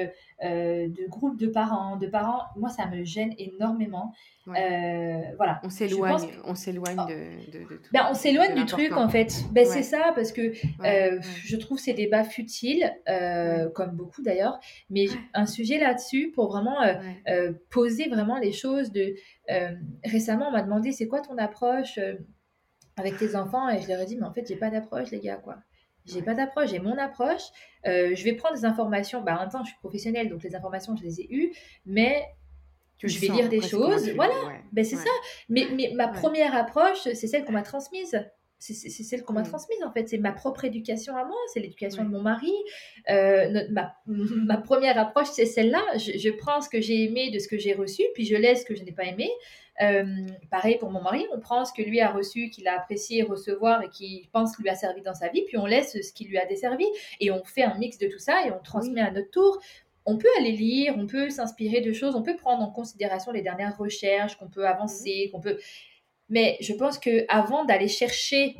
de 0.43 1.09
groupes 1.09 1.39
de 1.39 1.47
parents, 1.47 1.97
de 1.97 2.07
parents. 2.07 2.43
Moi, 2.57 2.69
ça 2.69 2.87
me 2.87 3.05
gêne 3.05 3.33
énormément. 3.39 4.13
Euh, 4.49 5.23
voilà. 5.37 5.61
On 5.63 5.71
s'éloigne, 5.71 6.31
on 6.45 6.55
s'éloigne 6.55 6.99
oh. 7.01 7.09
de, 7.09 7.59
de, 7.59 7.65
tout. 7.65 7.91
Ben, 7.93 8.07
on 8.11 8.15
s'éloigne 8.15 8.55
du 8.55 8.67
truc 8.67 8.93
en 8.93 9.09
fait. 9.09 9.45
Ben, 9.53 9.67
C'est 9.67 9.83
ça 9.83 10.13
parce 10.15 10.33
que 10.33 10.53
euh, 10.85 11.19
je 11.45 11.57
trouve 11.57 11.79
ces 11.79 11.95
débats 11.95 12.25
futiles, 12.25 12.93
euh, 13.09 13.71
comme 13.71 13.97
beaucoup 13.97 14.23
d'ailleurs, 14.23 14.61
mais 14.91 15.07
un 15.33 15.47
sujet 15.47 15.79
là-dessus 15.79 16.31
pour 16.35 16.49
vraiment 16.49 16.77
poser 17.71 18.09
vraiment 18.09 18.39
les 18.39 18.53
choses. 18.53 18.93
De 18.93 19.15
récemment, 20.05 20.49
on 20.49 20.53
m'a 20.53 20.63
demandé 20.63 20.93
c'est 20.93 21.09
quoi 21.09 21.21
ton 21.21 21.39
approche 21.39 21.99
avec 22.97 23.17
tes 23.17 23.37
enfants? 23.37 23.69
Et 23.71 23.81
je 23.81 23.89
leur 23.89 24.01
ai 24.01 24.07
dit 24.07 24.17
mais 24.17 24.27
en 24.27 24.33
fait 24.33 24.47
j'ai 24.47 24.57
pas 24.57 24.71
d'approche 24.71 25.11
les 25.11 25.21
gars 25.21 25.37
quoi. 25.37 25.57
J'ai 26.05 26.23
pas 26.23 26.35
d'approche, 26.35 26.71
j'ai 26.71 26.81
mon 26.81 26.99
approche. 26.99 27.43
je 27.85 28.25
vais 28.25 28.35
prendre 28.35 28.55
des 28.55 28.65
informations. 28.65 29.23
Bah, 29.23 29.37
en 29.37 29.41
même 29.41 29.49
temps, 29.49 29.63
je 29.65 29.71
suis 29.71 29.79
professionnelle, 29.79 30.29
donc 30.29 30.43
les 30.43 30.55
informations, 30.55 30.97
je 30.97 31.03
les 31.03 31.21
ai 31.21 31.35
eues. 31.35 31.53
Mais 31.87 32.27
je 33.03 33.19
vais 33.19 33.29
lire 33.29 33.49
des 33.49 33.61
choses, 33.61 34.11
voilà, 34.15 34.35
ben, 34.73 34.85
c'est 34.85 34.97
ça. 34.97 35.11
Mais, 35.49 35.67
mais 35.75 35.93
ma 35.95 36.09
première 36.09 36.55
approche, 36.55 37.03
c'est 37.03 37.27
celle 37.27 37.45
qu'on 37.45 37.53
m'a 37.53 37.63
transmise. 37.63 38.19
C'est 38.59 38.89
celle 38.89 39.23
qu'on 39.25 39.35
m'a 39.35 39.43
transmise 39.43 39.83
en 39.85 39.93
fait. 39.93 40.09
C'est 40.09 40.19
ma 40.19 40.33
propre 40.33 40.65
éducation 40.65 41.17
à 41.17 41.25
moi, 41.25 41.37
c'est 41.53 41.61
l'éducation 41.61 42.05
de 42.05 42.09
mon 42.09 42.23
mari. 42.23 42.53
Euh, 43.11 43.69
ma, 43.71 44.57
première 44.57 44.99
approche, 44.99 45.29
c'est 45.33 45.47
celle-là. 45.47 45.83
Je, 45.97 46.31
prends 46.31 46.61
ce 46.61 46.69
que 46.69 46.81
j'ai 46.81 47.05
aimé 47.05 47.31
de 47.31 47.39
ce 47.39 47.49
que 47.49 47.59
j'ai 47.59 47.75
reçu, 47.75 48.03
puis 48.15 48.25
je 48.25 48.37
laisse 48.37 48.61
ce 48.61 48.65
que 48.65 48.75
je 48.75 48.83
n'ai 48.83 48.93
pas 48.93 49.05
aimé. 49.05 49.29
Euh, 49.83 50.05
pareil 50.51 50.79
pour 50.79 50.91
mon 50.91 51.03
mari, 51.03 51.27
on 51.35 51.41
prend 51.41 51.65
ce 51.65 51.73
que 51.73 51.83
lui 51.83 52.01
a 52.01 52.11
reçu, 52.11 52.49
qu'il 52.49 52.69
a 52.69 52.77
apprécié 52.79 53.25
recevoir 53.25 53.83
et 53.83 53.89
qui 53.89 54.29
pense 54.33 54.57
lui 54.59 54.69
a 54.69 54.77
servi 54.77 55.03
dans 55.03 55.15
sa 55.15 55.29
vie, 55.29 55.43
puis 55.49 55.59
on 55.59 55.67
laisse 55.67 56.01
ce 56.01 56.13
qui 56.13 56.25
lui 56.27 56.39
a 56.39 56.47
desservi 56.47 56.87
et 57.21 57.33
on 57.33 57.43
fait 57.43 57.65
un 57.65 57.77
mix 57.77 57.99
de 57.99 58.07
tout 58.07 58.21
ça 58.21 58.47
et 58.47 58.53
on 58.53 58.61
transmet 58.61 59.01
à 59.01 59.11
notre 59.11 59.31
tour 59.31 59.61
on 60.07 60.19
peut 60.19 60.29
aller 60.39 60.53
lire, 60.53 60.95
on 60.99 61.07
peut 61.07 61.31
s'inspirer 61.31 61.81
de 61.81 61.93
choses, 61.93 62.15
on 62.15 62.23
peut 62.23 62.37
prendre 62.37 62.63
en 62.63 62.71
considération 62.71 63.33
les 63.33 63.43
dernières 63.43 63.77
recherches, 63.77 64.37
qu'on 64.37 64.49
peut 64.49 64.67
avancer, 64.67 65.31
qu'on 65.33 65.41
peut. 65.41 65.59
Mais 66.35 66.57
je 66.61 66.73
pense 66.73 66.99
que 66.99 67.25
avant 67.29 67.65
d'aller 67.65 67.87
chercher 67.87 68.57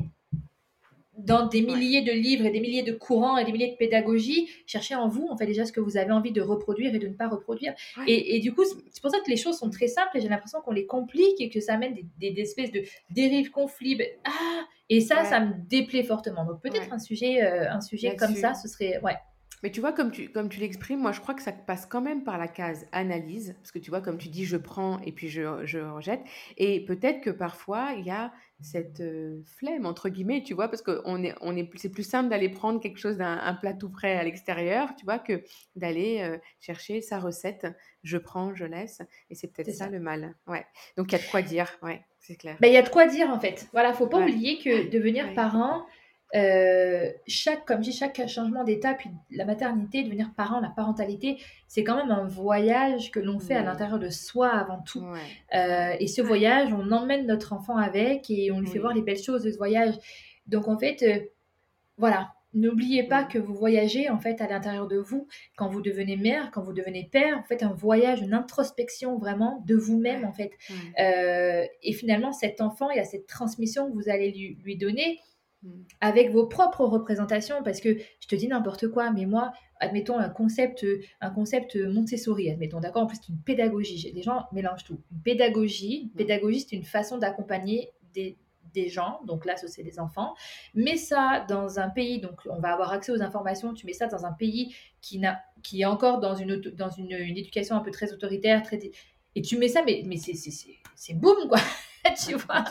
dans 1.17 1.47
des 1.47 1.61
milliers 1.61 2.03
de 2.03 2.11
livres 2.11 2.45
et 2.45 2.51
des 2.51 2.61
milliers 2.61 2.83
de 2.83 2.93
courants 2.93 3.37
et 3.37 3.43
des 3.43 3.51
milliers 3.51 3.71
de 3.71 3.75
pédagogies, 3.75 4.49
cherchez 4.65 4.95
en 4.95 5.09
vous, 5.09 5.27
en 5.29 5.35
fait, 5.35 5.45
déjà 5.45 5.65
ce 5.65 5.73
que 5.73 5.81
vous 5.81 5.97
avez 5.97 6.13
envie 6.13 6.31
de 6.31 6.41
reproduire 6.41 6.95
et 6.95 6.99
de 6.99 7.07
ne 7.07 7.13
pas 7.13 7.27
reproduire. 7.27 7.73
Et, 8.07 8.39
du 8.39 8.53
coup, 8.53 8.63
c'est 8.63 9.01
pour 9.01 9.11
ça 9.11 9.19
que 9.19 9.29
les 9.29 9.35
choses 9.35 9.57
sont 9.57 9.69
très 9.69 9.89
simples 9.89 10.17
et 10.17 10.21
j'ai 10.21 10.29
l'impression 10.29 10.61
qu'on 10.61 10.71
les 10.71 10.85
complique 10.85 11.41
et 11.41 11.49
que 11.49 11.59
ça 11.59 11.73
amène 11.73 11.97
des, 12.17 12.33
espèces 12.37 12.71
de 12.71 12.83
dérives, 13.09 13.51
conflits. 13.51 13.95
Ben, 13.95 14.07
ah 14.23 14.63
Et 14.89 15.01
ça, 15.01 15.25
ça 15.25 15.41
me 15.41 15.53
déplaît 15.67 16.03
fortement. 16.03 16.45
Donc 16.45 16.61
peut-être 16.61 16.93
un 16.93 16.99
sujet, 16.99 17.43
euh, 17.43 17.69
un 17.69 17.81
sujet 17.81 18.15
comme 18.15 18.35
ça, 18.35 18.53
ce 18.53 18.69
serait... 18.69 19.01
Ouais. 19.01 19.15
Mais 19.63 19.71
tu 19.71 19.81
vois, 19.81 19.93
comme 19.93 20.11
tu, 20.11 20.29
comme 20.29 20.49
tu 20.49 20.59
l'exprimes, 20.59 20.99
moi 20.99 21.11
je 21.11 21.19
crois 21.19 21.33
que 21.33 21.41
ça 21.41 21.51
passe 21.51 21.85
quand 21.85 22.01
même 22.01 22.23
par 22.23 22.37
la 22.37 22.47
case 22.47 22.85
analyse, 22.91 23.55
parce 23.57 23.71
que 23.71 23.79
tu 23.79 23.89
vois, 23.89 24.01
comme 24.01 24.17
tu 24.17 24.29
dis, 24.29 24.45
je 24.45 24.57
prends 24.57 24.99
et 25.01 25.11
puis 25.11 25.29
je, 25.29 25.65
je 25.65 25.79
rejette. 25.79 26.21
Et 26.57 26.85
peut-être 26.85 27.21
que 27.21 27.29
parfois, 27.29 27.93
il 27.97 28.05
y 28.05 28.11
a 28.11 28.31
cette 28.61 29.01
euh, 29.01 29.41
flemme, 29.45 29.85
entre 29.85 30.09
guillemets, 30.09 30.41
tu 30.41 30.53
vois, 30.53 30.69
parce 30.69 30.81
que 30.81 31.01
on 31.05 31.23
est, 31.23 31.35
on 31.41 31.55
est, 31.57 31.69
c'est 31.75 31.89
plus 31.89 32.07
simple 32.07 32.29
d'aller 32.29 32.49
prendre 32.49 32.79
quelque 32.79 32.99
chose 32.99 33.17
d'un 33.17 33.53
plat 33.59 33.73
tout 33.73 33.89
frais 33.89 34.15
à 34.15 34.23
l'extérieur, 34.23 34.95
tu 34.95 35.05
vois, 35.05 35.19
que 35.19 35.43
d'aller 35.75 36.21
euh, 36.21 36.37
chercher 36.59 37.01
sa 37.01 37.19
recette, 37.19 37.67
je 38.03 38.17
prends, 38.17 38.55
je 38.55 38.65
laisse. 38.65 39.01
Et 39.29 39.35
c'est 39.35 39.47
peut-être 39.47 39.73
ça, 39.73 39.89
le 39.89 39.99
mal. 39.99 40.35
Ouais. 40.47 40.65
Donc 40.97 41.11
il 41.11 41.17
y 41.17 41.19
a 41.19 41.23
de 41.23 41.29
quoi 41.29 41.41
dire, 41.41 41.69
ouais, 41.81 42.01
c'est 42.19 42.37
clair. 42.37 42.57
Ben, 42.61 42.69
il 42.69 42.73
y 42.73 42.77
a 42.77 42.81
de 42.81 42.89
quoi 42.89 43.07
dire 43.07 43.29
en 43.29 43.39
fait. 43.39 43.67
Voilà, 43.73 43.93
faut 43.93 44.07
pas 44.07 44.19
oublier 44.19 44.57
que 44.59 44.89
devenir 44.89 45.33
parent, 45.33 45.85
euh, 46.35 47.11
chaque, 47.27 47.65
comme 47.65 47.77
je 47.77 47.91
dis, 47.91 47.97
chaque 47.97 48.27
changement 48.27 48.63
d'état, 48.63 48.93
puis 48.93 49.09
la 49.31 49.45
maternité, 49.45 50.03
devenir 50.03 50.33
parent, 50.35 50.59
la 50.59 50.69
parentalité, 50.69 51.37
c'est 51.67 51.83
quand 51.83 51.95
même 51.95 52.11
un 52.11 52.25
voyage 52.25 53.11
que 53.11 53.19
l'on 53.19 53.39
fait 53.39 53.55
à 53.55 53.63
l'intérieur 53.63 53.99
de 53.99 54.09
soi 54.09 54.49
avant 54.49 54.81
tout. 54.81 55.05
Euh, 55.53 55.93
et 55.99 56.07
ce 56.07 56.21
voyage, 56.21 56.73
on 56.73 56.91
emmène 56.91 57.25
notre 57.25 57.53
enfant 57.53 57.77
avec 57.77 58.29
et 58.29 58.51
on 58.51 58.59
lui 58.59 58.67
fait 58.67 58.79
voir 58.79 58.93
les 58.93 59.01
belles 59.01 59.21
choses 59.21 59.43
de 59.43 59.51
ce 59.51 59.57
voyage. 59.57 59.93
Donc 60.47 60.67
en 60.67 60.77
fait, 60.77 61.03
euh, 61.03 61.19
voilà, 61.97 62.33
n'oubliez 62.53 63.03
pas 63.03 63.23
que 63.23 63.39
vous 63.39 63.53
voyagez 63.53 64.09
en 64.09 64.19
fait 64.19 64.41
à 64.41 64.47
l'intérieur 64.47 64.87
de 64.87 64.97
vous. 64.97 65.27
Quand 65.55 65.69
vous 65.69 65.81
devenez 65.81 66.17
mère, 66.17 66.51
quand 66.51 66.63
vous 66.63 66.73
devenez 66.73 67.07
père. 67.09 67.37
Vous 67.37 67.47
faites 67.47 67.63
un 67.63 67.73
voyage, 67.73 68.21
une 68.21 68.33
introspection 68.33 69.17
vraiment 69.17 69.63
de 69.65 69.75
vous-même 69.75 70.25
en 70.25 70.33
fait. 70.33 70.51
et 70.97 71.93
finalement, 71.93 72.33
cet 72.33 72.59
enfant, 72.59 72.89
il 72.89 72.97
y 72.97 72.99
a 73.01 73.05
cette 73.05 73.27
transmission 73.27 73.89
que 73.89 73.93
vous 73.93 74.09
allez 74.09 74.31
lui, 74.31 74.57
lui 74.61 74.75
donner 74.75 75.19
avec 76.01 76.31
vos 76.31 76.47
propres 76.47 76.85
représentations, 76.85 77.63
parce 77.63 77.81
que 77.81 77.97
je 78.19 78.27
te 78.27 78.35
dis 78.35 78.47
n'importe 78.47 78.87
quoi, 78.89 79.11
mais 79.11 79.25
moi, 79.25 79.51
admettons 79.79 80.17
un 80.17 80.29
concept, 80.29 80.85
un 81.21 81.29
concept 81.29 81.75
Montessori, 81.75 82.49
admettons, 82.49 82.79
d'accord? 82.79 83.03
En 83.03 83.07
plus, 83.07 83.17
c'est 83.17 83.29
une 83.29 83.41
pédagogie. 83.41 84.11
Les 84.13 84.21
gens 84.21 84.45
mélangent 84.51 84.83
tout. 84.83 84.99
Une 85.11 85.21
pédagogie, 85.21 86.03
une 86.03 86.11
pédagogie, 86.11 86.61
c'est 86.61 86.75
une 86.75 86.83
façon 86.83 87.17
d'accompagner 87.17 87.91
des, 88.13 88.37
des 88.73 88.89
gens, 88.89 89.21
donc 89.25 89.45
là, 89.45 89.55
c'est 89.55 89.83
des 89.83 89.99
enfants. 89.99 90.35
Mets 90.75 90.97
ça 90.97 91.45
dans 91.47 91.79
un 91.79 91.89
pays, 91.89 92.19
donc 92.19 92.41
on 92.49 92.59
va 92.59 92.73
avoir 92.73 92.91
accès 92.91 93.11
aux 93.11 93.21
informations, 93.21 93.73
tu 93.73 93.85
mets 93.85 93.93
ça 93.93 94.07
dans 94.07 94.25
un 94.25 94.33
pays 94.33 94.75
qui, 95.01 95.17
n'a, 95.17 95.41
qui 95.63 95.81
est 95.81 95.85
encore 95.85 96.19
dans, 96.19 96.35
une, 96.35 96.57
dans 96.57 96.89
une, 96.89 97.11
une 97.11 97.37
éducation 97.37 97.75
un 97.75 97.81
peu 97.81 97.91
très 97.91 98.13
autoritaire, 98.13 98.61
très, 98.63 98.79
et 99.35 99.41
tu 99.41 99.57
mets 99.57 99.69
ça, 99.69 99.81
mais, 99.85 100.03
mais 100.05 100.17
c'est, 100.17 100.33
c'est, 100.33 100.51
c'est 100.95 101.13
boum, 101.13 101.47
quoi 101.47 101.59
tu 102.27 102.35
vois. 102.35 102.63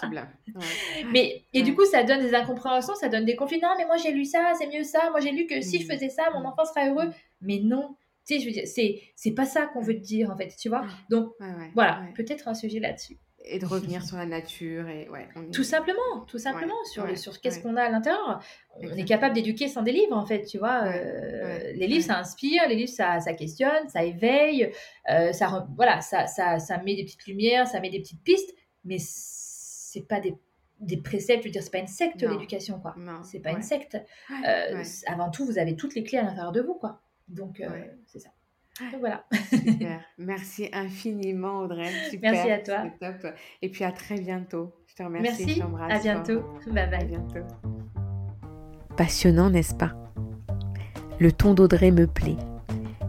Mais, 1.12 1.44
et 1.52 1.62
du 1.62 1.74
coup, 1.74 1.84
ça 1.84 2.04
donne 2.04 2.20
des 2.20 2.34
incompréhensions, 2.34 2.94
ça 2.94 3.08
donne 3.08 3.24
des 3.24 3.36
conflits. 3.36 3.60
Non, 3.60 3.74
mais 3.76 3.86
moi 3.86 3.96
j'ai 3.96 4.12
lu 4.12 4.24
ça, 4.24 4.52
c'est 4.58 4.66
mieux 4.66 4.84
ça. 4.84 5.10
Moi 5.10 5.20
j'ai 5.20 5.30
lu 5.30 5.46
que 5.46 5.60
si 5.60 5.80
je 5.80 5.86
mm. 5.86 5.90
faisais 5.90 6.08
ça, 6.08 6.30
mon 6.32 6.40
mm. 6.40 6.46
enfant 6.46 6.64
serait 6.64 6.90
heureux. 6.90 7.10
Mais 7.40 7.60
non, 7.62 7.96
tu 8.26 8.34
sais, 8.34 8.40
je 8.40 8.46
veux 8.46 8.52
dire, 8.52 8.66
c'est, 8.66 9.02
c'est 9.16 9.32
pas 9.32 9.44
ça 9.44 9.66
qu'on 9.66 9.82
veut 9.82 9.94
te 9.94 10.00
dire 10.02 10.30
en 10.30 10.36
fait, 10.36 10.54
tu 10.58 10.68
vois. 10.68 10.84
Donc 11.10 11.32
voilà, 11.74 12.02
peut-être 12.14 12.48
un 12.48 12.54
sujet 12.54 12.80
là-dessus. 12.80 13.18
Et 13.46 13.58
de 13.58 13.66
revenir 13.66 14.02
sur 14.02 14.16
la 14.16 14.24
nature 14.24 14.88
et 14.88 15.06
ouais. 15.10 15.28
Tout 15.52 15.64
simplement, 15.64 16.20
tout 16.26 16.38
simplement 16.38 16.82
sur, 16.90 17.18
sur 17.18 17.42
qu'est-ce 17.42 17.60
qu'on 17.60 17.76
a 17.76 17.82
à 17.82 17.90
l'intérieur. 17.90 18.42
On 18.80 18.96
est 18.96 19.04
capable 19.04 19.34
d'éduquer 19.34 19.68
sans 19.68 19.82
des 19.82 19.92
livres 19.92 20.16
en 20.16 20.24
fait, 20.24 20.44
tu 20.44 20.56
vois. 20.56 20.84
Euh, 20.86 21.72
les 21.74 21.86
livres 21.86 22.06
ça 22.06 22.18
inspire, 22.18 22.62
les 22.68 22.74
livres 22.74 22.92
ça, 22.92 23.20
ça 23.20 23.34
questionne, 23.34 23.86
ça 23.88 24.02
éveille, 24.02 24.72
euh, 25.10 25.32
ça 25.32 25.66
voilà, 25.76 26.00
ça, 26.00 26.26
ça, 26.26 26.58
ça 26.58 26.78
met 26.78 26.96
des 26.96 27.04
petites 27.04 27.26
lumières, 27.26 27.66
ça 27.68 27.80
met 27.80 27.90
des 27.90 28.00
petites 28.00 28.22
pistes 28.22 28.54
mais 28.84 28.96
c'est 28.98 30.06
pas 30.06 30.20
des, 30.20 30.36
des 30.80 30.96
préceptes, 30.96 31.42
je 31.42 31.48
veux 31.48 31.52
dire, 31.52 31.62
c'est 31.62 31.70
pas 31.70 31.78
une 31.78 31.86
secte 31.86 32.22
l'éducation, 32.22 32.78
quoi. 32.80 32.94
C'est 33.22 33.40
pas 33.40 33.52
une 33.52 33.62
secte. 33.62 33.96
Euh, 34.46 34.82
avant 35.06 35.30
tout, 35.30 35.44
vous 35.44 35.58
avez 35.58 35.76
toutes 35.76 35.94
les 35.94 36.04
clés 36.04 36.18
à 36.18 36.22
l'intérieur 36.22 36.52
de 36.52 36.60
vous, 36.60 36.74
quoi. 36.74 37.00
Donc, 37.28 37.60
euh, 37.60 37.68
c'est 38.06 38.18
ça. 38.18 38.30
Donc, 38.90 39.00
voilà. 39.00 39.24
Super. 39.50 40.00
Merci 40.18 40.68
infiniment, 40.72 41.60
Audrey. 41.60 41.90
Super. 42.10 42.32
Merci 42.32 42.50
à 42.50 42.58
toi. 42.58 42.90
Top. 43.00 43.32
Et 43.62 43.70
puis 43.70 43.84
à 43.84 43.92
très 43.92 44.16
bientôt. 44.16 44.74
Je 44.88 44.96
te 44.96 45.02
remercie. 45.02 45.46
Merci. 45.46 45.62
à 45.90 45.98
bientôt. 46.00 46.42
Bye 46.66 46.90
bye. 46.90 46.94
À 46.94 47.04
bientôt. 47.04 47.46
Passionnant, 48.96 49.50
n'est-ce 49.50 49.74
pas? 49.74 49.92
Le 51.20 51.30
ton 51.30 51.54
d'Audrey 51.54 51.92
me 51.92 52.06
plaît. 52.06 52.36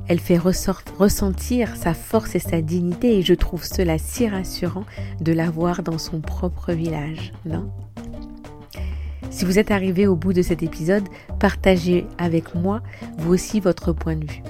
Elle 0.07 0.19
fait 0.19 0.37
ressentir 0.37 1.75
sa 1.75 1.93
force 1.95 2.35
et 2.35 2.39
sa 2.39 2.61
dignité 2.61 3.17
et 3.17 3.21
je 3.23 3.33
trouve 3.33 3.63
cela 3.63 3.97
si 3.97 4.27
rassurant 4.27 4.85
de 5.19 5.33
la 5.33 5.49
voir 5.49 5.81
dans 5.81 5.97
son 5.97 6.21
propre 6.21 6.73
village, 6.73 7.33
non 7.45 7.71
Si 9.31 9.45
vous 9.45 9.57
êtes 9.57 9.71
arrivé 9.71 10.05
au 10.05 10.15
bout 10.15 10.33
de 10.33 10.43
cet 10.43 10.61
épisode, 10.61 11.07
partagez 11.39 12.05
avec 12.19 12.53
moi 12.53 12.81
vous 13.17 13.33
aussi 13.33 13.59
votre 13.59 13.93
point 13.93 14.15
de 14.15 14.25
vue. 14.25 14.43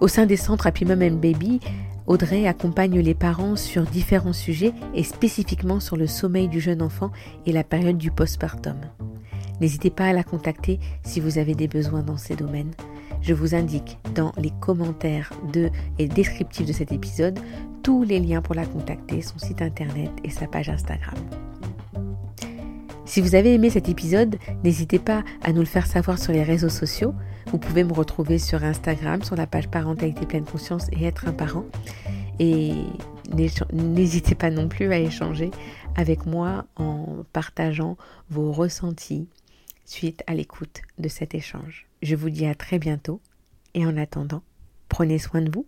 Au 0.00 0.08
sein 0.08 0.26
des 0.26 0.36
centres 0.36 0.66
Happy 0.66 0.84
Mom 0.84 1.02
and 1.02 1.16
Baby, 1.16 1.60
Audrey 2.06 2.48
accompagne 2.48 2.98
les 2.98 3.14
parents 3.14 3.54
sur 3.54 3.84
différents 3.84 4.32
sujets 4.32 4.72
et 4.94 5.04
spécifiquement 5.04 5.78
sur 5.78 5.96
le 5.96 6.08
sommeil 6.08 6.48
du 6.48 6.58
jeune 6.58 6.82
enfant 6.82 7.12
et 7.46 7.52
la 7.52 7.62
période 7.62 7.98
du 7.98 8.10
postpartum. 8.10 8.80
N'hésitez 9.60 9.90
pas 9.90 10.06
à 10.06 10.12
la 10.12 10.24
contacter 10.24 10.80
si 11.04 11.20
vous 11.20 11.38
avez 11.38 11.54
des 11.54 11.68
besoins 11.68 12.02
dans 12.02 12.16
ces 12.16 12.34
domaines. 12.34 12.72
Je 13.22 13.34
vous 13.34 13.54
indique 13.54 13.98
dans 14.14 14.32
les 14.36 14.52
commentaires 14.60 15.32
de 15.52 15.70
et 15.98 16.08
descriptifs 16.08 16.66
de 16.66 16.72
cet 16.72 16.92
épisode 16.92 17.38
tous 17.82 18.02
les 18.02 18.20
liens 18.20 18.42
pour 18.42 18.54
la 18.54 18.66
contacter, 18.66 19.22
son 19.22 19.38
site 19.38 19.62
internet 19.62 20.10
et 20.24 20.30
sa 20.30 20.46
page 20.46 20.68
Instagram. 20.68 21.14
Si 23.04 23.20
vous 23.20 23.34
avez 23.34 23.54
aimé 23.54 23.70
cet 23.70 23.88
épisode, 23.88 24.38
n'hésitez 24.62 25.00
pas 25.00 25.24
à 25.42 25.52
nous 25.52 25.60
le 25.60 25.66
faire 25.66 25.86
savoir 25.86 26.18
sur 26.18 26.32
les 26.32 26.44
réseaux 26.44 26.68
sociaux. 26.68 27.12
Vous 27.46 27.58
pouvez 27.58 27.82
me 27.82 27.92
retrouver 27.92 28.38
sur 28.38 28.62
Instagram, 28.62 29.22
sur 29.22 29.34
la 29.34 29.48
page 29.48 29.68
Parentalité 29.68 30.26
pleine 30.26 30.44
conscience 30.44 30.86
et 30.92 31.04
être 31.04 31.26
un 31.26 31.32
parent. 31.32 31.64
Et 32.38 32.74
n'hésitez 33.72 34.34
pas 34.36 34.50
non 34.50 34.68
plus 34.68 34.92
à 34.92 34.98
échanger 34.98 35.50
avec 35.96 36.24
moi 36.24 36.66
en 36.76 37.24
partageant 37.32 37.96
vos 38.30 38.52
ressentis 38.52 39.26
suite 39.84 40.22
à 40.28 40.34
l'écoute 40.34 40.82
de 40.98 41.08
cet 41.08 41.34
échange. 41.34 41.89
Je 42.02 42.16
vous 42.16 42.30
dis 42.30 42.46
à 42.46 42.54
très 42.54 42.78
bientôt 42.78 43.20
et 43.74 43.84
en 43.84 43.96
attendant, 43.96 44.42
prenez 44.88 45.18
soin 45.18 45.42
de 45.42 45.50
vous 45.50 45.66